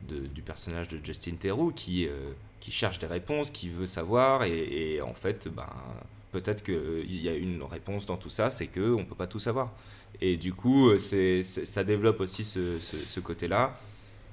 [0.10, 4.44] de- du personnage de Justin Theroux qui euh, qui cherche des réponses, qui veut savoir
[4.44, 5.70] et, et en fait ben
[6.32, 9.40] peut-être qu'il y a une réponse dans tout ça, c'est que on peut pas tout
[9.40, 9.72] savoir.
[10.22, 13.80] Et du coup, euh, c'est c'est- ça développe aussi ce, ce, ce côté-là.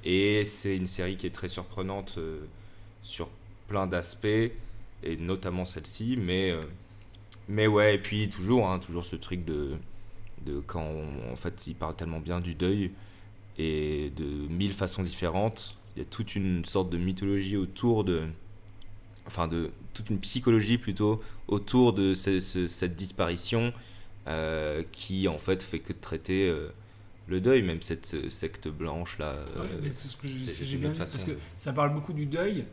[0.04, 2.40] Et c'est une série qui est très surprenante euh,
[3.02, 3.28] sur
[3.68, 6.16] plein d'aspects, et notamment celle-ci.
[6.16, 6.62] Mais, euh,
[7.48, 9.72] mais ouais, et puis toujours, hein, toujours ce truc de,
[10.46, 12.90] de quand on- en fait il parle tellement bien du deuil
[13.58, 15.76] et de mille façons différentes.
[15.96, 18.22] Il y a toute une sorte de mythologie autour de.
[19.26, 23.72] Enfin, de toute une psychologie plutôt autour de ce- ce- cette disparition
[24.28, 26.68] euh, qui en fait fait que de traiter euh,
[27.28, 29.34] le deuil, même cette secte blanche là.
[29.56, 29.80] Ouais, euh,
[30.30, 32.64] c'est ce que j'ai bien vu, parce que ça parle beaucoup du deuil,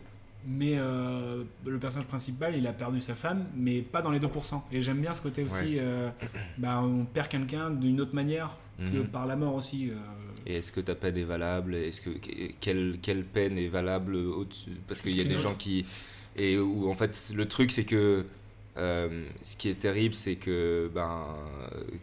[0.48, 4.62] mais euh, le personnage principal, il a perdu sa femme, mais pas dans les 2%.
[4.72, 5.78] Et j'aime bien ce côté aussi, Ouais.
[5.80, 6.10] euh,
[6.58, 9.08] bah, on perd quelqu'un d'une autre manière que Mhm.
[9.08, 9.90] par la mort aussi.
[9.90, 9.96] euh.
[10.46, 11.76] Et est-ce que ta peine est valable?
[11.76, 12.12] Est-ce que
[12.62, 14.78] quelle, quelle peine est valable au-dessus?
[14.88, 15.86] Parce qu'il y a des gens qui
[16.38, 18.26] et où en fait le truc c'est que
[18.78, 21.26] ce qui est terrible c'est que ben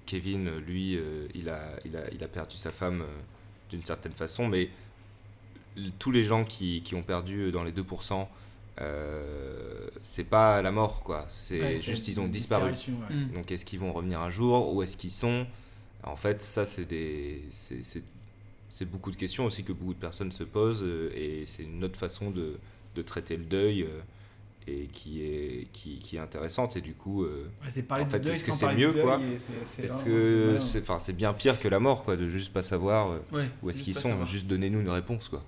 [0.05, 0.99] Kevin lui
[1.35, 3.03] il a il a il a perdu sa femme
[3.71, 4.69] d'une certaine façon mais
[5.99, 8.27] tous les gens qui, qui ont perdu dans les 2%
[8.79, 13.15] euh, c'est pas la mort quoi c'est Ouais, juste ils ont disparu ouais.
[13.15, 13.33] Mm.
[13.33, 14.75] donc est-ce qu'ils vont revenir un jour?
[14.75, 15.47] Où est-ce qu'ils sont?
[16.03, 20.45] En fait, ça, c'est des, c'est, beaucoup de questions aussi que beaucoup de personnes se
[20.45, 22.59] posent euh, et c'est une autre façon de,
[22.95, 24.01] de traiter le deuil euh,
[24.69, 28.47] et qui est, qui, qui est intéressante et du coup, euh, Ouais, en fait, est-ce
[28.47, 29.35] que c'est mieux quoi et
[29.85, 33.11] Est-ce que c'est enfin, c'est bien pire que la mort quoi, de juste pas savoir
[33.13, 34.27] euh, Ouais, où est-ce qu'ils sont, savoir.
[34.27, 35.45] juste donnez-nous une réponse quoi.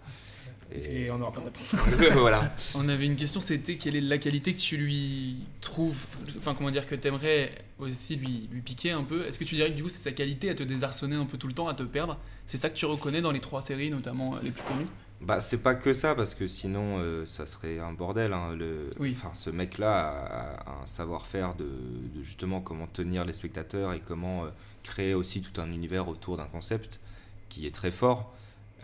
[0.70, 1.74] Et on aura pas de réponse.
[2.12, 2.54] voilà.
[2.74, 5.96] On avait une question, c'était quelle est la qualité que tu lui trouves,
[6.38, 9.24] enfin comment dire, que t'aimerais aussi lui, lui piquer un peu.
[9.26, 11.38] Est-ce que tu dirais que du coup c'est sa qualité à te désarçonner un peu
[11.38, 12.18] tout le temps, à te perdre?
[12.44, 14.86] C'est ça que tu reconnais dans les trois séries, notamment euh, les plus connues?
[15.20, 18.32] Bah, c'est pas que ça, parce que sinon, euh, ça serait un bordel.
[18.32, 18.90] hein, le...
[19.00, 19.14] Oui.
[19.16, 24.00] Enfin, ce mec-là a, a un savoir-faire de, de justement comment tenir les spectateurs et
[24.00, 24.48] comment euh,
[24.84, 27.00] créer aussi tout un univers autour d'un concept
[27.48, 28.32] qui est très fort.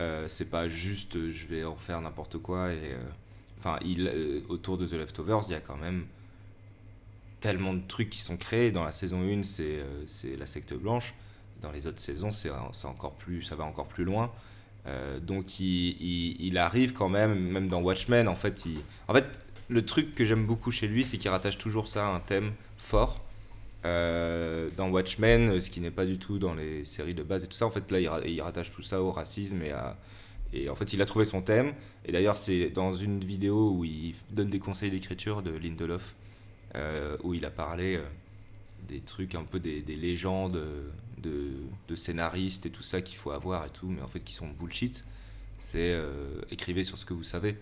[0.01, 2.95] Euh, c'est pas juste euh, je vais en faire n'importe quoi et
[3.57, 4.11] enfin il
[4.49, 6.05] autour de The Leftovers il y a quand même
[7.39, 11.13] tellement de trucs qui sont créés dans la saison 1 c'est la secte blanche
[11.61, 14.33] dans les autres saisons c'est c'est encore plus ça va encore plus loin
[14.87, 18.67] Euh, donc il, arrive quand même même dans Watchmen en fait
[19.07, 19.25] en fait
[19.67, 22.51] le truc que j'aime beaucoup chez lui c'est qu'il rattache toujours ça à un thème
[22.77, 23.23] fort.
[23.83, 27.47] Euh, dans Watchmen, ce qui n'est pas du tout dans les séries de base et
[27.47, 29.97] tout ça, en fait là il, ra- il rattache tout ça au racisme et à
[30.53, 31.73] et en fait il a trouvé son thème.
[32.05, 36.15] Et d'ailleurs c'est dans une vidéo où il donne des conseils d'écriture de Lindelof
[36.75, 37.99] euh, où il a parlé
[38.87, 40.61] des trucs un peu des légendes
[41.21, 41.51] de,
[41.87, 44.47] de scénaristes et tout ça qu'il faut avoir et tout mais en fait qui sont
[44.47, 45.03] bullshit
[45.57, 47.57] c'est euh, écrivez sur ce que vous savez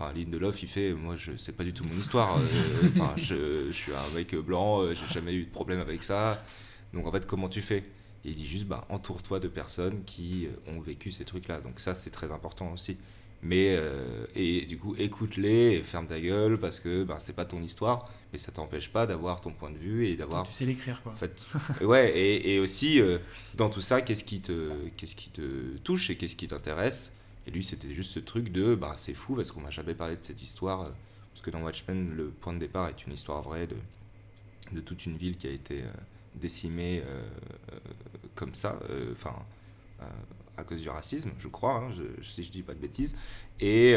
[0.00, 2.38] Enfin, Lindelof, il fait, moi, je sais pas du tout mon histoire.
[2.38, 6.40] euh, Enfin, je, suis un mec blanc, euh, j'ai jamais eu de problème avec ça.
[6.94, 7.78] Donc, en fait, comment tu fais?
[8.24, 11.60] Et il dit juste, bah, entoure-toi de personnes qui euh, ont vécu ces trucs-là.
[11.60, 12.96] Donc, ça, c'est très important aussi.
[13.42, 17.44] Mais, euh, et du coup, écoute-les et ferme ta gueule parce que bah, c'est pas
[17.44, 20.42] ton histoire, mais ça t'empêche pas d'avoir ton point de vue et d'avoir.
[20.44, 21.12] Tu sais l'écrire, quoi.
[21.12, 21.46] En fait,
[21.82, 23.18] ouais, et, et aussi, euh,
[23.54, 27.12] dans tout ça, qu'est-ce qui te, qu'est-ce qui te touche et qu'est-ce qui t'intéresse?
[27.46, 30.16] Et lui, c'était juste ce truc de, bah, c'est fou parce qu'on m'a jamais parlé
[30.16, 30.82] de cette histoire.
[30.82, 30.90] euh,
[31.32, 33.76] Parce que dans Watchmen, le point de départ est une histoire vraie de,
[34.72, 35.86] de toute une ville qui a été euh,
[36.34, 37.02] décimée
[38.34, 38.78] comme ça,
[39.12, 39.34] enfin,
[40.56, 43.16] à cause du racisme, je crois, hein, je- si je dis pas de bêtises.
[43.60, 43.92] Et,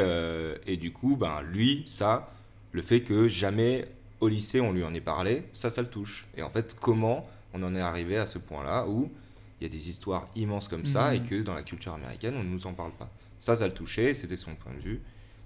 [0.66, 2.34] et du coup, ben, lui, ça,
[2.72, 3.88] le fait que jamais
[4.22, 6.26] au lycée on lui en ait parlé, ça, ça le touche.
[6.38, 9.12] Et en fait, comment on en est arrivé à ce point-là où
[9.60, 11.16] il y a des histoires immenses comme ça Mhm.
[11.16, 13.10] et que dans la culture américaine, on ne nous en parle pas.
[13.40, 15.02] Ça, ça le touchait, c'était son point de vue.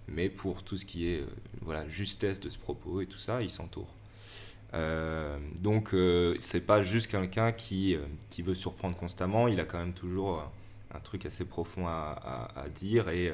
[0.07, 1.25] Mais pour tout ce qui est euh,
[1.61, 3.87] voilà, justesse de ce propos et tout ça, il s'entoure.
[4.73, 7.99] Euh, donc, euh, c'est pas juste quelqu'un qui, euh,
[8.29, 10.51] qui veut surprendre constamment, il a quand même toujours
[10.93, 13.09] un, truc assez profond à, à- à dire.
[13.09, 13.31] Et,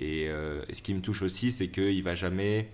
[0.00, 2.68] et, et ce qui me touche aussi, c'est qu'il va jamais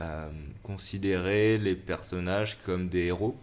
[0.00, 0.30] euh,
[0.62, 3.36] considérer les personnages comme des héros.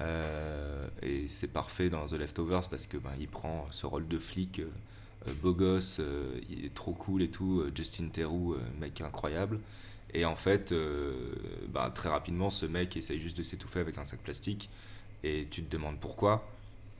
[0.00, 4.18] Euh, et c'est parfait dans The Leftovers parce que ben, il prend ce rôle de
[4.18, 4.68] flic euh,
[5.28, 6.00] euh, beau gosse,
[6.50, 7.64] il est trop cool et tout.
[7.74, 9.60] Justin Theroux, mec incroyable.
[10.14, 10.74] Et en fait,
[11.72, 14.68] bah, très rapidement, ce mec essaye juste de s'étouffer avec un sac plastique.
[15.24, 16.46] Et tu te demandes pourquoi.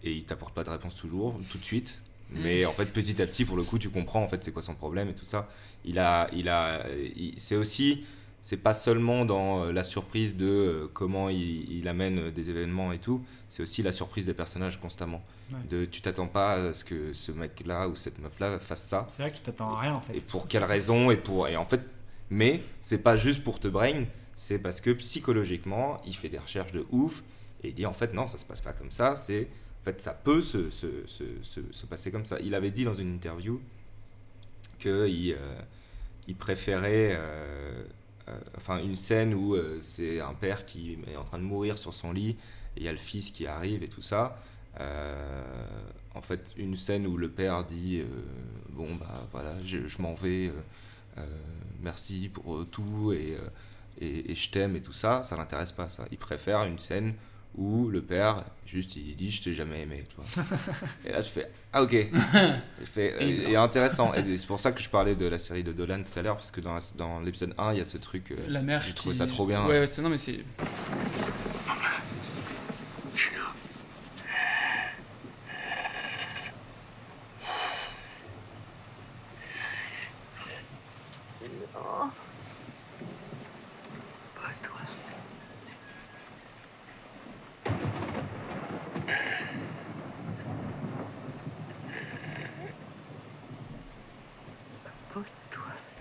[0.05, 2.02] Et il t'apporte pas de réponse toujours, tout de suite.
[2.31, 2.69] Mais Mm.
[2.69, 4.74] en fait, petit à petit, pour le coup, tu comprends en fait c'est quoi son
[4.74, 5.51] problème et tout ça.
[5.85, 6.86] Il a, il a,
[7.16, 8.05] il- c'est aussi,
[8.43, 12.93] c'est pas seulement dans euh, la surprise de euh, comment il, il amène des événements
[12.93, 13.24] et tout.
[13.48, 15.23] C'est aussi la surprise des personnages constamment.
[15.52, 15.59] Ouais.
[15.70, 19.06] De, tu t'attends pas à ce que ce mec-là ou cette meuf-là fasse ça.
[19.09, 20.16] C'est vrai que tu t'attends à rien, en fait.
[20.16, 21.82] Et pour quelle raison et pour et en fait,
[22.31, 24.05] mais c'est pas juste pour te brain,
[24.35, 27.23] c'est parce que psychologiquement, il fait des recherches de ouf
[27.62, 29.14] et il dit en fait non, ça se passe pas comme ça.
[29.14, 29.48] C'est
[29.81, 32.39] en fait ça peut se, se, se, se, se passer comme ça.
[32.43, 33.60] Il avait dit dans une interview
[34.81, 35.60] que il, euh,
[36.27, 37.85] il préférait euh, euh,
[38.56, 41.94] enfin une scène où euh, c'est un père qui est en train de mourir sur
[41.94, 42.30] son lit
[42.76, 44.38] et il y a le fils qui arrive et tout ça.
[44.80, 45.64] Euh,
[46.14, 48.06] en fait, une scène où le père dit euh,
[48.70, 50.52] Bon, bah voilà, je, m'en vais, euh,
[51.18, 51.26] euh,
[51.80, 53.48] merci pour euh, tout et, euh,
[54.00, 56.04] et, et je t'aime et tout ça, ça l'intéresse pas, ça.
[56.10, 57.14] Il préfère une scène
[57.56, 60.44] où le père, juste, il dit Je t'ai jamais aimé, tu vois.
[61.04, 61.92] et là, tu fais Ah, ok.
[62.80, 64.12] Il fait, Et- et, et intéressant.
[64.14, 66.36] Et c'est pour ça que je parlais de la série de Dolan tout à l'heure,
[66.36, 68.30] parce que dans, dans l'épisode 1, il y a ce truc.
[68.32, 69.64] euh, La mère J'ai trouvé qui- ça trop bien.
[69.66, 70.44] Ouais, ouais, c'est non mais c'est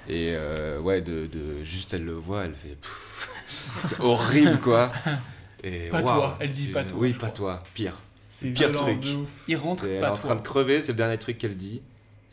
[0.08, 2.76] Et euh, ouais, de, de juste elle le voit, elle fait.
[2.80, 3.30] pff,
[3.90, 4.92] c'est horrible quoi.
[5.64, 7.98] Et Pas toi, elle dit pas toi, Oui, pas toi, pire.
[8.30, 9.00] C'est pire violent truc.
[9.02, 9.30] de ouf.
[9.48, 10.26] Il rentre, C'est- Elle est pas en toi.
[10.30, 11.82] train de crever, c'est le dernier truc qu'elle dit.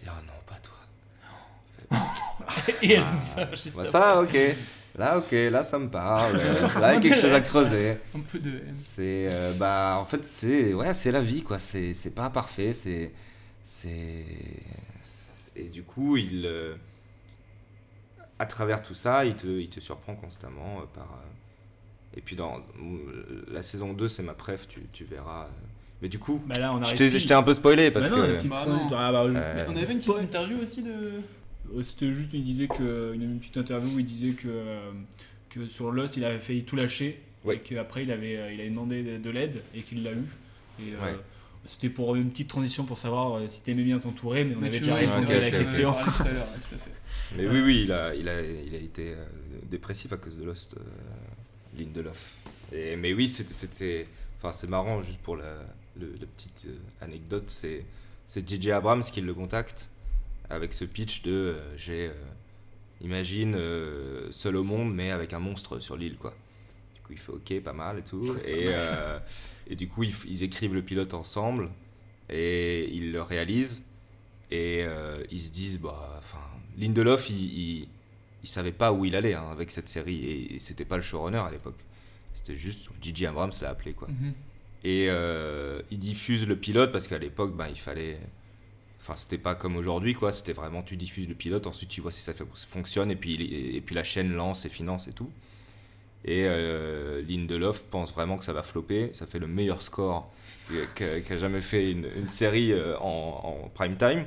[0.01, 1.99] Elle dit, ah non, pas toi.
[2.83, 3.93] Et elle Ah, meurt juste bah après.
[3.93, 4.39] ça, ok.
[4.97, 6.37] Là, ok, là, ça me parle.
[6.81, 7.91] Là, il y a quelque chose à creuser.
[8.17, 8.75] Un peu de haine.
[8.75, 11.59] C'est, euh, bah, en fait, c'est, ouais, c'est la vie, quoi.
[11.61, 12.73] C'est, c'est pas parfait.
[12.73, 13.13] C'est,
[13.65, 14.25] c'est,
[15.03, 16.75] c'est- et du coup, il, euh,
[18.39, 21.05] à travers tout ça, il te, il te surprend constamment euh, par.
[21.13, 25.45] euh, et puis dans euh, la saison 2, c'est ma préf, tu, tu verras.
[25.45, 25.49] euh.
[26.03, 26.95] Mais du coup, Bah là, on je
[27.27, 28.47] t'ai un peu spoilé parce Bah non, que.
[28.49, 28.89] Bah non.
[28.93, 31.21] Ah bah, Euh, On avait une petite interview aussi de.
[31.83, 34.79] C'était juste, il disait que une, une petite interview où il disait que,
[35.51, 37.21] que sur Lost, il avait failli tout lâcher.
[37.51, 40.25] Et qu'après, il avait, il avait demandé de, de l'aide et qu'il l'a eu.
[40.81, 41.17] Et euh, Ouais.
[41.69, 44.69] C'était pour une petite transition pour savoir euh, si t'aimais bien t'entourer, mais on Mais
[44.69, 45.93] avait déjà répondu à la question.
[45.93, 46.91] l'avais parlé tout à l'heure, tout à fait.
[47.37, 49.25] Mais oui, oui, il a, il a, il a été euh,
[49.71, 50.81] dépressif à cause de Lost, euh,
[51.79, 52.37] Lindelof.
[52.73, 54.07] Et, mais oui, c'était- c'était.
[54.39, 55.55] Enfin, c'est marrant, juste pour la,
[56.01, 57.85] le- la petite euh, anecdote, c'est
[58.27, 58.73] c'est J.J.
[58.73, 59.89] Abrams qui le contacte
[60.51, 62.09] avec ce pitch de euh, j'ai.
[62.09, 62.13] euh,
[63.01, 66.35] imagine euh, seul au monde, mais avec un monstre sur l'île, quoi.
[66.95, 68.37] Du coup, il fait ok, pas mal et tout.
[68.45, 69.19] Et, euh,
[69.69, 71.71] et du coup, ils, écrivent le pilote ensemble
[72.31, 73.85] et ils le réalisent.
[74.51, 76.43] Et euh, ils se disent, bah, enfin,
[76.79, 77.89] Lindelof, il, il,
[78.43, 80.25] il savait pas où il allait hein, avec cette série.
[80.25, 81.85] Et, et c'était pas le showrunner à l'époque.
[82.33, 83.27] C'était juste J.J.
[83.27, 84.09] Abrams l'a appelé, quoi.
[84.09, 84.33] Mhm.
[84.85, 88.19] Et euh, il diffuse le pilote parce qu'à l'époque, ben, il fallait.
[89.01, 90.33] Enfin, c'était pas comme aujourd'hui, quoi.
[90.33, 93.35] C'était vraiment tu diffuses le pilote, ensuite tu vois si ça fait- fonctionne, et puis,
[93.77, 95.31] et puis la chaîne lance et finance et tout.
[96.25, 99.11] Et euh, Lindelof pense vraiment que ça va flopper.
[99.13, 100.31] Ça fait le meilleur score
[100.95, 104.25] qu'a qu'a jamais fait une, une série euh, en, en prime time.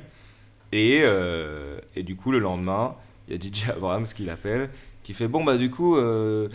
[0.72, 2.96] Et, euh, et du coup, le lendemain,
[3.28, 4.70] il y a DJ Abrams qui l'appelle,
[5.02, 6.48] qui fait Bon, bah, du coup, euh,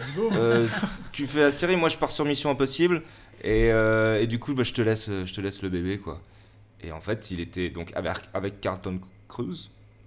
[1.11, 3.03] tu fais la série, moi je pars sur Mission Impossible,
[3.43, 6.19] et, et du coup, bah, je, te laisse, je te laisse le bébé, quoi.
[6.83, 8.99] Et en fait, il était donc avec, avec Carlton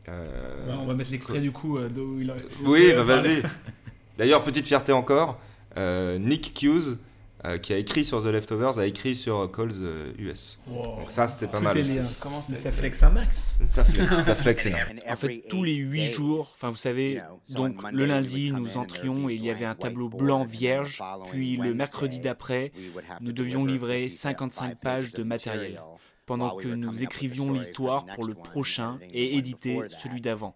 [0.08, 2.34] euh, Ouais, on va mettre l'extrait du coup d'où il a.
[2.64, 3.42] oui, bah vas-y.
[4.18, 5.38] D'ailleurs, petite fierté encore,
[5.76, 6.98] euh, Nick Hughes,
[7.46, 10.58] euh, qui a écrit sur The Leftovers, a écrit sur Calls euh, US.
[10.66, 10.96] Wow.
[10.96, 11.78] Donc ça, c'était pas Tout mal.
[11.78, 11.94] est aussi.
[11.94, 12.02] lié.
[12.20, 13.56] Comment Mais ça ça flex un max.
[13.66, 14.82] Ça flex, ça flex énorme.
[15.08, 19.34] En fait, tous les huit jours, enfin vous savez, donc le lundi, nous entrions et
[19.34, 22.72] il y avait un tableau blanc vierge, puis le mercredi d'après,
[23.20, 25.80] nous devions livrer 55 pages de matériel,
[26.26, 30.54] pendant que nous écrivions l'histoire pour le prochain et éditer celui d'avant.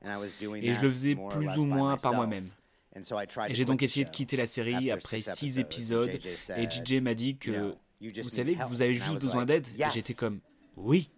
[0.56, 2.48] Et je le faisais plus ou moins par moi-même.
[3.48, 6.10] Et j'ai donc essayé de quitter la série après six épisodes,
[6.56, 10.14] et JJ m'a dit que, vous savez, que vous avez juste besoin d'aide, et j'étais
[10.14, 10.40] comme,
[10.76, 11.10] oui,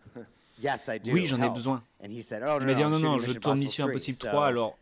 [1.13, 1.83] oui, j'en ai besoin.
[2.03, 4.79] Il m'a dit, non, non, je tourne Mission Impossible 3, alors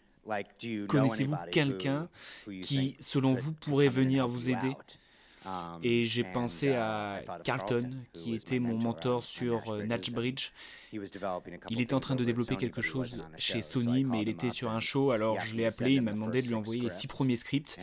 [0.89, 2.09] connaissez-vous quelqu'un
[2.63, 4.73] qui, selon vous, pourrait venir vous aider
[5.83, 10.51] et j'ai pensé à Carlton, qui était mon mentor sur euh, Natch Bridge.
[11.71, 14.81] Il était en train de développer quelque chose chez Sony, mais il était sur un
[14.81, 17.79] show, alors je l'ai appelé, il m'a demandé de lui envoyer les six premiers scripts.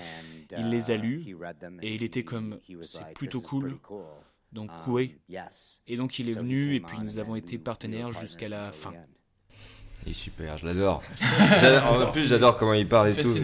[0.58, 1.36] Il les a lus,
[1.82, 3.78] et il était comme, c'est plutôt cool.
[4.52, 5.18] Donc oui.
[5.88, 8.94] Et donc il est venu, et puis nous avons été partenaires jusqu'à la fin.
[10.06, 11.04] Il est super, je l'adore.
[11.86, 13.36] En plus, j'adore comment il parle et tout.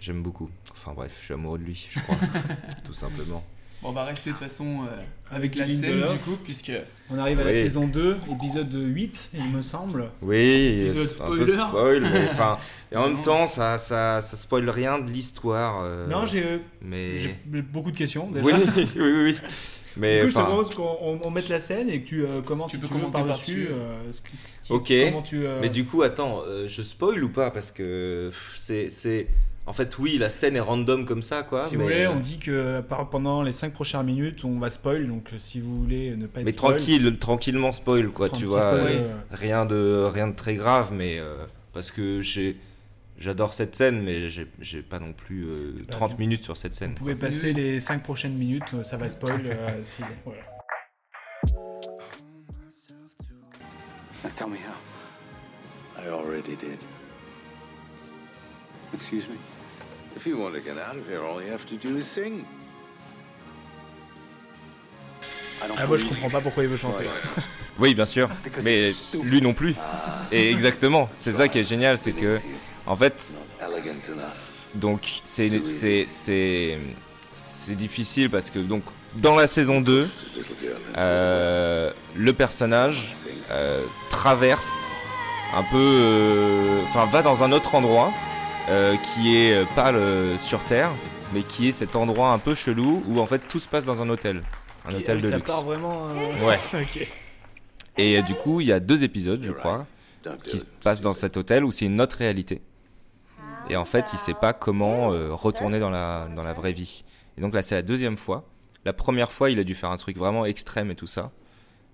[0.00, 0.48] J'aime beaucoup.
[0.82, 2.16] Enfin bref, je suis amoureux de lui, je crois.
[2.84, 3.44] tout simplement.
[3.82, 5.02] Bon, on va rester de toute façon euh,
[5.34, 6.08] avec la Lindelof.
[6.08, 6.72] scène du coup, puisque.
[7.10, 10.10] On arrive à la saison 2, épisode 8, il me semble.
[10.22, 11.68] Oui, Épisode c'est un peu spoiler.
[11.68, 12.28] spoil, mais
[12.92, 15.82] et en même temps, ça, ça, ça spoil rien de l'histoire.
[15.84, 18.44] euh, Non, j'ai euh, mais j'ai beaucoup de questions déjà.
[18.46, 19.36] Oui, oui, oui, oui.
[19.96, 22.24] Mais du coup, je te propose qu'on on- on mette la scène et que tu
[22.24, 23.64] euh, commentes Tu si peux tu veux commenter par-dessus.
[23.66, 23.68] par-dessus.
[23.72, 25.10] euh, ce qui- ce qui- ok.
[25.10, 27.50] comment tu, euh, Mais du coup, attends, euh, je spoil ou pas?
[27.50, 28.88] Parce que c'est,
[29.66, 31.64] en fait, oui, la scène est random comme ça, quoi.
[31.64, 32.80] Si mais, vous voulez, euh, on dit que
[33.10, 35.06] pendant les 5 prochaines minutes, on va spoil.
[35.06, 38.46] Donc euh, si vous voulez ne pas être Mais spoil, tranquille, tranquillement spoil, quoi, tu
[38.46, 38.60] vois.
[38.76, 39.16] spoil, euh.
[39.30, 42.56] Rien de, rien de très grave, mais euh, parce que j'ai,
[43.18, 46.56] j'adore cette scène, mais j'ai, j'ai pas non plus euh, Bah, 30 du- minutes sur
[46.56, 46.90] cette scène.
[46.90, 47.28] vous pouvez quoi.
[47.28, 49.42] passer les 5 prochaines minutes, ça va spoil.
[49.46, 50.40] euh, si- voilà.
[54.36, 56.02] Tell me how.
[56.02, 56.78] I already did.
[58.94, 59.34] Excuse me?
[60.16, 62.44] If you want to get out of here, all you have to do is sing.
[65.62, 67.04] Ah, moi je comprends pas pourquoi il veut chanter.
[67.78, 68.28] Oui, bien sûr,
[68.62, 68.92] mais
[69.22, 69.74] lui non plus.
[70.30, 72.38] Et exactement, c'est ça qui est génial, c'est que,
[72.86, 73.38] en fait,
[74.74, 76.78] donc c'est c'est c'est
[77.34, 78.82] c'est difficile parce que donc
[79.14, 80.08] dans la saison 2,
[80.98, 83.14] euh, le personnage
[83.50, 84.92] euh, traverse
[85.56, 88.12] un peu, euh, enfin va dans un autre endroit
[88.70, 90.90] euh, qui est euh, pas le, sur Terre,
[91.32, 94.00] mais qui est cet endroit un peu chelou où en fait tout se passe dans
[94.02, 94.42] un hôtel,
[94.86, 95.46] un hôtel Ah, de ça luxe.
[95.46, 96.08] part vraiment.
[96.08, 96.58] euh, Ouais.
[96.74, 97.08] ok.
[97.98, 99.86] Et euh, du coup, il y a deux épisodes, je crois,
[100.44, 102.62] qui se passent dans cet hôtel où c'est une autre réalité.
[103.68, 107.04] Et en fait, il sait pas comment euh, retourner dans la, dans la vraie vie.
[107.36, 108.44] Et donc là, c'est la deuxième fois.
[108.84, 111.30] La première fois, il a dû faire un truc vraiment extrême et tout ça.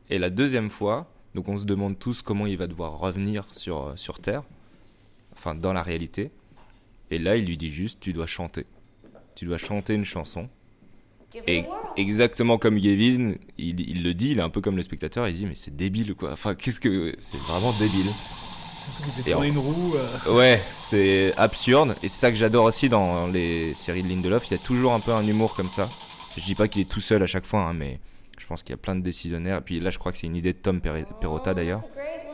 [0.08, 3.88] Et la deuxième fois, donc on se demande tous comment il va devoir revenir sur,
[3.88, 4.42] euh, sur Terre,
[5.36, 6.30] enfin dans la réalité.
[7.10, 8.66] Et là, il lui dit juste, tu dois chanter.
[9.34, 10.48] Tu dois chanter une chanson.
[11.46, 11.64] Et
[11.98, 15.36] exactement comme Gavin, il, il le dit, il est un peu comme le spectateur, il
[15.36, 16.32] dit mais c'est débile quoi.
[16.32, 18.06] Enfin, qu'est-ce que c'est vraiment débile.
[19.26, 19.94] Et on- une roue.
[19.96, 24.46] euh, Ouais, c'est absurde et c'est ça que j'adore aussi dans les séries de Lindelof.
[24.48, 25.88] Il y a toujours un peu un humour comme ça.
[26.38, 28.00] Je dis pas qu'il est tout seul à chaque fois, hein, mais
[28.38, 29.58] je pense qu'il y a plein de décisionnaires.
[29.58, 31.82] Et puis là, je crois que c'est une idée de Tom Per- Perrotta d'ailleurs,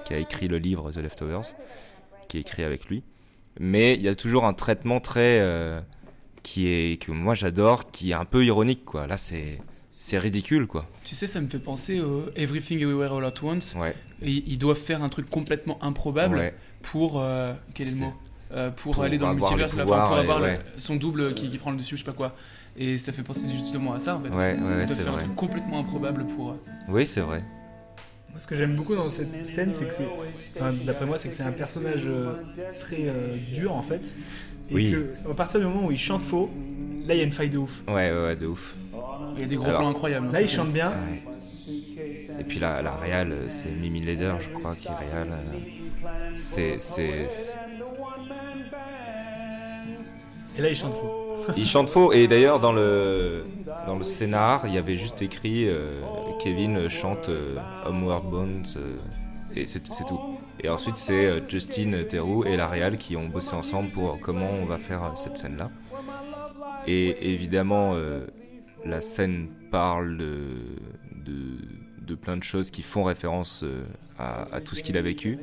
[0.05, 1.55] qui a écrit le livre The Leftovers,
[2.28, 3.03] qui est écrit avec lui.
[3.61, 5.81] Mais il y a toujours un traitement très euh,
[6.43, 9.07] qui est que moi j'adore, qui est un peu ironique quoi.
[9.07, 9.61] Là, c'est
[9.91, 10.87] c'est ridicule quoi.
[11.05, 13.77] Tu sais, ça me fait penser au Everything Everywhere All At Once.
[13.79, 13.95] Ouais.
[14.23, 16.55] Ils doivent faire un truc complètement improbable Ouais.
[16.83, 17.20] pour.
[17.20, 18.12] euh, quel est le mot?
[18.55, 21.57] Euh, pour, pour aller dans le multivers, enfin, pour avoir le- son double qui, qui
[21.57, 22.37] prend le dessus, je sais pas quoi.
[22.77, 24.29] Et ça fait penser justement à ça en fait.
[24.37, 25.23] Ouais, Ils doivent faire vrai.
[25.23, 26.57] un truc complètement improbable pour.
[26.89, 27.43] Oui, c'est vrai.
[28.32, 30.09] Moi, ce que j'aime beaucoup dans cette scène, c'est que c'est,
[30.56, 32.32] enfin, d'après moi, c'est que c'est un personnage euh,
[32.80, 34.12] très euh, dur en fait,
[34.70, 34.92] et Oui.
[35.24, 36.48] que à partir du moment où il chante faux,
[37.06, 37.82] là il y a une faille de ouf.
[37.88, 38.74] Ouais, ouais, ouais, de ouf.
[39.36, 40.32] Il y a des gros Alors- plans incroyables.
[40.32, 40.90] Là il chante bien.
[40.90, 41.22] Ouais.
[42.40, 45.28] Et puis la, la réal, c'est Mimi Leder, je crois, qui est réal.
[45.30, 45.59] euh,
[46.36, 47.54] C'est, c'est, c'est-
[50.56, 51.22] Et là il chante faux.
[51.56, 52.12] Il chante faux.
[52.12, 53.44] Et d'ailleurs, dans le,
[53.86, 56.01] dans le scénar, il y avait juste écrit euh,
[56.40, 57.56] Kevin chante euh,
[57.86, 58.64] Homeward Bones.
[58.77, 58.97] euh,
[59.55, 60.19] et c'est, tout.
[60.60, 64.48] Et ensuite, c'est euh, Justin Theroux et la réal qui ont bossé ensemble pour comment
[64.51, 65.70] on va faire euh, cette scène-là.
[66.86, 67.94] Et évidemment,
[68.85, 70.56] la scène parle de,
[72.01, 73.64] de, plein de choses qui font référence
[74.19, 75.39] à, tout ce qu'il a vécu.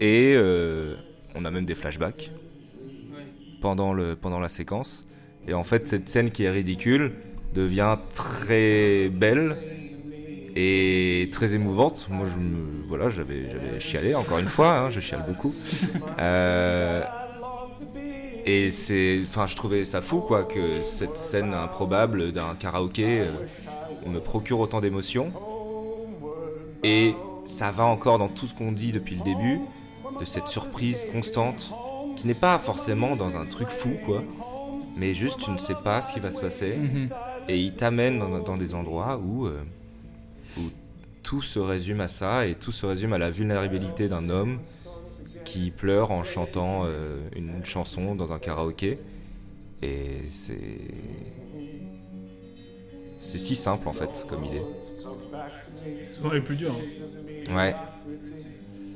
[0.00, 0.34] Et
[1.34, 2.30] on a même des flashbacks
[3.60, 5.06] pendant, le, pendant la séquence.
[5.48, 7.12] Et en fait, cette scène qui est ridicule
[7.54, 9.56] devient très belle
[10.56, 12.06] et très émouvante.
[12.10, 15.54] Moi, je me, voilà, j'avais, j'avais chialé encore une fois, hein, je chiale beaucoup.
[16.18, 17.02] Euh,
[18.44, 23.26] et c'est, enfin, je trouvais ça fou, quoi, que cette scène improbable d'un karaoké euh,
[24.06, 25.32] me procure autant d'émotions.
[26.82, 27.14] Et
[27.44, 29.60] ça va encore dans tout ce qu'on dit depuis le début,
[30.18, 31.72] de cette surprise constante,
[32.20, 34.22] qui n'est pas forcément dans un truc fou, quoi,
[34.96, 37.08] mais juste tu ne sais pas ce qui va se passer, Mhm.
[37.48, 39.62] et il t'amène dans, dans des endroits où, euh,
[40.58, 40.62] où
[41.22, 44.58] tout se résume à ça, et tout se résume à la vulnérabilité d'un homme
[45.44, 48.98] qui pleure en chantant euh, une chanson dans un karaoké,
[49.82, 50.78] et c'est...
[53.22, 54.62] C'est si simple en fait comme idée.
[55.74, 56.74] C'est souvent les plus durs.
[57.50, 57.54] hein.
[57.54, 57.74] Ouais.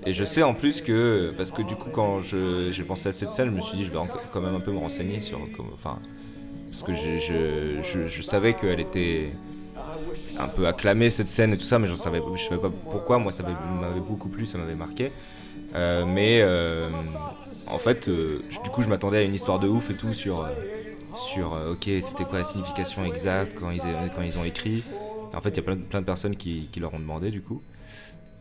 [0.06, 3.31] Et je sais en plus que, parce que du coup, quand j'ai pensé à cette
[3.31, 3.98] scène, je me suis dit, je vais
[4.32, 5.39] quand même un peu me renseigner sur.
[5.56, 5.98] comment- Enfin.
[6.70, 9.31] Parce que je, je, je, savais qu'elle était
[10.40, 13.18] un peu acclamée cette scène et tout ça, mais je savais, je savais pas pourquoi.
[13.18, 15.12] Moi, ça m'avait beaucoup plu, ça m'avait marqué.
[15.76, 16.90] Euh, mais euh,
[17.68, 20.47] en fait, euh, du coup, je m'attendais à une histoire de ouf et tout sur.
[21.14, 23.81] sur ok, c'était quoi la signification exacte quand ils,
[24.16, 24.82] quand ils ont écrit.
[25.32, 27.31] En fait, il y a plein, de- plein de personnes qui, qui leur ont demandé
[27.31, 27.62] du coup.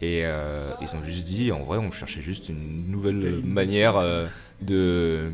[0.04, 3.96] Et euh, ils ont juste dit, en vrai, on cherchait juste une nouvelle Une manière
[3.96, 4.28] euh,
[4.62, 5.32] de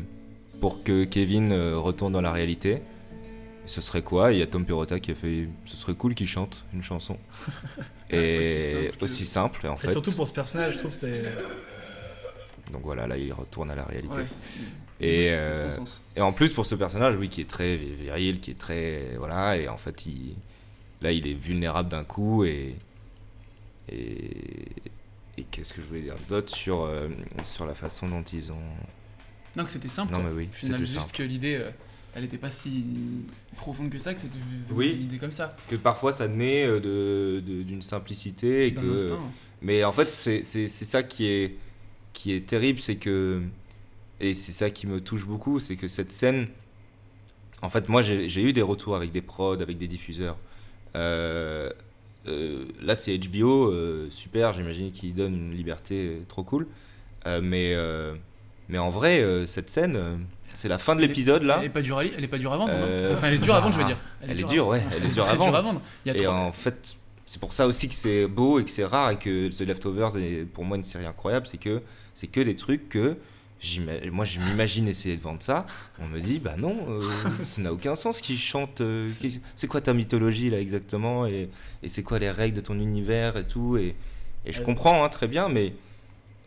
[0.60, 2.74] pour que Kevin euh, retourne dans la réalité.
[2.74, 4.32] Et ce serait quoi?
[4.32, 7.16] Il y a Tom Perrotta qui a fait, ce serait cool qu'il chante une chanson.
[8.10, 9.90] Et aussi simple, en Et fait.
[9.90, 11.22] surtout pour ce personnage, je trouve que c'est.
[12.72, 14.18] Donc voilà, là il retourne à la réalité.
[14.18, 14.26] Ouais.
[15.00, 15.68] Et, euh,
[16.20, 19.66] en plus pour ce personnage, oui, qui est très viril, qui est très voilà, et
[19.68, 20.36] en fait il,
[21.00, 22.76] là il est vulnérable d'un coup et
[23.90, 24.68] et,
[25.38, 27.08] et qu'est-ce que je voulais dire d'autre sur euh,
[27.44, 28.56] sur la façon dont ils ont.
[29.56, 30.12] Non, que c'était simple.
[30.12, 31.12] Non mais oui, c'était juste simple.
[31.16, 31.70] que l'idée, euh,
[32.14, 32.84] elle n'était pas si
[33.56, 34.38] profonde que ça, que c'était
[34.70, 34.92] Oui.
[34.96, 35.56] une idée comme ça.
[35.68, 39.18] que parfois ça naît euh, de- de- d'une simplicité et que instinct.
[39.62, 41.56] mais en fait c'est ça qui est
[42.12, 43.40] qui est terrible c'est que
[44.20, 46.48] et c'est ça qui me touche beaucoup c'est que cette scène
[47.62, 50.36] en fait moi j'ai j'ai eu des retours avec des prods avec des diffuseurs
[52.28, 56.66] Euh, là c'est HBO euh, super j'imagine qu'ils donnent une liberté euh, trop cool
[57.42, 57.74] mais
[58.68, 60.20] mais en vrai cette scène
[60.52, 62.52] c'est la fin de l'épisode là Elle est pas dure à, elle est pas dure
[62.52, 62.72] à vendre.
[62.74, 63.96] euh, Enfin, elle est dure à vendre, je veux dire.
[64.20, 64.82] Elle, est dure à ouais.
[64.96, 65.44] Elle est dure à vendre.
[65.50, 65.82] dure à vendre.
[66.04, 68.64] Il y a et trop- en fait, c'est pour ça aussi que c'est beau et
[68.64, 71.80] que c'est rare et que The Leftovers est pour moi une série incroyable, c'est que
[72.14, 73.16] c'est que des trucs que
[74.12, 75.66] moi je m'imagine essayer de vendre ça.
[76.00, 77.00] On me dit bah non, euh,
[77.44, 78.80] ça n'a aucun sens qu'ils chantent.
[78.80, 81.50] euh, qu'ils- c'est quoi ta mythologie là exactement et,
[81.82, 83.94] et c'est quoi les règles de ton univers et tout et,
[84.46, 85.74] et je comprends hein, très bien, mais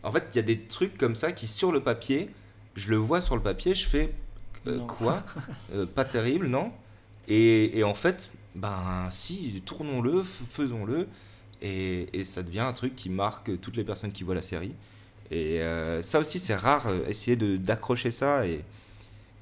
[0.02, 2.30] en fait il y a des trucs comme ça qui sur le papier,
[2.76, 4.12] je le vois sur le papier, je fais
[4.66, 5.22] euh, quoi?
[5.74, 6.72] Euh, Pas terrible, non?
[7.28, 11.08] Et, et en fait, ben si, tournons-le, faisons-le,
[11.62, 14.74] et, et ça devient un truc qui marque toutes les personnes qui voient la série.
[15.34, 18.60] Et euh, ça aussi, c'est rare, euh, essayer d'accrocher ça, et,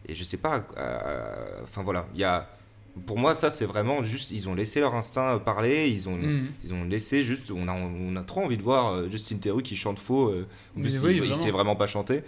[0.09, 0.65] Et je sais pas.
[0.79, 2.49] euh, Enfin voilà, il y a.
[3.07, 4.31] Pour moi, ça, c'est vraiment juste.
[4.33, 5.89] Ils ont laissé leur instinct parler.
[5.89, 6.47] Ils ont, Mhm.
[6.65, 7.51] ils ont laissé juste.
[7.51, 10.29] On a, on a trop envie de voir euh, Justin Theroux qui chante faux.
[10.29, 10.47] euh,
[10.77, 11.35] oui, il, vraiment.
[11.35, 12.19] sait vraiment pas chanter.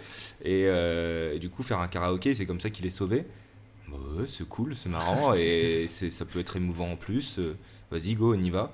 [0.43, 3.25] Et, euh, et du coup, faire un karaoké, c'est comme ça qu'il est sauvé.
[3.89, 5.33] Bah ouais, c'est cool, c'est marrant.
[5.37, 7.37] et ça peut être émouvant en plus.
[7.39, 7.55] Euh,
[7.91, 8.71] Vas-y, go, on y va.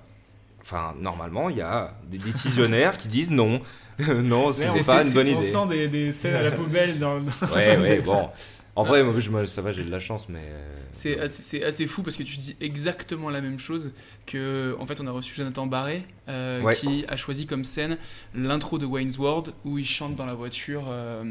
[0.61, 3.61] Enfin, normalement, il y a des décisionnaires qui disent non.
[3.99, 5.41] non, c'est on pas sait- une bonne on idée.
[5.47, 7.19] sent des, des scènes à la poubelle dans.
[7.19, 8.29] dans- Ouais, ouais, bon.
[8.73, 10.43] En vrai, moi, je me- ça va, j'ai de la chance, mais.
[10.45, 11.19] euh, C'est
[11.63, 13.91] assez, fou parce que tu dis exactement la même chose
[14.25, 16.75] que en fait on a reçu Jonathan Barré euh, Ouais.
[16.75, 17.97] qui a choisi comme scène
[18.35, 21.23] l'intro de Wayne's World où il chante dans la voiture euh,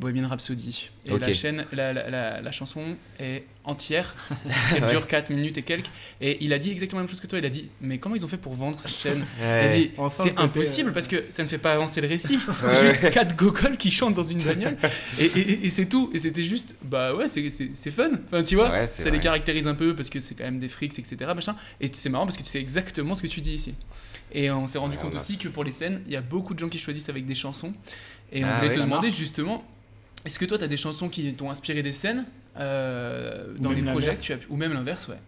[0.00, 1.20] Bohemian Rhapsody et Ok.
[1.20, 4.14] la chaîne la, la- la- la chanson est entière
[4.74, 5.90] elle dure 4 minutes et quelques.
[6.20, 7.38] Et il a dit exactement la même chose que toi.
[7.38, 9.76] Il a dit mais comment ils ont fait pour vendre cette scène il a Ouais.
[9.76, 12.38] dit c'est impossible parce que ça ne fait pas avancer le récit.
[12.60, 13.10] C'est Ouais, juste ouais.
[13.10, 14.76] quatre gogoles qui chantent dans une bagnole.
[15.20, 16.10] Et, et- et c'est tout.
[16.14, 18.10] Et c'était juste bah ouais c'est- c'est c'est fun.
[18.26, 20.68] Enfin tu vois Ouais, ça les caractérise un peu parce que c'est quand même des
[20.68, 21.54] frics etc machin.
[21.80, 23.74] Et c'est marrant parce que tu sais exactement ce que tu dis ici.
[24.32, 26.54] Et on s'est rendu Ouais, compte aussi que pour les scènes il y a beaucoup
[26.54, 27.74] de gens qui choisissent avec des chansons.
[28.32, 28.76] Et on Ah voulait ouais.
[28.76, 29.62] te demander justement
[30.24, 32.24] est-ce que toi tu as des chansons qui t'ont inspiré des scènes
[32.56, 34.20] euh, dans les projets l'inverse.
[34.20, 35.18] que tu as pu- ou même l'inverse ouais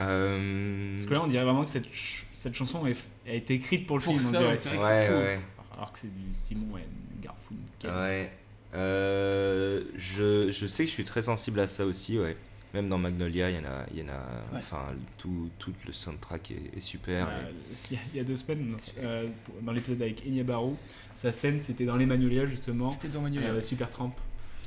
[0.00, 2.96] euh, Parce que là, on dirait vraiment que cette, ch- cette chanson est-
[3.28, 4.26] a été écrite pour le Pour film.
[4.28, 4.50] on ça, dirait.
[4.50, 5.18] ouais, c'est vrai que Ouais, c'est fou.
[5.18, 5.40] ouais.
[5.76, 6.84] Alors que c'est du Simon et
[7.22, 7.90] Garfunkel.
[7.90, 8.30] Ouais.
[8.74, 12.36] Euh, je, je sais que je suis très sensible à ça aussi, ouais.
[12.74, 13.86] Même dans Magnolia, il y en a.
[13.92, 14.16] Il y en a
[14.52, 14.58] Ouais.
[14.58, 14.82] Enfin,
[15.16, 17.28] tout, tout le soundtrack est, est super.
[17.28, 19.28] Euh, et- Il y, a- il y a deux semaines, euh,
[19.62, 20.76] dans l'épisode avec Enya Barou,
[21.14, 22.90] sa scène c'était dans les Magnolia justement.
[22.90, 23.62] C'était dans Magnolia, Euh.
[23.62, 24.12] Super Tramp.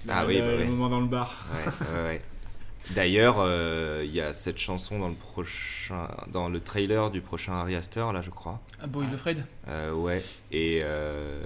[0.10, 0.66] Ah oui, le, bah le ouais.
[0.68, 1.46] moment dans le bar.
[1.54, 2.22] Ouais, ouais, ouais.
[2.96, 7.52] D'ailleurs, euh, il y a cette chanson dans le prochain, dans le trailer du prochain
[7.52, 8.62] Ari Aster, là, je crois.
[8.82, 10.24] Ah, Boys Afraid Euh, ouais.
[10.54, 11.44] Et, euh,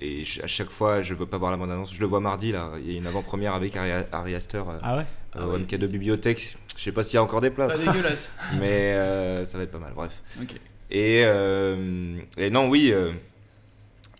[0.00, 1.92] et à chaque fois, je veux pas voir la bande annonce.
[1.92, 2.70] Je le vois mardi là.
[2.78, 4.58] Il y a une avant-première avec Aster.
[4.58, 5.02] euh, Ah ouais?
[5.34, 5.58] euh, Ah au ouais.
[5.58, 6.56] MK2 Bibliothèque.
[6.76, 7.84] Je sais pas s'il y a encore des places.
[7.84, 8.30] Pas dégueulasse.
[8.60, 9.94] Mais euh, ça va être pas mal.
[9.96, 10.12] Bref.
[10.40, 10.54] Ok.
[10.92, 12.92] Et, euh, et non, oui.
[12.92, 13.10] euh,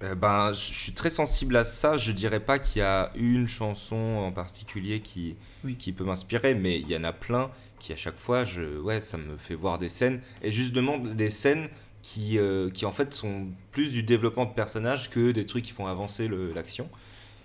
[0.02, 1.96] euh, ben, je suis très sensible à ça.
[1.96, 5.34] Je dirais pas qu'il y a une chanson en particulier qui,
[5.64, 5.76] Oui.
[5.76, 7.50] qui peut m'inspirer, mais il y en a plein
[7.80, 10.20] qui, à chaque fois, je, ouais, ça me fait voir des scènes.
[10.42, 11.68] Et justement, des scènes
[12.02, 15.72] qui, euh, qui, en fait, sont plus du développement de personnages que des trucs qui
[15.72, 16.88] font avancer l'action.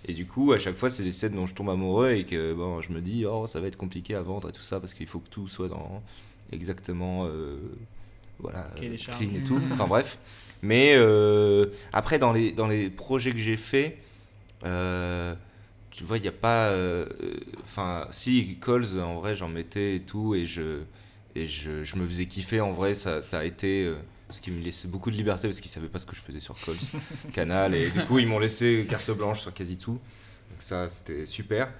[0.06, 2.52] Et du coup, à chaque fois, c'est des scènes dont je tombe amoureux et que
[2.52, 4.92] bon, je me dis, oh, ça va être compliqué à vendre et tout ça, parce
[4.94, 6.02] qu'il faut que tout soit dans
[6.52, 7.26] exactement.
[7.26, 7.56] euh,
[8.38, 8.92] voilà, clean
[9.34, 9.58] et tout.
[9.72, 10.18] Enfin bref.
[10.64, 13.98] Mais euh, après, dans les, dans les projets que j'ai faits,
[14.64, 15.34] euh,
[15.90, 16.68] tu vois, il n'y a pas.
[16.70, 17.06] euh,
[17.64, 20.82] Enfin, si, Calls, en vrai, j'en mettais et tout, et je,
[21.36, 22.60] et je, je me faisais kiffer.
[22.60, 23.92] En vrai, ça, ça a été.
[24.30, 26.40] ce qui me laissait beaucoup de liberté parce qu'ils savaient pas ce que je faisais
[26.40, 26.76] sur Calls,
[27.34, 29.92] Canal, et du coup, ils m'ont laissé carte blanche sur quasi tout.
[30.50, 31.70] Donc, ça, c'était super.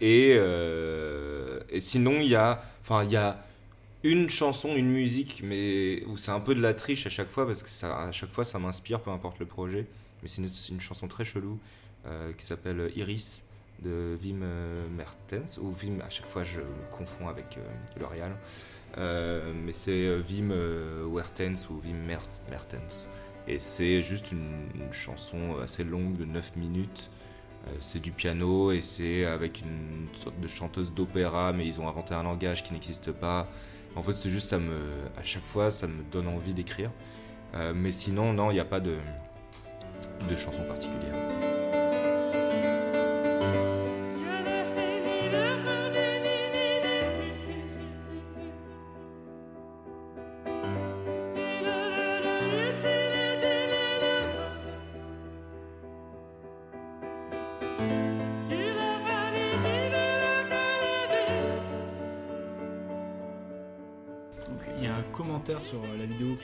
[0.00, 0.38] Et,
[1.70, 2.62] et sinon, il y a.
[2.82, 3.44] Enfin, il y a
[4.04, 7.46] une chanson, une musique, mais où c'est un peu de la triche à chaque fois
[7.46, 9.86] parce que ça, à chaque fois ça m'inspire, peu importe le projet.
[10.22, 11.58] Mais c'est une, chanson très chelou
[12.06, 13.44] euh, qui s'appelle Iris
[13.82, 16.00] de Wim euh, Mertens ou Wim.
[16.02, 18.36] À chaque fois je me confonds avec euh, L'Oréal,
[18.96, 20.50] Euh, mais c'est Wim
[21.12, 23.08] Wertens ou Wim Mer- Mertens.
[23.46, 27.10] Et c'est juste une, une chanson assez longue de 9 minutes.
[27.80, 32.14] C'est du piano et c'est avec une sorte de chanteuse d'opéra, mais ils ont inventé
[32.14, 33.46] un langage qui n'existe pas.
[33.96, 34.78] En fait, c'est juste ça me,
[35.16, 36.90] à chaque fois, ça me donne envie d'écrire.
[37.54, 38.96] Euh, mais sinon, non, il n'y a pas de,
[40.28, 41.14] de chanson particulière.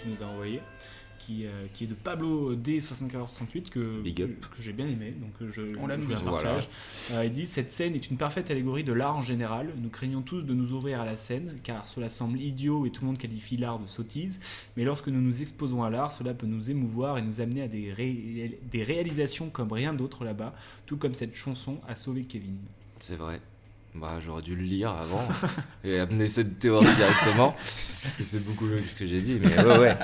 [0.05, 0.61] Tu nous as envoyée
[1.19, 4.45] qui, euh, qui est de Pablo D7438 que, Big up.
[4.55, 5.15] que j'ai bien aimé.
[5.19, 6.21] Donc euh, je, On je bien.
[6.21, 6.69] partage.
[7.13, 9.71] Euh, il dit Cette scène est une parfaite allégorie de l'art en général.
[9.83, 13.01] Nous craignons tous de nous ouvrir à la scène car cela semble idiot et tout
[13.01, 14.39] le monde qualifie l'art de sottise.
[14.77, 17.69] Mais lorsque nous nous exposons à l'art, cela peut nous émouvoir et nous amener à
[17.69, 20.55] des, ré- des réalisations comme rien d'autre là-bas,
[20.85, 22.59] tout comme cette chanson a sauvé Kevin.
[22.99, 23.41] C'est vrai.
[23.95, 25.27] Bah, j'aurais dû le lire avant
[25.85, 27.53] et amener cette théorie directement.
[27.53, 29.39] parce que c'est beaucoup mieux que ce que j'ai dit.
[29.41, 29.97] Mais ouais, ouais.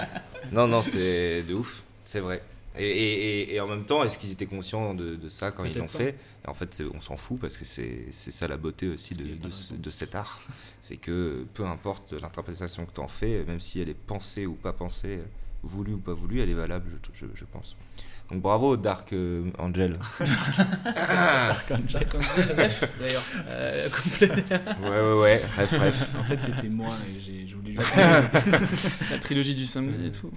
[0.53, 1.83] Non, non, c'est de ouf.
[2.05, 2.43] C'est vrai.
[2.79, 5.65] Et, et- et- et en même temps, est-ce qu'ils étaient conscients de, de ça quand
[5.65, 6.15] ils l'ont fait?
[6.45, 9.15] Et en fait, c'est- on s'en fout parce que c'est c'est ça la beauté aussi
[9.17, 10.41] de, de ce- de cet art.
[10.81, 14.55] C'est que peu importe l'interprétation que tu en fais, même si elle est pensée ou
[14.55, 15.19] pas pensée,
[15.65, 17.77] voulu ou pas voulu, elle est valable, je, je- je pense.
[18.31, 19.95] Donc bravo Dark euh, Angel.
[20.85, 21.93] Dark Angel.
[21.93, 23.23] Dark Angel, ref, d'ailleurs.
[23.49, 24.29] Euh, complet.
[24.83, 26.15] Ouais, ouais, ouais, ref, ref.
[26.19, 29.11] En fait, c'était moi et j'ai- je voulais juste.
[29.11, 30.31] La trilogie du samedi et tout.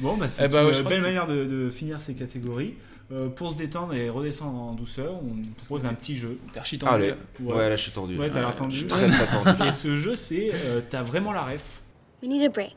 [0.00, 2.74] Bon, bah, c'est Eh bah, ouais, une crois belle manière de, de finir ces catégories.
[3.12, 6.40] Euh, pour se détendre et redescendre en douceur, on propose un petit jeu.
[6.52, 6.92] T'es archi tendu.
[6.92, 7.14] Allez.
[7.38, 8.18] Ouais, là, je suis tendu.
[8.18, 8.72] Ouais, t'as l'air Ouais, tendu.
[8.74, 9.68] je suis très, très tendu.
[9.68, 10.50] Et ce jeu, c'est.
[10.52, 11.82] euh, t'as vraiment la ref.
[12.20, 12.74] We need a break.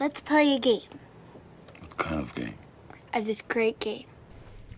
[0.00, 0.80] Let's play a game.
[2.00, 2.52] What kind of game?
[3.16, 4.04] Of this great game.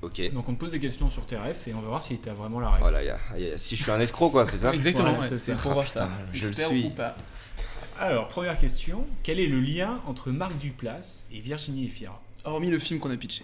[0.03, 0.33] Ok.
[0.33, 2.33] Donc on te pose des questions sur tes refs et on va voir si t'as
[2.33, 2.81] vraiment la ref.
[2.81, 5.19] Voilà, y a- y a- si je suis un escroc, quoi, c'est ça Exactement, Ouais,
[5.21, 5.55] ouais, c'est ça.
[5.55, 6.07] pour Ah, voir ça.
[6.07, 6.85] putain, je le suis.
[6.87, 7.17] ou pas.
[7.99, 9.05] Alors, première question.
[9.25, 12.23] Quel est le lien entre Marc Duplass et Virginie Efira?
[12.45, 13.43] Hormis le film qu'on a pitché.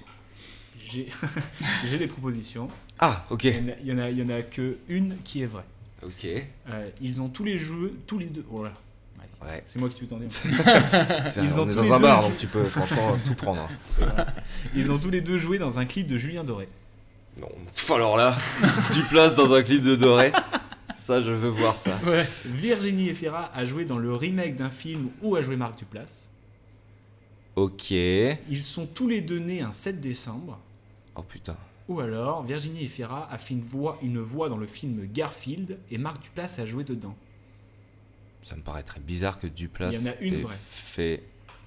[0.79, 1.09] J'ai
[1.87, 2.69] j'ai des propositions.
[3.01, 3.43] Ah, ok.
[3.45, 5.43] Il y en a- il y, en a, il y en a que une qui
[5.43, 5.65] est vraie.
[6.05, 6.25] Ok.
[6.69, 8.45] Euh, ils ont tous les jeux, tous les deux.
[8.53, 8.75] Oh là.
[9.45, 9.63] Ouais.
[9.67, 10.27] C'est moi qui suis tendu.
[11.37, 13.61] Ils on ont est dans un bar, donc tu peux franchement tout prendre.
[13.63, 13.69] hein.
[14.07, 14.27] Vrai.
[14.75, 16.69] Ils ont tous les deux joué dans un clip de Julien Doré.
[17.41, 17.49] Non.
[17.75, 18.37] Pff, alors là,
[18.95, 20.33] du place dans un clip de Doré.
[20.97, 21.99] Ça, je veux voir ça.
[22.07, 22.25] Ouais.
[22.47, 26.29] Virginie Efira a joué dans le remake d'un film où a joué Marc Duplass.
[27.57, 27.91] Ok.
[27.91, 30.59] Ils sont tous les deux nés un 7 décembre.
[31.17, 31.57] Oh putain.
[31.89, 35.99] Ou alors, Virginie Efira a fait une voix, une voix dans le film Garfield et
[35.99, 37.15] Marc Duplass a joué dedans.
[38.45, 40.55] Ça me paraît très bizarre que Duplass Il y en a une ait vraie.
[40.61, 41.23] fait.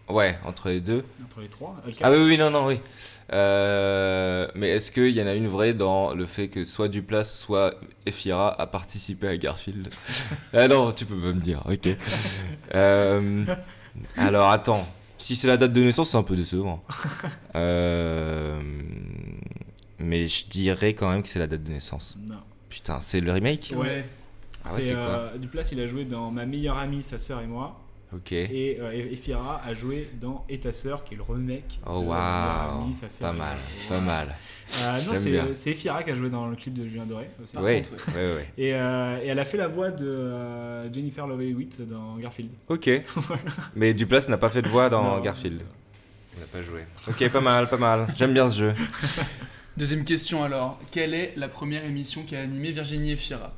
[0.07, 1.03] Ouais, entre les deux.
[1.25, 1.75] Entre les trois.
[2.03, 2.79] Ah oui, oui, non, non, oui.
[3.33, 7.35] Euh, mais est-ce qu'il y en a une vraie dans le fait que soit Duplass,
[7.39, 7.73] soit
[8.05, 9.89] Efira a participé à Garfield?
[10.53, 11.89] Ah non, tu peux pas me dire, ok.
[12.75, 13.43] Euh,
[14.15, 14.87] alors attends,
[15.17, 16.83] si c'est la date de naissance, c'est un peu décevant.
[17.55, 18.59] Euh,
[19.97, 22.15] mais je dirais quand même que c'est la date de naissance.
[22.29, 22.37] Non.
[22.69, 23.73] Putain, c'est le remake?
[23.75, 24.05] Ouais.
[24.65, 27.41] Ah ouais, c'est quoi euh, Duplass, il a joué dans Ma meilleure amie, sa sœur
[27.41, 27.79] et moi.
[28.13, 28.31] Ok.
[28.31, 31.93] Et euh, Efira a joué dans Et ta sœur, qui est le remake Oh de
[31.95, 33.57] Ma meilleure waouh, amie, sa sœur pas et mal,
[33.89, 34.35] pas mal.
[34.81, 37.29] Euh, non, c'est Efira qui a joué dans le clip de Julien Doré.
[37.43, 37.57] aussi.
[37.57, 38.13] Ouais, contre, ouais.
[38.15, 38.49] ouais, ouais.
[38.57, 42.51] Et, euh, et elle a fait la voix de euh, Jennifer Love Hewitt dans Garfield.
[42.69, 42.89] Ok.
[43.75, 45.19] Mais Duplass n'a pas fait de voix dans Non.
[45.21, 45.61] Garfield.
[46.35, 46.85] Il n'a pas joué.
[47.09, 48.07] Ok, pas mal, pas mal.
[48.17, 48.73] J'aime bien ce jeu.
[49.77, 50.79] Deuxième question alors.
[50.91, 53.53] Quelle est la première émission qui a animé Virginie Efira?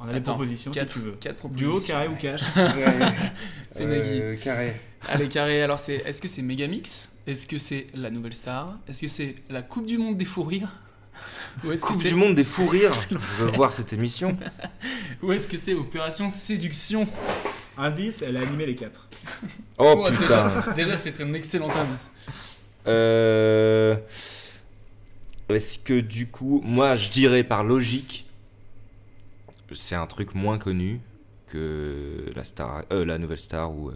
[0.00, 1.12] On a des propositions, si quatre, tu veux.
[1.12, 2.42] Quatre Duo, carré ou cash
[3.70, 4.42] C'est Euh, Nagui.
[4.42, 4.80] carré.
[5.08, 5.62] Allez, carré.
[5.62, 7.08] Alors, c'est est-ce que c'est Megamix?
[7.26, 8.78] Est-ce que c'est la nouvelle star?
[8.88, 10.70] Est-ce que c'est la Coupe du Monde des fous rires?
[11.64, 12.92] Ou est-ce que Coupe c'est- du monde des fous rires?
[13.10, 14.36] Je veux voir cette émission.
[15.22, 17.08] Ou est-ce que c'est Opération Séduction?
[17.78, 19.08] Indice, elle a animé les quatre.
[19.78, 20.20] Oh putain.
[20.20, 22.10] Déjà, déjà, c'était un excellent indice.
[22.86, 23.96] Euh...
[25.48, 28.25] Est-ce que du coup, moi je dirais par logique,
[29.74, 31.00] c'est un truc moins connu
[31.48, 33.94] que la star, euh, la nouvelle star ou, euh,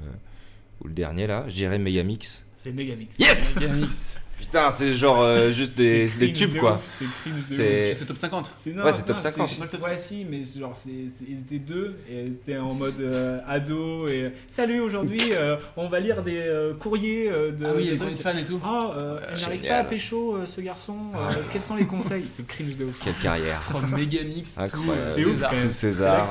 [0.80, 1.44] ou le dernier là.
[1.48, 2.44] Je dirais Megamix.
[2.54, 3.18] C'est Megamix.
[3.18, 4.20] Yes Megamix.
[4.40, 6.80] Putain, c'est genre euh, juste des, des tubes de quoi.
[6.98, 7.98] C'est cringe de C'est- ouf.
[7.98, 8.50] C'est top 50.
[8.54, 9.48] C'est non, Ouais, c'est top non, 50.
[9.48, 13.38] c'est- Ouais, si, mais c'est genre, c'est c'est- c'est deux, et c'est en mode euh,
[13.46, 17.64] ado, et salut, aujourd'hui, euh, on va lire des euh, courriers euh, de.
[17.64, 17.98] Ah oui, de les trucs.
[17.98, 18.60] courriers de fans et tout.
[18.64, 21.34] Ah, euh, elle n'arrive pas à pécho euh, ce garçon, euh, Ah.
[21.52, 22.24] quels sont les conseils?
[22.28, 23.00] C'est cringe de ouf.
[23.04, 23.60] Quelle carrière.
[23.74, 25.50] Oh, tout, euh, C'est ouf, César.
[25.60, 26.28] Tout César.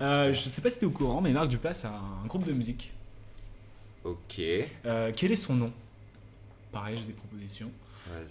[0.00, 0.02] Euh.
[0.02, 2.52] Euh, je sais pas si t'es au courant, mais Marc Duplass a un groupe de
[2.52, 2.92] musique.
[4.04, 4.40] Ok.
[4.84, 5.72] Euh, quel est son nom?
[6.72, 7.70] Pareil, j'ai des propositions.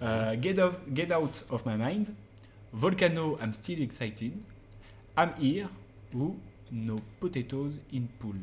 [0.04, 2.08] Euh, get, off- get Out of My Mind,
[2.72, 4.32] Volcano, I'm Still Excited,
[5.18, 5.68] I'm Here
[6.14, 6.38] ou
[6.72, 8.38] No Potatoes in Pool.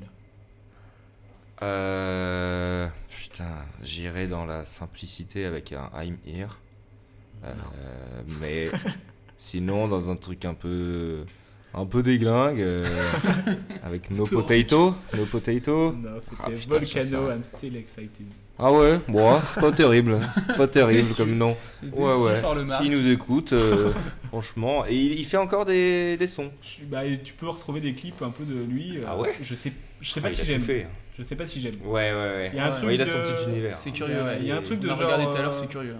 [1.62, 6.48] Euh, putain, j'irai dans la simplicité avec un I'm here.
[7.44, 7.52] Euh,
[8.40, 8.68] mais
[9.38, 11.24] sinon, dans un truc un peu.
[11.74, 12.84] Un peu déglingue, euh,
[13.82, 15.92] avec no peu potato, no potato.
[15.92, 17.30] Non, Ah, putain, Volcano.
[17.30, 18.26] I'm Still Excited.
[18.64, 20.20] Ah ouais, bon, pas terrible,
[20.56, 21.14] pas terrible Déçu.
[21.14, 21.56] comme nom.
[21.82, 22.42] Déçu Ouais ouais.
[22.80, 23.90] S'il nous écoute, euh,
[24.28, 26.52] franchement, et il, il fait encore des, des sons.
[26.62, 28.98] Je- Bah, et tu peux retrouver des clips un peu de lui.
[28.98, 30.62] euh, Ah ouais Je sais, je sais pas Ah, il si j'aime.
[30.62, 30.86] fait.
[31.18, 31.74] Je sais pas si j'aime.
[31.84, 32.50] Ouais ouais ouais.
[32.52, 33.74] Il y a un Ouais, truc Ouais, il a de- son petit univers.
[33.74, 34.38] C'est Il y curieux, a- ouais.
[34.40, 35.68] il y a un truc de On a genre, regardé tout à l'heure, euh, c'est
[35.68, 35.96] curieux.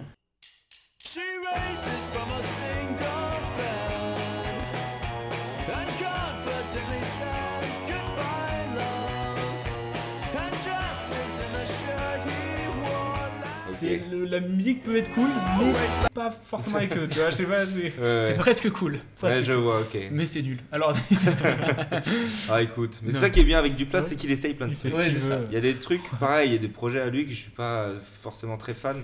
[13.87, 15.27] C'est le- la musique peut être cool,
[15.59, 15.73] mais
[16.13, 17.07] pas forcément avec eux.
[17.09, 17.65] Tu vois, je sais pas.
[17.65, 17.93] C'est...
[17.99, 18.99] Ouais, presque cool.
[19.21, 19.97] Ouais, je vois, ok.
[20.11, 20.57] Mais c'est nul.
[20.71, 20.93] Alors,
[22.49, 24.09] Ah écoute, mais c'est ça qui est bien avec Duplass, Ouais.
[24.09, 24.93] c'est qu'il essaye plein de trucs.
[24.93, 25.09] Ouais.
[25.49, 27.37] Il y a des trucs, pareil, il y a des projets à lui que je
[27.37, 29.03] suis pas forcément très fan,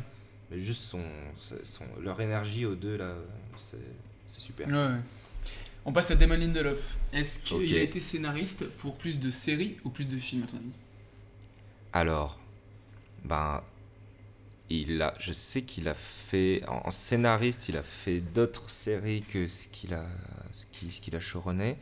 [0.51, 1.01] mais juste son,
[1.35, 3.13] son- leur énergie aux deux là,
[3.57, 3.77] c'est
[4.27, 4.67] c'est super.
[4.67, 4.99] Ouais, ouais.
[5.85, 6.97] On passe à Damon Lindelof.
[7.13, 10.57] Est-ce qu'il a été scénariste pour plus de séries ou plus de films, à ton
[10.57, 10.71] avis?
[11.93, 12.37] Alors,
[13.25, 13.61] ben,
[14.69, 19.23] il a, je sais qu'il a fait, en en scénariste, il a fait d'autres séries
[19.23, 20.05] que ce qu'il a,
[20.53, 20.65] ce
[21.01, 21.75] qu'il a showrunné.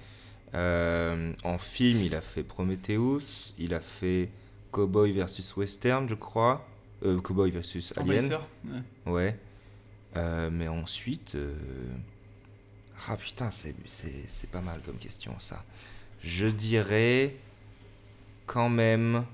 [0.54, 4.30] Euh, en film, il a fait Prometheus, il a fait
[4.72, 6.66] Cowboy versus Western, je crois.
[7.04, 8.24] Euh, Cowboy versus Alien.
[9.06, 9.12] Ouais.
[9.12, 9.40] Ouais.
[10.16, 11.36] Euh, mais ensuite.
[13.08, 15.64] Ah putain, c'est c'est- c'est pas mal comme question ça.
[16.24, 17.36] Je dirais
[18.48, 19.26] quand même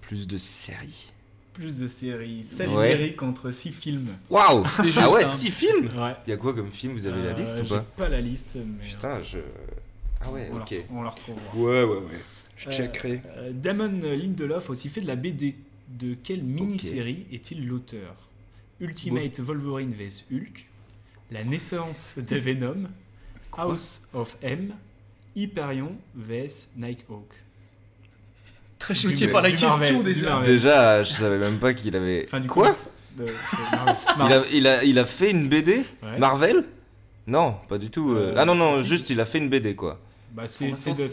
[0.00, 1.12] plus de séries.
[1.58, 2.44] Plus de séries.
[2.44, 2.90] 7 Ouais.
[2.92, 4.10] séries contre 6 films.
[4.30, 5.26] Waouh juste, Ah ouais, hein.
[5.26, 5.88] 6 films?
[5.98, 6.14] Ouais.
[6.26, 6.92] Il y a quoi comme film?
[6.92, 7.80] Vous avez la Euh, liste ou j'ai pas?
[7.96, 8.86] pas la liste, mais.
[8.88, 9.38] Putain, je.
[10.20, 10.68] Ah ouais, on la ok.
[10.70, 11.56] retrouve- on la retrouvera.
[11.56, 12.20] Ouais, ouais, ouais.
[12.56, 13.22] Je Euh, checkerai.
[13.38, 15.56] euh, Damon Lindelof a aussi fait de la BD.
[15.88, 18.14] De quelle mini-série est-il l'auteur?
[18.80, 20.66] Ultimate Wolverine vs Hulk,
[21.32, 22.88] La naissance de Venom,
[23.56, 24.74] House of M,
[25.34, 27.28] Hyperion vs Nighthawk.
[28.78, 30.40] Très choqué par la question Marvel, déjà.
[30.42, 32.24] Déjà, je savais même pas qu'il avait.
[32.26, 32.78] Enfin, du Quoi comics
[33.18, 34.42] de- de Marvel.
[34.52, 36.18] il, a, il, a, il a fait une BD Ouais.
[36.18, 36.64] Marvel?
[37.26, 38.12] Non, pas du tout.
[38.12, 38.32] euh.
[38.32, 39.98] Euh, ah non, non, juste il a fait une BD quoi.
[40.32, 40.66] Bah, c'est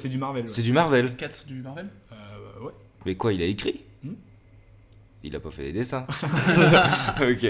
[0.10, 0.44] du Marvel.
[0.44, 0.48] ouais.
[0.50, 1.16] C'est du Marvel.
[1.16, 1.88] 4 du Marvel?
[2.12, 2.72] Euh, ouais.
[3.06, 3.82] Mais quoi, il a écrit?
[5.28, 6.06] Il a pas fait les dessins.
[7.20, 7.48] ok.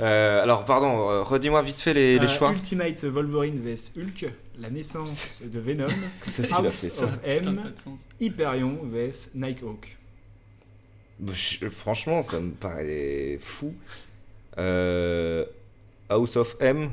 [0.00, 2.50] Euh, alors, pardon, euh, redis-moi vite fait les, les Euh, choix.
[2.50, 5.86] Ultimate Wolverine vs Hulk, La naissance de Venom,
[6.22, 7.04] C'est House fait ça.
[7.04, 7.72] of Putain, M.
[8.20, 9.98] Hyperion vs Nighthawk.
[11.26, 13.74] Je- franchement, ça me paraît fou.
[14.56, 15.44] Euh,
[16.08, 16.88] House of M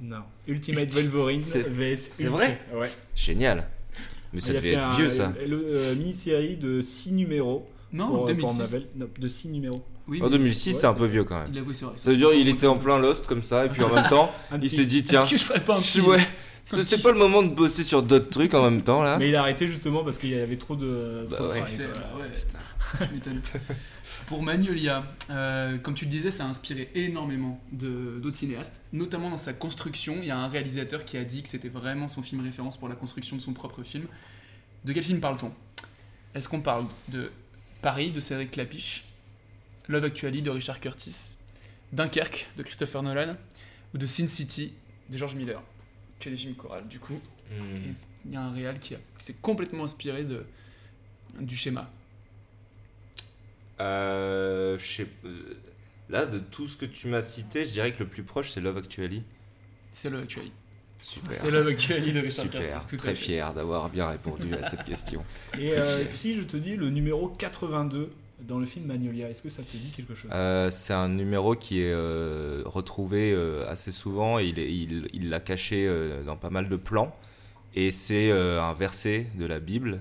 [0.00, 0.22] Non.
[0.46, 2.32] Ultimate Wolverine C'est- vs c'est Hulk.
[2.32, 2.90] vrai Ouais.
[3.16, 3.66] Génial.
[4.32, 5.32] Mais ça Il a devait fait être un- vieux ça.
[5.44, 7.68] Le, euh, mini-série de 6 numéros.
[7.92, 8.58] Non, pour, euh, pour 2006.
[8.58, 8.86] Marvel.
[8.96, 9.82] Non, de 6 numéros.
[10.08, 11.50] Oui, En 2006, Ouais, c'est un peu vieux quand même.
[11.52, 11.92] Il a- oui, vrai.
[11.96, 14.30] Ça veut dire il était en plein Lost comme ça, et puis en même temps,
[14.60, 16.18] il s'est dit tiens, Est-ce que je ferais pas un petit- ouais,
[16.72, 19.18] un c'est pas le moment de bosser sur d'autres trucs en même temps là.
[19.18, 21.26] Mais il a arrêté justement parce qu'il y avait trop de.
[21.30, 21.60] Bah trop ouais.
[21.60, 22.24] bah
[23.00, 23.10] ouais.
[24.26, 29.30] Pour Magnolia, euh, comme tu le disais, ça a inspiré énormément de- d'autres cinéastes, notamment
[29.30, 30.16] dans sa construction.
[30.20, 32.88] Il y a un réalisateur qui a dit que c'était vraiment son film référence pour
[32.88, 34.04] la construction de son propre film.
[34.84, 35.52] De quel film parle-t-on?
[36.34, 37.30] Est-ce qu'on parle de
[37.82, 39.04] Paris de Cédric Clapiche,
[39.88, 41.36] Love Actually de Richard Curtis,
[41.92, 43.36] Dunkerque de Christopher Nolan
[43.94, 44.72] ou de Sin City
[45.08, 45.62] de George Miller
[46.20, 47.20] Que des films chorales, du coup.
[47.50, 47.92] Hmm.
[48.26, 50.46] Il y a un réal qui, qui s'est complètement inspiré de,
[51.40, 51.90] du schéma.
[53.80, 55.56] Euh, je sais, euh,
[56.10, 58.60] là de tout ce que tu m'as cité, je dirais que le plus proche c'est
[58.60, 59.22] Love Actually.
[59.90, 60.52] C'est Love Actually.
[61.02, 61.32] Super.
[61.32, 62.60] C'est Actually de Richard Super.
[62.68, 63.14] Curtis, tout à Très fait.
[63.16, 65.24] fier d'avoir bien répondu à cette question.
[65.58, 68.10] Et euh, si je te dis le numéro 82
[68.46, 70.30] dans le film Magnolia, est-ce que ça te dit quelque chose?
[70.32, 74.38] Euh, c'est un numéro qui est euh, retrouvé euh, assez souvent.
[74.38, 77.14] Il est- il il l'a caché euh, dans pas mal de plans.
[77.74, 80.00] Et c'est euh, un verset de la Bible.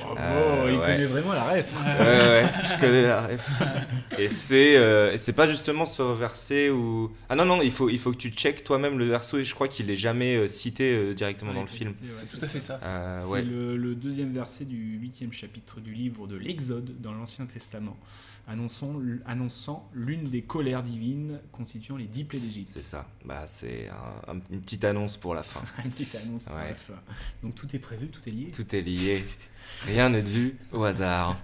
[0.00, 0.14] Ah, t'es chaud.
[0.14, 1.72] Bravo, il connaît vraiment la ref.
[1.84, 3.62] Ouais, ouais, je connais la ref.
[4.18, 7.12] Et c'est euh, c'est pas justement ce verset où.
[7.28, 9.38] Ah non, non, il faut, il faut que tu checkes toi-même le verset.
[9.38, 11.90] Et je crois qu'il est jamais euh, cité euh, directement Ouais, dans le il film.
[11.90, 12.80] ouais, C'est tout à fait ça.
[12.82, 13.42] Euh, C'est ouais.
[13.42, 17.96] le, le deuxième verset du huitième chapitre du livre de l'Exode dans l'Ancien Testament,
[18.46, 18.94] annonçant,
[19.26, 22.68] annonçant l'une des colères divines constituant les dix plaies d'Égypte.
[22.72, 23.06] C'est ça.
[23.24, 25.62] Bah, c'est un- un- une petite annonce pour la fin.
[25.84, 26.44] Une petite annonce.
[26.46, 26.52] Ouais.
[26.52, 26.90] bref.
[27.42, 28.50] Donc tout est prévu, tout est lié.
[28.50, 29.24] Tout est lié.
[29.86, 31.38] Rien n'est dû au hasard.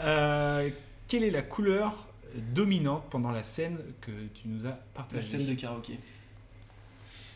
[0.00, 0.68] Euh,
[1.08, 2.08] quelle est la couleur
[2.52, 5.98] dominante pendant la scène que tu nous as La partagée scène de karaoké.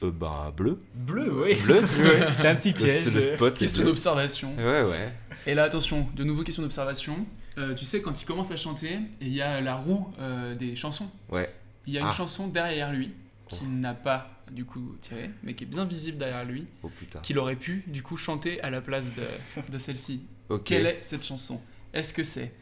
[0.02, 0.78] Euh, ben, bleu.
[0.94, 1.54] Bleu, oui.
[1.56, 3.04] Bleu Ouais, c'est un petit Le- piège.
[3.04, 3.54] C'est le spot.
[3.54, 4.54] Question d'observation.
[4.56, 5.12] Ouais, ouais.
[5.46, 7.26] Et là, attention, de nouveau question d'observation.
[7.58, 10.54] Euh, tu sais, quand il commence à chanter, et il y a la roue euh,
[10.54, 11.10] des chansons.
[11.28, 11.52] Ouais.
[11.86, 12.12] Il y a une Ah.
[12.12, 13.12] chanson derrière lui
[13.48, 16.90] qui n'a pas du coup tiré, mais qui est bien visible derrière lui, Oh
[17.22, 19.24] qu'il aurait pu du coup chanter à la place de,
[19.70, 20.22] de celle-ci.
[20.64, 21.60] Quelle est cette chanson?
[21.92, 22.52] Est-ce que c'est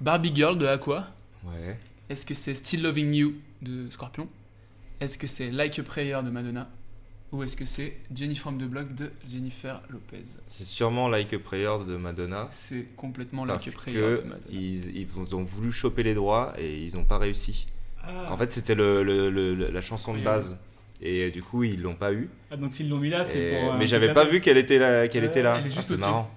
[0.00, 1.08] Barbie Girl de Aqua?
[1.44, 1.78] Ouais.
[2.08, 4.28] Est-ce que c'est Still Loving You de Scorpion?
[5.00, 6.68] Est-ce que c'est Like a Prayer de Madonna?
[7.34, 11.38] Ou est-ce que c'est Jenny from the Block de Jennifer Lopez C'est sûrement Like a
[11.40, 12.46] Prayer de Madonna.
[12.52, 14.36] C'est complètement Like a Prayer que de Madonna.
[14.50, 17.66] ils, ils ont voulu choper les droits et ils n'ont pas réussi.
[18.00, 18.30] Ah.
[18.32, 20.60] En fait, c'était le, le- le- la chanson de Oui, base.
[21.02, 22.28] Et euh, du coup, ils l'ont pas eu.
[22.52, 23.72] Ah, donc s'ils l'ont mis là, c'est Et- pour.
[23.72, 25.08] euh, mais j'avais pas vu qu'elle était là.
[25.08, 25.56] Qu'elle Ouais, était là.
[25.58, 26.30] elle est Ah, juste marrant.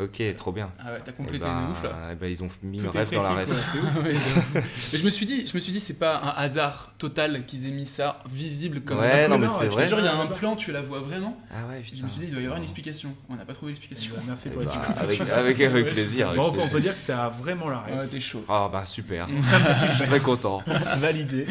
[0.00, 0.70] Ok, trop bien.
[0.78, 1.90] Ah ouais, t'as Eh complété ben, de ouf là.
[2.12, 3.50] eh ben, ils ont mis Tout le rêve dans la rêve.
[3.82, 4.54] ouf.
[4.92, 7.66] Mais je me suis dit, je me suis dit, c'est pas un hasard total qu'ils
[7.66, 9.28] aient mis ça visible comme Ouais, ça.
[9.28, 9.84] non, mais non, c'est je Je vrai.
[9.84, 11.36] te jure, il y a un plan, tu la vois vraiment.
[11.50, 12.04] Ah ouais, Et je putain.
[12.04, 13.14] me suis dit, il doit y avoir une explication.
[13.28, 14.14] On n'a pas trouvé l'explication.
[14.16, 15.24] Bah, merci pour bah, l'explication.
[15.34, 16.32] avec, avec, avec plaisir.
[16.34, 16.70] Bon, on peut- on plaisir.
[16.72, 17.94] peut dire que tu as vraiment la ref.
[18.00, 18.44] Ouais, t'es chaud.
[18.48, 19.28] Ah bah super.
[19.68, 20.62] Je suis très content.
[20.96, 21.46] Validé.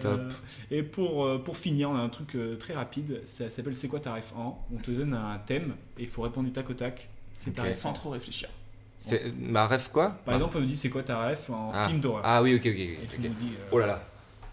[0.00, 0.20] Top.
[0.20, 0.30] Euh,
[0.70, 3.20] et pour, euh, pour finir, on a un truc euh, très rapide.
[3.24, 6.22] Ça s'appelle C'est quoi ta ref en On te donne un thème et il faut
[6.22, 7.08] répondre du tac au tac.
[7.34, 7.68] C'est ta Ok.
[7.68, 8.48] ref Sans trop réfléchir.
[8.96, 10.12] C'est ma rêve quoi?
[10.24, 11.86] Par exemple, on nous dit c'est quoi ta ref en ah.
[11.88, 12.66] film d'horreur Ah oui, ok, ok.
[12.66, 14.08] Et tu nous dis, euh, Oh là là.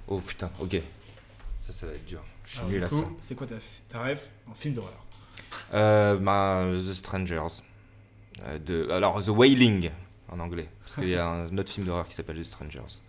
[0.08, 0.82] Oh putain, ok.
[1.60, 2.22] Ça, ça va être dur.
[2.44, 2.96] Je suis nul à ça.
[3.22, 3.56] C'est quoi ta,
[3.88, 5.06] ta ref en film d'horreur
[5.74, 7.62] Euh, bah, The Strangers.
[8.44, 9.92] Euh, de, alors, The Wailing
[10.30, 10.68] en anglais.
[10.82, 13.02] Parce qu'il y a un autre film d'horreur qui s'appelle The Strangers.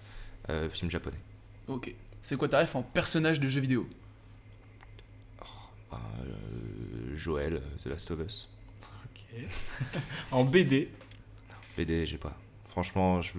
[0.50, 1.20] Euh, film japonais.
[1.66, 1.94] Ok.
[2.20, 3.88] C'est quoi ta ref en personnage de jeu vidéo?
[5.90, 8.48] Bah, euh, Joël, The Last of Us.
[10.30, 10.88] En BD
[11.76, 12.36] BD, j'ai pas.
[12.68, 13.32] Franchement, je,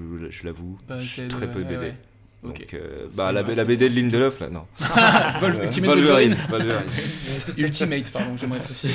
[0.43, 1.77] l'avoue, Bah, je suis de- très peu BD.
[1.77, 1.95] ouais.
[2.43, 4.65] Donc, euh, bah, la, BD de Lindelof, là, non.
[5.39, 6.75] Vol- Euh, Ultimate Wolverine, Wolverine.
[6.83, 7.65] Wolverine.
[7.65, 8.93] Ultimate, pardon, j'aimerais préciser.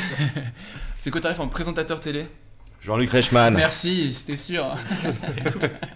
[0.99, 2.27] C'est quoi ta en présentateur télé?
[2.81, 3.55] Jean-Luc Reichmann.
[3.55, 4.77] Merci, c'était sûr.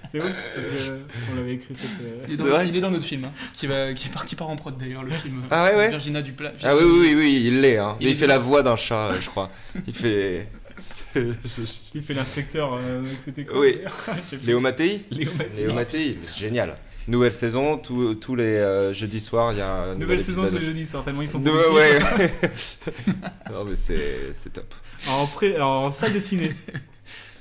[0.08, 0.90] C'est ouf, parce
[1.28, 2.00] qu'on l'avait écrit cette.
[2.02, 4.34] euh, Il est, dans, il est dans notre film, hein, qui, va, qui est parti
[4.34, 5.42] par en prod d'ailleurs, le film.
[5.50, 6.52] Ah ouais, ouais Virginia Duplat.
[6.64, 7.78] Ah oui, oui, oui, il l'est.
[7.78, 7.96] Hein.
[8.00, 8.34] Il Il, est fait bien.
[8.34, 9.48] la voix d'un chat, euh, je crois.
[9.86, 10.48] Il fait.
[11.94, 13.78] Il fait l'inspecteur, euh, c'était quoi Oui.
[14.44, 15.62] Léo Mattei Léo Mattei.
[15.62, 16.76] Léo Mattei, c'est génial.
[17.08, 20.48] Nouvelle saison, tous tous les euh, jeudis soirs, il y a un Nouvelle nouvel saison
[20.48, 21.72] tous les jeudis soirs, tellement ils sont positifs.
[21.72, 21.98] ouais.
[23.52, 24.74] non, mais c'est c'est top.
[25.08, 26.52] En, pré- en salle de ciné.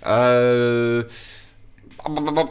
[0.05, 1.03] Euh,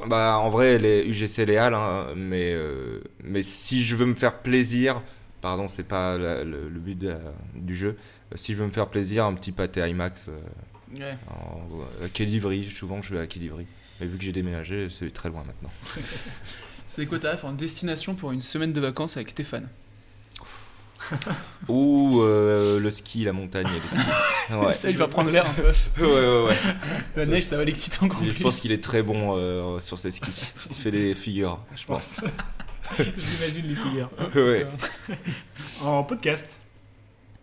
[0.06, 4.14] Bah, en vrai, les UGC les Halles, hein, mais, euh, mais si je veux me
[4.14, 5.02] faire plaisir,
[5.40, 7.18] pardon, c'est pas la- le, le but la-
[7.56, 7.96] du jeu,
[8.36, 10.28] si je veux me faire plaisir, un petit pâté IMAX
[10.98, 11.16] Ouais.
[11.28, 13.66] en, à Quai d'Ivry, souvent je vais à Quai d'Ivry.
[14.00, 15.70] Mais vu que j'ai déménagé, c'est très loin maintenant.
[16.86, 19.68] C'est quoi ta en destination pour une semaine de vacances avec Stéphane
[21.68, 24.10] Ou euh, le ski, la montagne et le ski.
[24.50, 24.72] Ouais.
[24.72, 25.70] Ça, il va prendre l'air un peu.
[26.00, 26.56] Ouais, ouais, ouais.
[27.14, 28.42] La neige, ça va l'exciter encore Je plus.
[28.42, 30.52] pense qu'il est très bon euh, sur ses skis.
[30.70, 32.22] Il fait des figures, je pense.
[32.98, 34.10] J'imagine les figures.
[34.34, 34.66] Ouais.
[35.82, 36.58] En podcast.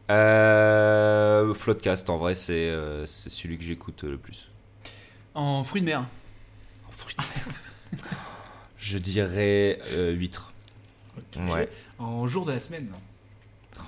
[0.09, 4.49] Euh, Floodcast, en vrai, c'est euh, celui que j'écoute le plus.
[5.33, 6.05] En fruits de mer.
[8.77, 10.53] Je dirais euh, huître.
[11.49, 11.69] Ouais.
[11.99, 12.89] En jour de la semaine.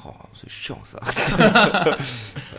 [0.05, 0.99] Oh, c'est chiant ça.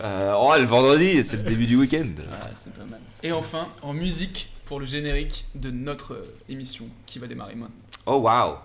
[0.03, 2.07] Euh, oh, le vendredi, c'est le début du week-end.
[2.31, 2.99] Ah, c'est pas mal.
[3.21, 7.75] Et enfin, en musique pour le générique de notre euh, émission qui va démarrer maintenant.
[8.07, 8.55] Oh, waouh.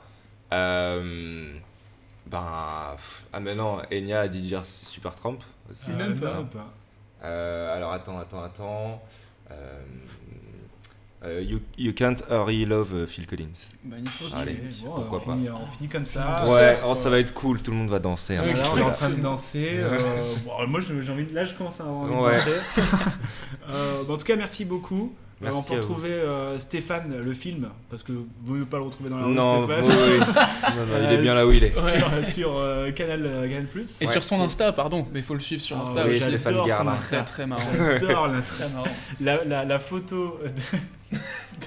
[2.26, 2.92] Euh, ben.
[2.96, 5.90] pff, Ah, mais non, Enya a dit dire Super Trump aussi.
[5.90, 6.42] Euh, Même pas.
[6.42, 6.72] Pas.
[7.24, 9.02] Euh, alors attends, attends, attends.
[9.50, 9.80] Euh,
[11.24, 13.46] euh, you, you Can't Hurry Love euh, Phil Collins.
[13.84, 14.32] Magnifique.
[14.36, 15.32] Allez, Bon, pourquoi on pas.
[15.32, 16.44] finit, on finit comme ça.
[16.46, 18.36] Ouais, Euh, oh, ça va être cool, tout le monde va danser.
[18.36, 18.44] hein.
[18.44, 19.70] Là, on est en train de danser.
[19.78, 19.98] euh,
[20.44, 22.32] bon, moi, j'ai envie de- là, je commence à avoir envie Ouais.
[22.34, 22.60] de danser.
[23.68, 25.12] Euh, bah, en tout cas, merci beaucoup.
[25.42, 28.84] Euh, Merci on peut retrouver euh, Stéphane, le film, parce que vaut mieux pas le
[28.84, 29.84] retrouver dans la rue, Non, Stéphane.
[29.84, 30.18] oui, oui.
[30.76, 31.74] Non, non, il est bien là où il est.
[31.76, 33.66] Sur, sur, euh, Canal, euh, Canal+.
[34.00, 36.04] Et sur son Insta, pardon, mais il faut le suivre sur Ah Insta.
[36.06, 36.20] oui, aussi.
[36.20, 36.88] j'adore Stéphane.
[36.88, 37.06] Insta.
[37.16, 37.62] Très très marrant.
[37.76, 38.88] J'adore la, Très marrant.
[39.20, 40.40] la, la, la photo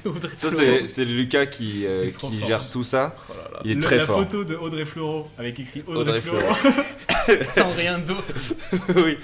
[0.03, 0.47] de, Audrey Ça,
[0.87, 3.15] c'est Lucas qui, euh, qui gère tout ça.
[3.29, 3.59] Oh là là.
[3.65, 4.17] Il est le- très la fort.
[4.19, 6.43] photo de Audrey Fleurot avec écrit Audrey, Audrey Fleurot.
[7.45, 8.35] Sans rien d'autre.
[8.95, 9.17] oui.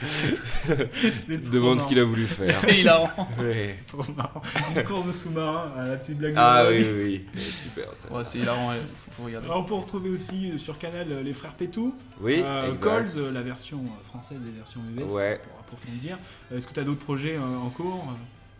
[1.51, 2.55] Demande ce qu'il a voulu faire.
[2.59, 3.29] C'est hilarant.
[3.39, 3.77] Ouais.
[3.87, 4.41] Trop marrant.
[4.75, 6.83] Une course de sous-marin, à la petite blague de Ah Noël.
[6.83, 7.41] oui, oui, oui.
[7.51, 7.85] Super.
[7.95, 8.11] Ça.
[8.11, 8.77] Ouais, c'est hilarant, ouais.
[8.97, 9.47] faut, faut regarder.
[9.47, 11.95] Alors, on peut retrouver aussi euh, sur Canal euh, les frères Pétou.
[12.21, 12.73] Oui, Euh.
[12.79, 15.39] Coles, euh, la version euh, française des versions US, Ouais.
[15.43, 16.17] pour approfondir.
[16.51, 18.05] Euh, Est-ce que tu as d'autres projets euh, en cours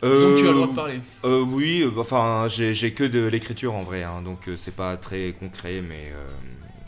[0.02, 1.00] Donc tu as le droit de parler.
[1.24, 4.98] euh, oui, euh, enfin, j'ai que de l'écriture en vrai, hein, donc euh, c'est pas
[4.98, 6.26] très concret, mais, euh,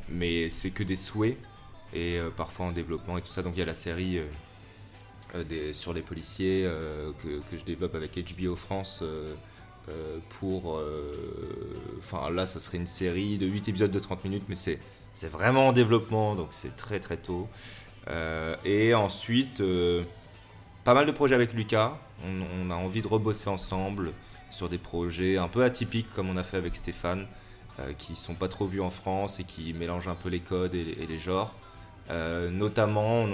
[0.10, 1.38] mais c'est que des souhaits
[1.94, 3.42] et euh, parfois en développement et tout ça.
[3.42, 4.26] Donc il y a la série euh,
[5.36, 6.68] euh, sur les policiers
[7.24, 9.04] que, je développe avec HBO France
[10.40, 10.82] pour.
[12.00, 14.80] Enfin là, ça serait une série de 8 épisodes de 30 minutes, mais c'est
[15.30, 17.48] vraiment en développement, donc c'est très très tôt.
[18.64, 19.62] Et ensuite,
[20.86, 21.98] pas mal de projets avec Lucas.
[22.24, 24.14] On, a envie de rebosser ensemble
[24.50, 27.28] sur des projets un peu atypiques comme on a fait avec Stéphane,
[27.80, 30.74] euh, qui sont pas trop vus en France et qui mélangent un peu les codes
[30.74, 31.54] et les genres.
[32.10, 33.26] Euh, notamment,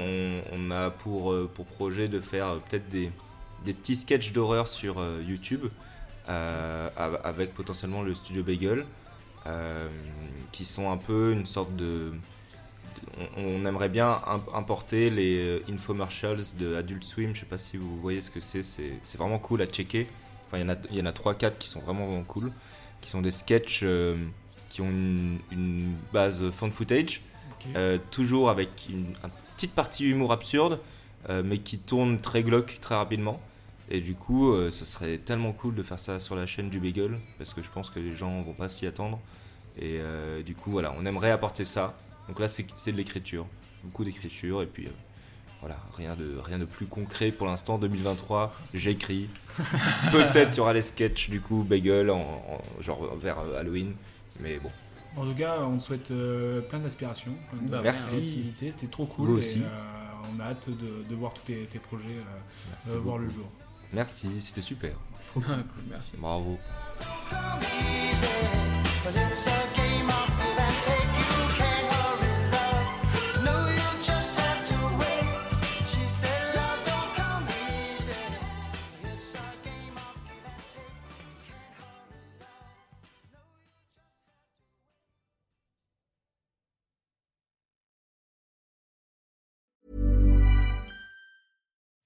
[0.52, 3.12] on, a pour, euh, pour projet de faire euh, peut-être des,
[3.66, 4.96] petits sketchs d'horreur sur
[5.28, 5.66] YouTube
[6.28, 8.86] av- avec potentiellement le studio Bagel,
[10.52, 12.14] qui sont un peu une sorte de.
[13.38, 17.34] on, aimerait bien imp- importer les infomercials de Adult Swim.
[17.36, 18.64] Je sais pas si vous voyez ce que c'est.
[18.64, 20.08] C'est vraiment cool à checker.
[20.48, 22.52] Enfin, il y en a, il y en a 3-4 qui sont vraiment, vraiment cool,
[23.02, 23.86] qui sont des sketchs
[24.70, 27.22] qui ont une, une base found footage.
[27.76, 29.16] Euh, toujours avec une, une
[29.56, 30.80] petite partie humour absurde,
[31.30, 33.42] euh, mais qui tourne très glauque très rapidement.
[33.90, 36.80] Et du coup, euh, ce serait tellement cool de faire ça sur la chaîne du
[36.80, 39.20] Bagel, parce que je pense que les gens vont pas s'y attendre.
[39.78, 41.96] Et euh, du coup, voilà, on aimerait apporter ça.
[42.28, 43.46] Donc là, c'est de l'écriture,
[43.84, 44.92] beaucoup d'écriture, et puis euh,
[45.60, 47.78] Voilà, rien de, rien de plus concret pour l'instant.
[47.78, 49.28] 2023, j'écris.
[50.12, 53.94] Peut-être il y aura les sketchs du coup, Bagel, en, en- genre vers Halloween.
[54.40, 54.72] Mais bon.
[55.16, 58.16] En tout cas, on te souhaite euh, plein d'aspirations, plein de Bah, merci.
[58.16, 58.72] créativité.
[58.72, 59.28] C'était trop cool.
[59.28, 59.62] Vous et, aussi.
[59.62, 59.68] euh,
[60.36, 63.46] on a hâte de, de voir tous tes, tes projets euh, euh, voir le jour.
[63.92, 64.94] Merci, c'était super.
[65.28, 65.56] Trop cool.
[65.56, 66.14] Cool, merci.
[66.18, 66.58] Bravo.